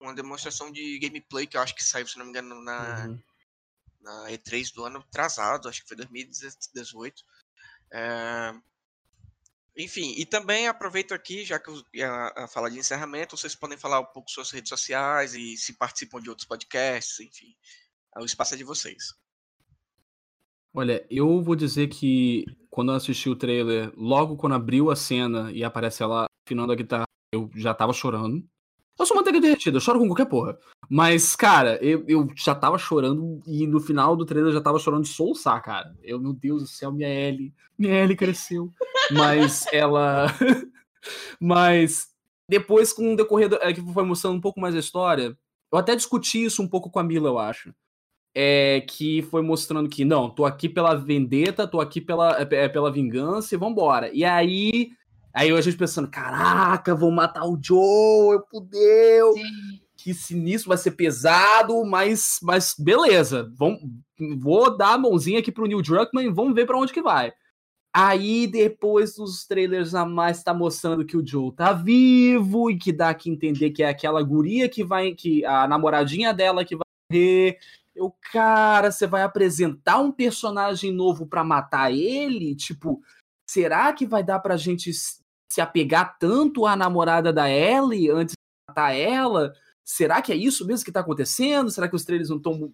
[0.00, 3.22] uma demonstração de gameplay que eu acho que saiu, se não me engano, na, uhum.
[4.00, 7.22] na E3 do ano atrasado, acho que foi 2018.
[7.92, 8.54] É,
[9.76, 13.78] Enfim, e também aproveito aqui, já que eu ia a falar de encerramento, vocês podem
[13.78, 17.54] falar um pouco suas redes sociais e se participam de outros podcasts, enfim.
[18.16, 19.14] O espaço é de vocês.
[20.72, 25.50] Olha, eu vou dizer que quando eu assisti o trailer, logo quando abriu a cena
[25.52, 28.44] e aparece ela afinando a guitarra, eu já tava chorando.
[28.98, 30.58] Eu sou manteiga derretida, eu choro com qualquer porra.
[30.88, 34.78] Mas, cara, eu, eu já tava chorando e no final do trailer eu já tava
[34.78, 35.96] chorando de soluçar, cara.
[36.02, 37.52] Eu, meu Deus do céu, minha Ellie.
[37.78, 38.70] Minha Ellie cresceu.
[39.10, 40.26] Mas ela.
[41.40, 42.10] Mas
[42.48, 45.36] depois, com o decorrer do, é, que foi mostrando um pouco mais a história,
[45.72, 47.74] eu até discuti isso um pouco com a Mila, eu acho
[48.34, 52.92] é, que foi mostrando que não, tô aqui pela vendetta, tô aqui pela, é, pela
[52.92, 54.10] vingança e vambora.
[54.12, 54.90] E aí,
[55.34, 59.34] aí a gente pensando, caraca, vou matar o Joe, eu fudeu,
[59.96, 63.80] que sinistro, vai ser pesado, mas, mas beleza, vamos,
[64.38, 67.32] vou dar a mãozinha aqui pro Neil Druckmann e vamos ver pra onde que vai.
[67.92, 72.92] Aí, depois dos trailers a mais, tá mostrando que o Joe tá vivo e que
[72.92, 76.84] dá que entender que é aquela guria que vai, que a namoradinha dela que vai
[77.10, 77.58] morrer.
[78.00, 82.56] Eu, cara, você vai apresentar um personagem novo pra matar ele?
[82.56, 83.02] Tipo,
[83.46, 88.70] será que vai dar pra gente se apegar tanto à namorada da Ellie antes de
[88.70, 89.52] matar ela?
[89.84, 91.70] Será que é isso mesmo que tá acontecendo?
[91.70, 92.72] Será que os trailers não estão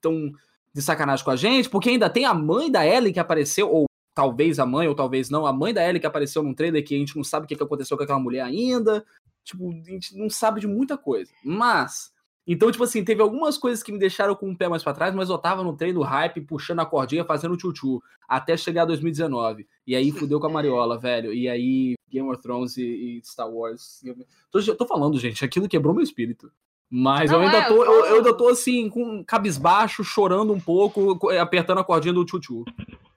[0.00, 0.30] tão
[0.72, 1.68] de sacanagem com a gente?
[1.68, 5.28] Porque ainda tem a mãe da Ellie que apareceu, ou talvez a mãe, ou talvez
[5.28, 7.48] não, a mãe da Ellie que apareceu num trailer que a gente não sabe o
[7.48, 9.04] que aconteceu com aquela mulher ainda.
[9.42, 11.32] Tipo, a gente não sabe de muita coisa.
[11.42, 12.12] Mas,
[12.48, 15.14] então, tipo assim, teve algumas coisas que me deixaram com o pé mais pra trás,
[15.14, 19.66] mas eu tava no treino hype, puxando a cordinha, fazendo tchutchu, até chegar 2019.
[19.86, 21.32] E aí fudeu com a Mariola, velho.
[21.32, 22.82] E aí Game of Thrones e,
[23.18, 24.02] e Star Wars.
[24.04, 24.16] Eu
[24.50, 26.50] tô, eu tô falando, gente, aquilo quebrou meu espírito.
[26.90, 30.02] Mas eu Não, ainda é, tô, eu eu, tô- eu ainda tô assim, com cabisbaixo,
[30.02, 32.64] chorando um pouco, co- apertando a cordinha do tchutchu.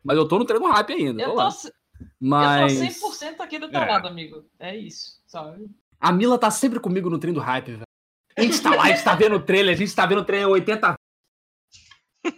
[0.03, 1.21] Mas eu tô no treino hype ainda.
[1.21, 1.49] Eu tô tô, lá.
[2.19, 3.85] Mas eu tô 100% aqui do teu É.
[3.85, 4.43] lado, amigo.
[4.59, 5.69] É isso, sabe?
[5.99, 7.83] a Mila tá sempre comigo no treino hype, velho.
[8.37, 10.25] A gente tá lá, a gente tá vendo o trailer, a gente tá vendo o
[10.25, 10.93] trailer 80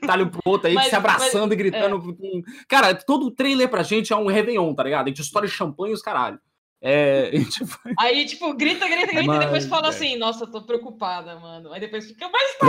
[0.05, 1.99] tá ali um pro outro aí, Mas- se abraçando e mas- gritando.
[2.01, 5.05] com- Cara, todo trailer pra gente é um Réveillon, tá ligado?
[5.05, 6.39] A gente estoura champanhe e os caralho.
[6.81, 7.63] É, gente
[7.99, 9.89] Aí, tipo, grita, grita, grita, Mas, e depois fala é.
[9.89, 11.71] assim, nossa, tô preocupada, mano.
[11.73, 12.65] Aí depois fica, mas tá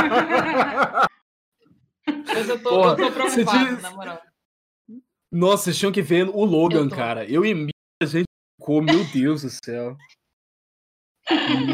[0.00, 1.08] preocupada!
[2.34, 4.20] Mas eu tô, Porra, eu tô preocupada, diz- na moral.
[5.30, 6.96] Nossa, vocês tinham que ver o Logan, Eu tô.
[6.96, 7.24] cara.
[7.24, 7.70] Eu e Mila,
[8.02, 8.24] a gente
[8.60, 9.96] ficou, meu Deus do céu.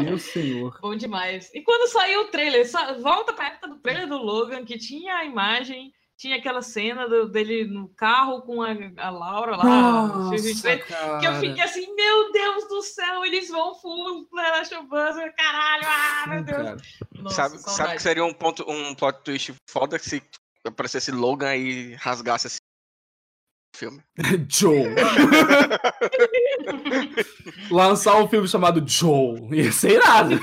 [0.03, 0.77] Meu senhor.
[0.81, 1.49] Bom demais.
[1.53, 2.65] E quando saiu o trailer,
[3.01, 7.29] volta pra época do trailer do Logan, que tinha a imagem, tinha aquela cena do-
[7.29, 9.63] dele no carro com a, a Laura lá.
[10.07, 10.77] Nossa,
[11.19, 16.25] que eu fiquei assim, meu Deus do céu, eles vão full of Us, caralho, ah,
[16.27, 16.57] meu Deus.
[16.57, 16.77] Cara.
[17.19, 20.21] Nossa, sabe, sabe que seria um, ponto, um plot twist foda se
[20.65, 22.57] aparecesse Logan e rasgasse esse
[23.77, 24.01] filme.
[24.49, 24.93] Joe.
[27.71, 29.39] Lançar um filme chamado Joe.
[29.51, 30.39] Ia ser irado.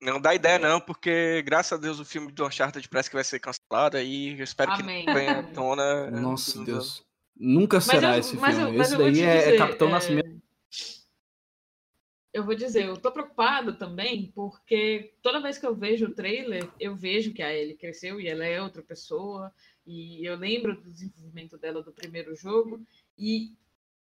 [0.00, 3.24] Não dá ideia não, porque graças a Deus o filme do Uncharted parece que vai
[3.24, 5.04] ser cancelado aí eu espero Amém.
[5.04, 5.82] que venha à tona.
[6.06, 7.04] eh, Nossa, nos- Deus.
[7.36, 8.78] Nunca Mas será eu- esse mas eu- filme.
[8.78, 10.40] mas esse eu daí é, é dizer, Capitão é, Nascimento.
[12.32, 16.68] Eu vou dizer, eu tô preocupado também, porque toda vez que eu vejo o trailer,
[16.78, 19.52] eu vejo que a Ellie cresceu e ela é outra pessoa,
[19.90, 22.80] e eu lembro do desenvolvimento dela do primeiro jogo,
[23.18, 23.52] e,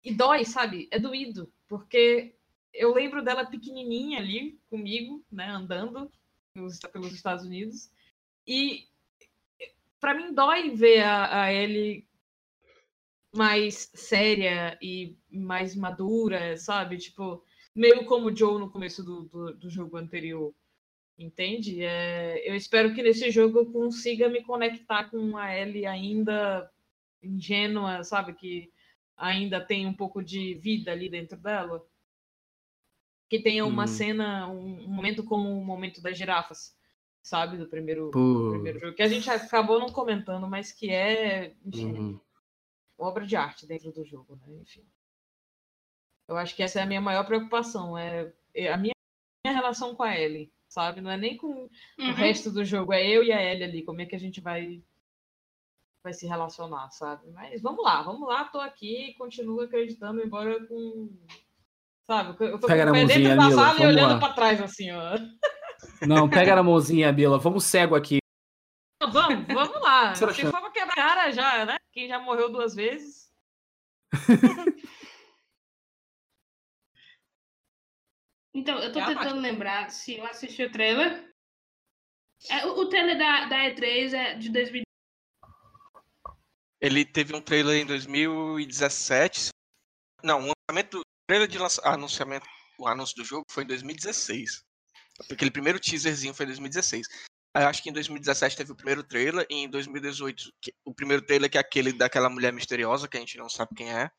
[0.05, 0.86] e dói, sabe?
[0.90, 2.35] É doído, porque
[2.74, 6.10] eu lembro dela pequenininha ali comigo, né, andando
[6.52, 7.90] pelos, Estados Unidos,
[8.47, 8.86] e
[9.98, 12.06] para mim dói ver a, a Ellie
[13.35, 16.98] mais séria e mais madura, sabe?
[16.98, 17.43] Tipo,
[17.74, 20.55] meio como o Joe no começo do, do, do jogo anterior.
[21.18, 21.82] Entende?
[21.84, 26.70] É, eu espero que nesse jogo eu consiga me conectar com a Ellie ainda
[27.20, 28.34] ingênua, sabe?
[28.34, 28.72] Que
[29.16, 31.84] ainda tem um pouco de vida ali dentro dela.
[33.28, 33.88] Que tenha uma Hum.
[33.88, 36.78] cena, um, um momento como o momento das girafas,
[37.20, 37.56] sabe?
[37.56, 38.50] Do primeiro, Pô.
[38.52, 38.94] primeiro jogo.
[38.94, 42.20] Que a gente acabou não comentando, mas que é, enfim, Uhum.
[42.96, 44.54] obra de arte dentro do jogo, né?
[44.62, 44.84] Enfim.
[46.28, 48.94] Eu acho que essa é a minha maior preocupação, é é a minha,
[49.44, 51.00] minha relação com a Ellie, sabe?
[51.00, 52.12] Não é nem com o Uhum.
[52.12, 54.82] resto do jogo, é eu e a Ellie ali, como é que a gente vai
[56.02, 57.28] vai se relacionar, sabe?
[57.32, 61.10] Mas vamos lá, vamos lá, tô aqui, continuo acreditando, embora com
[62.04, 64.18] sabe, eu tô Pega com o pé dentro da sala e olhando lá.
[64.18, 65.18] pra trás assim, ó.
[66.06, 67.38] Não, pega na mãozinha, Bila.
[67.38, 68.18] Vamos cego aqui.
[69.02, 70.12] Vamos, vamos lá.
[70.12, 71.76] Tá Se for pra quebrar a cara já, né?
[71.92, 73.28] Quem já morreu duas vezes.
[78.54, 81.32] Então, eu tô É tentando lembrar se eu assisti o trailer.
[82.48, 84.82] É, o, o trailer da, da E3 é de 2000.
[86.80, 89.48] Ele teve um trailer em 2017.
[90.22, 91.82] Não, o lançamento do trailer de lança...
[91.84, 92.46] anunciamento,
[92.78, 94.64] o anúncio do jogo foi em 2016.
[95.30, 97.08] Aquele primeiro teaserzinho foi em 2016.
[97.54, 100.94] Aí eu acho que em 2017 teve o primeiro trailer e em 2018 que- o
[100.94, 104.10] primeiro trailer que é aquele daquela mulher misteriosa que a gente não sabe quem é,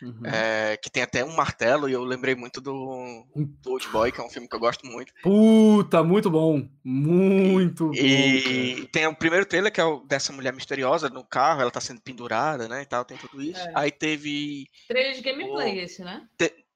[0.00, 0.20] Uhum.
[0.26, 4.20] é, que tem até um martelo e eu lembrei muito do, do Old Boy, que
[4.20, 5.12] é um filme que eu gosto muito.
[5.22, 6.68] Puta, muito bom.
[6.84, 7.92] Muito bom.
[7.92, 8.06] cara.
[8.06, 11.80] E tem o primeiro trailer que é o dessa mulher misteriosa no carro, ela tá
[11.80, 13.60] sendo pendurada, né, e tal, tem tudo isso.
[13.60, 13.72] É.
[13.74, 16.26] Aí teve Trailer de gameplay esse, né?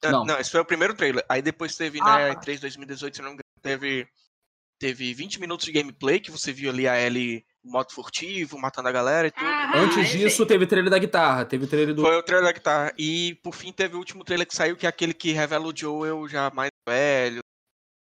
[0.04, 0.24] Ah, Não.
[0.24, 0.38] Não.
[0.40, 1.24] esse foi o primeiro trailer.
[1.28, 2.40] Aí depois teve Ah, na tá.
[2.40, 4.08] E3 2018, se não me engano, teve,
[4.78, 8.88] teve 20 minutos de gameplay, que você viu ali a Ellie no modo furtivo, matando
[8.88, 9.46] a galera e tudo.
[9.46, 11.44] Ah, Antes disso, teve trailer da guitarra.
[11.44, 12.02] Teve trailer do.
[12.02, 12.92] Foi o trailer da guitarra.
[12.98, 15.76] E por fim teve o último trailer que saiu, que é aquele que revela o
[15.76, 17.40] Joel já mais velho.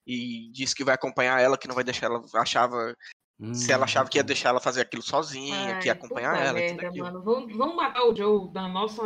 [0.05, 2.21] E diz que vai acompanhar ela, que não vai deixar ela.
[2.35, 2.93] Achava.
[3.53, 6.43] Se ela achava que ia deixar ela fazer aquilo sozinha, que ia Ai, acompanhar puta
[6.43, 6.59] ela.
[6.59, 7.23] tudo merda, mano.
[7.23, 9.03] Vamos, vamos matar o Joe na nossa.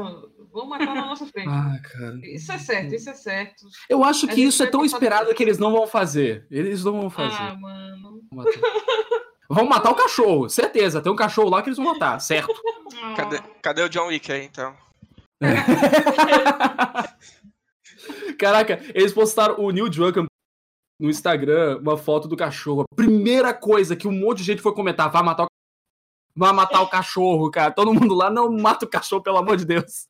[0.54, 1.50] Vamos matar na nossa frente.
[1.50, 2.18] Ah, cara.
[2.24, 3.66] Isso é certo, isso é certo.
[3.90, 6.48] Eu acho que isso é tão esperado por que eles não vão fazer.
[6.50, 7.36] Eles não vão fazer.
[7.36, 8.22] Ah, mano.
[9.54, 9.92] Vão matar.
[9.92, 11.02] O cachorro, certeza.
[11.02, 12.54] Tem um cachorro lá que eles vão matar, certo?
[13.16, 14.76] Cadê, cadê o John Wick aí, então?
[18.38, 20.28] Caraca, eles postaram o Neil Druckmann
[21.00, 22.82] no Instagram uma foto do cachorro.
[22.82, 25.48] A primeira coisa que um monte de gente foi comentar, vai matar o
[26.34, 27.72] Vai matar o cachorro, cara.
[27.72, 30.08] Todo mundo lá não mata o cachorro, pelo amor de Deus.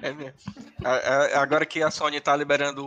[0.00, 0.38] É mesmo.
[1.34, 2.86] Agora que a Sony tá liberando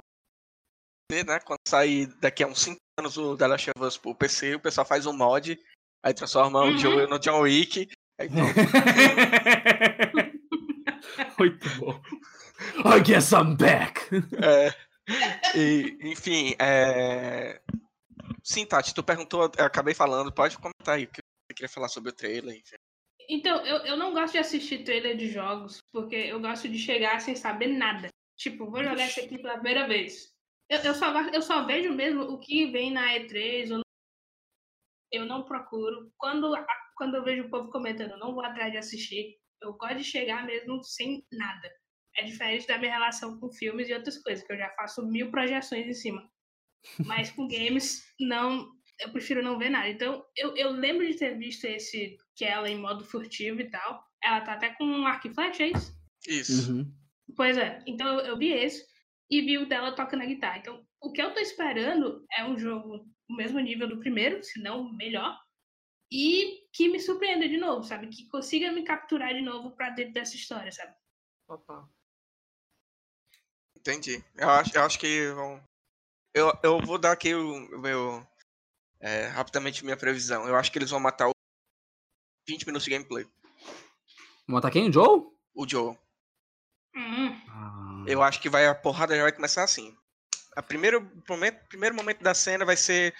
[1.08, 1.40] PC, né?
[1.40, 4.60] Quando sair daqui a uns 5 anos o The Last of Us pro PC, o
[4.60, 5.58] pessoal faz um mod,
[6.04, 6.78] aí transforma o Uhum.
[6.78, 7.90] Joel no John Wick.
[8.20, 8.28] Aí.
[11.40, 12.02] Muito bom.
[12.86, 14.02] I guess I'm back.
[14.42, 14.74] É,
[15.56, 17.62] e, enfim, é...
[18.44, 21.88] Sim, Tati, tu perguntou, eu acabei falando, pode comentar aí o que você queria falar
[21.88, 22.76] sobre o trailer, enfim.
[23.30, 27.20] Então, eu, eu não gosto de assistir trailer de jogos, porque eu gosto de chegar
[27.20, 28.10] sem saber nada.
[28.38, 30.34] Tipo, vou jogar isso aqui pela primeira vez.
[30.70, 33.84] Eu, eu, só, eu só vejo mesmo o que vem na E3, eu não,
[35.12, 36.12] eu não procuro.
[36.18, 36.66] Quando, a-
[36.96, 39.38] quando eu vejo o povo comentando, eu não vou atrás de assistir.
[39.62, 41.72] Eu gosto de chegar mesmo sem nada.
[42.18, 45.32] É diferente da minha relação com filmes e outras coisas, que eu já faço mil
[45.32, 46.30] projeções em cima.
[47.06, 48.70] Mas com games, não,
[49.00, 49.90] eu prefiro não ver nada.
[49.90, 53.70] Então, eu, eu lembro de ter visto esse que é ela em modo furtivo e
[53.70, 54.04] tal.
[54.24, 55.96] Ela tá até com um arco e flecha, é isso?
[56.28, 56.72] Isso.
[56.74, 56.92] Uhum.
[57.36, 57.84] Pois é.
[57.88, 58.86] Então, eu, eu vi esse
[59.30, 60.58] e vi o dela tocando a guitarra.
[60.58, 64.60] Então, o que eu tô esperando é um jogo no mesmo nível do primeiro, se
[64.62, 65.38] não melhor.
[66.12, 68.08] E que me surpreenda de novo, sabe?
[68.08, 70.96] Que consiga me capturar de novo pra dentro dessa história, sabe?
[71.46, 71.90] Total.
[73.76, 74.24] Entendi.
[74.36, 75.62] Eu acho, eu acho que vão.
[76.34, 78.26] Eu, eu vou dar aqui o, meu.
[79.00, 80.48] é, rapidamente minha previsão.
[80.48, 81.32] Eu acho que eles vão matar o
[82.48, 83.26] 20 minutos de gameplay.
[84.48, 84.90] Matar quem?
[84.90, 85.26] O Joe?
[85.54, 85.98] O Joe.
[86.96, 87.42] Hum,
[88.08, 89.94] Eu acho que vai a porrada já vai começar assim.
[90.56, 93.14] A primeiro momento, primeiro momento da cena vai ser,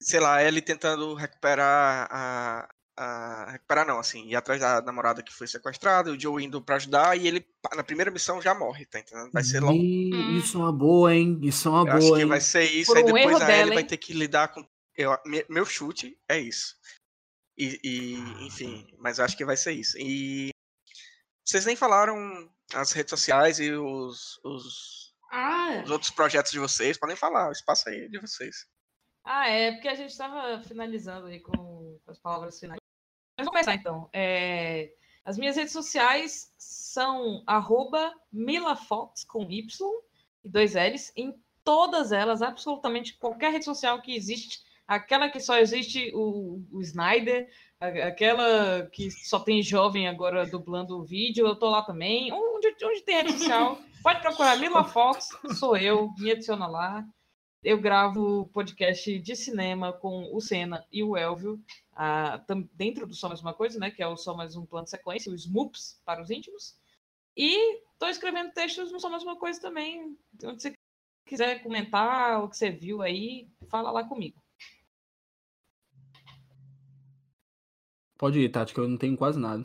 [0.00, 5.32] sei lá, ele tentando recuperar a, a recuperar não, assim, ir atrás da namorada que
[5.32, 9.00] foi sequestrada, o Joe indo pra ajudar e ele na primeira missão já morre, tá
[9.00, 9.30] entendendo?
[9.32, 9.78] Vai ser logo.
[9.82, 11.38] Isso é uma boa, hein?
[11.42, 12.28] Isso é uma Eu acho boa, que hein?
[12.28, 14.66] vai ser isso, Por aí um depois a Ellie vai ter que lidar com
[14.96, 16.74] eu, me- meu chute é isso.
[17.58, 19.98] E, e, enfim, mas eu acho que vai ser isso.
[19.98, 20.50] E
[21.46, 26.98] vocês nem falaram as redes sociais e os, os, Ah, os outros projetos de vocês,
[26.98, 28.66] podem falar, o espaço aí é de vocês.
[29.24, 32.78] Ah, é, porque a gente estava finalizando aí com as palavras finais.
[33.38, 34.08] Mas vamos começar então.
[34.12, 34.92] É,
[35.24, 39.90] as minhas redes sociais são arroba milafox com Y
[40.44, 45.58] e dois L's em todas elas, absolutamente qualquer rede social que existe, aquela que só
[45.58, 47.48] existe o, o Snyder,
[47.80, 52.32] aquela que só tem jovem agora dublando o vídeo, eu tô lá também.
[52.32, 55.28] Onde, onde tem rede social, pode procurar Mila Fox,
[55.58, 57.06] sou eu, me adiciona lá.
[57.62, 61.60] Eu gravo podcast de cinema com o Senna e o Elvio,
[61.92, 62.40] ah,
[62.72, 63.90] dentro do Só Mais Uma Coisa, né?
[63.90, 66.76] Que é o Só Mais Um Plano de Sequência, os MUPs para os íntimos.
[67.36, 70.16] E estou escrevendo textos no Só Mais Uma Coisa também.
[70.44, 70.74] Onde você
[71.26, 74.40] quiser comentar o que você viu aí, fala lá comigo.
[78.18, 79.62] Pode ir, Tati, que eu não tenho quase nada.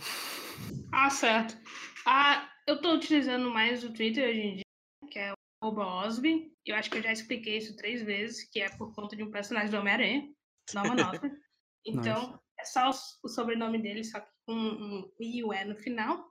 [0.91, 1.57] Ah, certo.
[2.05, 4.65] Ah, eu estou utilizando mais o Twitter hoje em dia,
[5.09, 5.33] que é
[5.63, 6.51] o Osby.
[6.65, 9.31] Eu acho que eu já expliquei isso três vezes, que é por conta de um
[9.31, 10.29] personagem do Homem-Aranha,
[10.73, 11.41] Norman Osborn.
[11.83, 12.39] Então, nice.
[12.59, 12.91] é só
[13.23, 16.23] o sobrenome dele, só que com um I e E no final.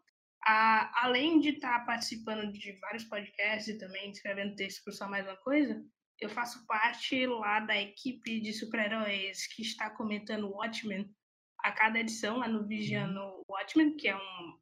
[0.47, 5.09] Ah, além de estar tá participando de vários podcasts e também escrevendo texto por só
[5.09, 5.85] mais uma coisa,
[6.21, 11.13] eu faço parte lá da equipe de super-heróis que está comentando Watchmen
[11.63, 13.45] a cada edição lá no Vigiano uhum.
[13.49, 14.59] Watchmen, que é um,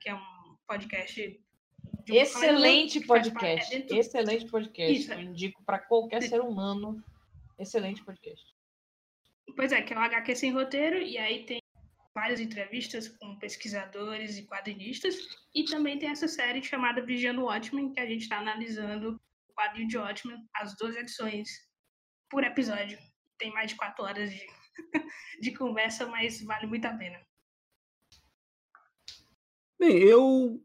[0.00, 1.40] que é um podcast.
[2.08, 3.74] Um excelente podcast.
[3.74, 4.92] É excelente podcast.
[4.92, 5.12] Isso.
[5.12, 7.02] Eu indico para qualquer ser humano.
[7.58, 8.44] Excelente podcast.
[9.56, 11.60] Pois é, que é o HQ sem roteiro, e aí tem
[12.14, 15.16] várias entrevistas com pesquisadores e quadrinistas,
[15.54, 19.88] e também tem essa série chamada Vigiando Watchmen, que a gente está analisando o quadrinho
[19.88, 21.48] de Watchmen, as duas edições
[22.30, 22.98] por episódio.
[23.38, 24.46] Tem mais de quatro horas de,
[25.40, 27.18] de conversa, mas vale muito a pena.
[29.78, 30.62] Bem, eu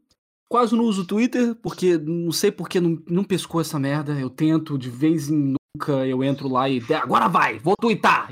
[0.48, 4.18] quase não uso Twitter, porque não sei porque não, não pescou essa merda.
[4.18, 8.30] Eu tento, de vez em nunca, eu entro lá e agora vai, vou twittar.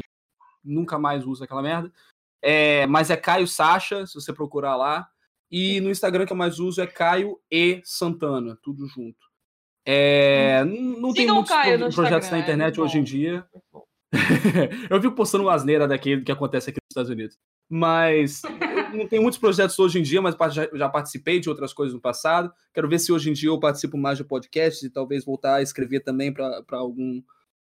[0.62, 1.92] Nunca mais uso aquela merda.
[2.42, 5.08] É, mas é Caio Sacha, se você procurar lá.
[5.50, 9.18] E no Instagram que eu mais uso é Caio e Santana, tudo junto.
[9.86, 13.46] É, não tem muitos Caio projetos na é internet é hoje em dia.
[14.90, 17.38] eu fico postando uma asneira daquele que acontece aqui nos Estados Unidos.
[17.68, 18.42] Mas
[18.92, 22.00] não tem muitos projetos hoje em dia, mas já, já, participei de outras coisas no
[22.00, 22.52] passado.
[22.72, 25.62] Quero ver se hoje em dia eu participo mais de podcasts e talvez voltar a
[25.62, 27.22] escrever também para algum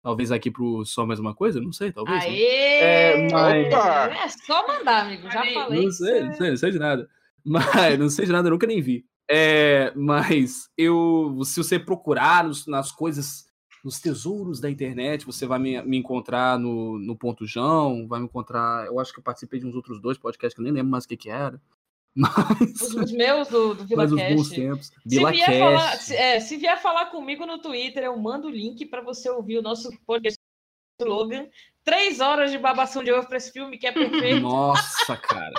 [0.05, 1.59] Talvez aqui pro Só Mais Uma Coisa?
[1.63, 2.23] Não sei, talvez.
[2.25, 2.29] Né?
[2.29, 2.81] Aê!
[2.83, 3.73] É, mas...
[4.13, 5.31] é só mandar, amigo.
[5.31, 5.83] Já falei.
[5.83, 7.09] Não sei, não sei, não sei de nada.
[7.43, 9.07] Mas não sei de nada, eu nunca nem vi.
[9.31, 13.47] É, mas eu, se você procurar nos, nas coisas,
[13.85, 18.25] nos tesouros da internet, você vai me, me encontrar no, no Ponto Jão, vai me
[18.25, 18.87] encontrar.
[18.87, 21.05] Eu acho que eu participei de uns outros dois podcasts que eu nem lembro mais
[21.05, 21.61] o que, que era.
[22.17, 22.81] Mas...
[22.81, 24.93] Os, meus do, do Vila Mas os bons tempos.
[25.05, 28.51] Vila se, vier falar, se, é, se vier falar comigo no Twitter, eu mando o
[28.51, 30.39] link para você ouvir o nosso podcast
[31.03, 31.47] Logan.
[31.83, 34.41] Três horas de babação de ovo para esse filme que é perfeito.
[34.41, 35.53] Nossa, cara.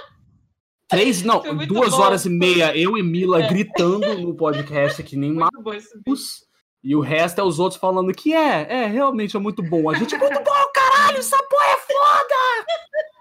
[0.88, 2.02] Três, não, duas bom.
[2.02, 3.48] horas e meia, eu e Mila é.
[3.48, 6.46] gritando no podcast que nem malucos.
[6.86, 9.90] E o resto é os outros falando que é, é, realmente é muito bom.
[9.90, 12.36] A gente é muito bom, caralho, essa porra é foda!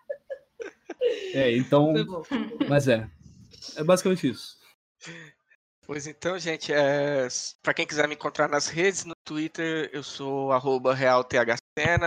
[1.34, 1.92] É, então.
[2.66, 3.06] Mas é.
[3.76, 4.56] É basicamente isso.
[5.86, 7.28] Pois então, gente, é...
[7.62, 10.48] para quem quiser me encontrar nas redes, no Twitter eu sou
[10.94, 12.06] realthcena,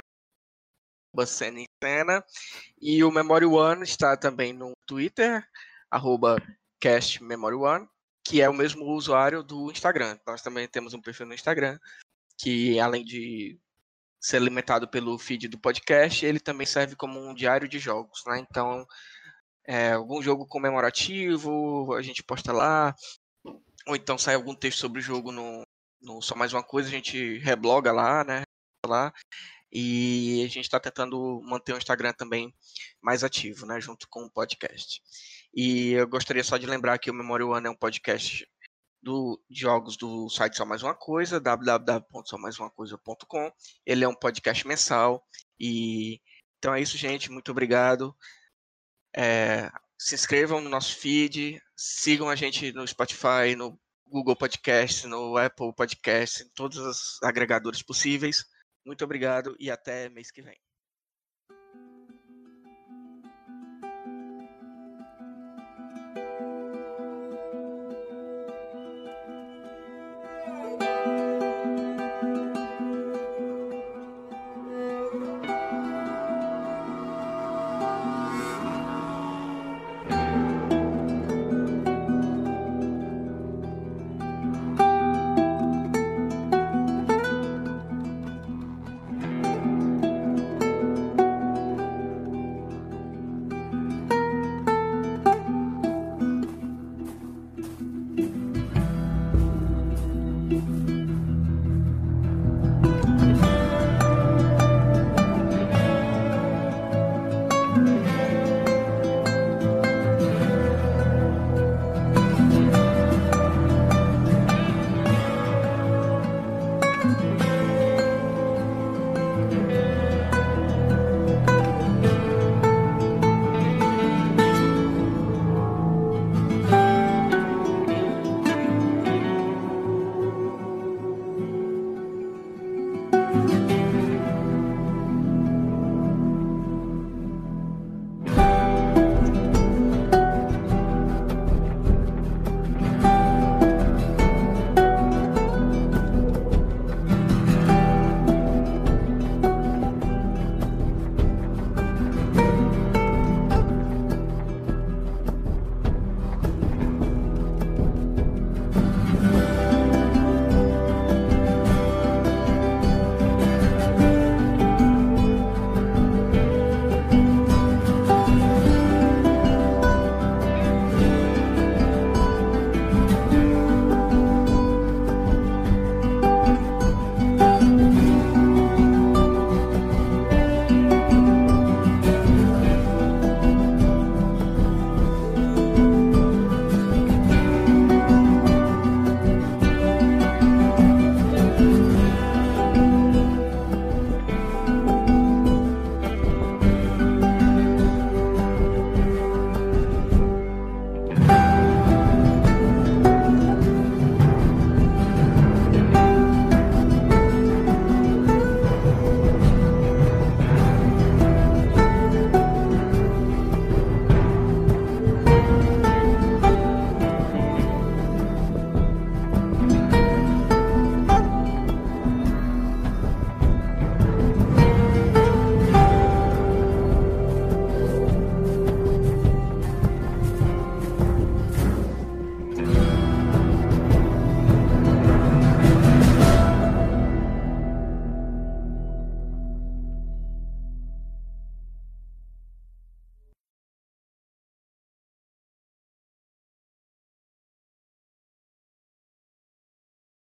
[1.84, 2.26] Cena,
[2.82, 5.48] e o Memory One está também no Twitter,
[5.92, 6.42] arroba
[6.82, 7.88] castmemoryone,
[8.28, 10.20] que é o mesmo usuário do Instagram.
[10.28, 11.80] Nós também temos um perfil no Instagram,
[12.38, 13.58] que além de
[14.20, 18.40] ser alimentado pelo feed do podcast, ele também serve como um diário de jogos, né?
[18.40, 18.86] Então,
[19.66, 22.94] é, algum jogo comemorativo, a gente posta lá,
[23.88, 25.64] ou então sai algum texto sobre o jogo no,
[26.02, 28.44] no Só Mais Uma Coisa, a gente rebloga lá, né?
[28.86, 29.14] Lá,
[29.72, 32.54] e a gente está tentando manter o Instagram também
[33.02, 33.80] mais ativo, né?
[33.80, 35.02] Junto com o podcast.
[35.60, 38.48] E eu gostaria só de lembrar que o Memory One é um podcast
[39.02, 43.52] do jogos do site Só Mais Uma Coisa, www.somaisumacoisa.com.
[43.84, 45.26] Ele é um podcast mensal.
[45.60, 46.22] E
[46.60, 47.32] então é isso, gente.
[47.32, 48.16] Muito obrigado.
[49.16, 55.38] É, se inscrevam no nosso feed, sigam a gente no Spotify, no Google Podcast, no
[55.38, 58.46] Apple Podcast, em todos os agregadores possíveis.
[58.86, 60.67] Muito obrigado e até mês que vem.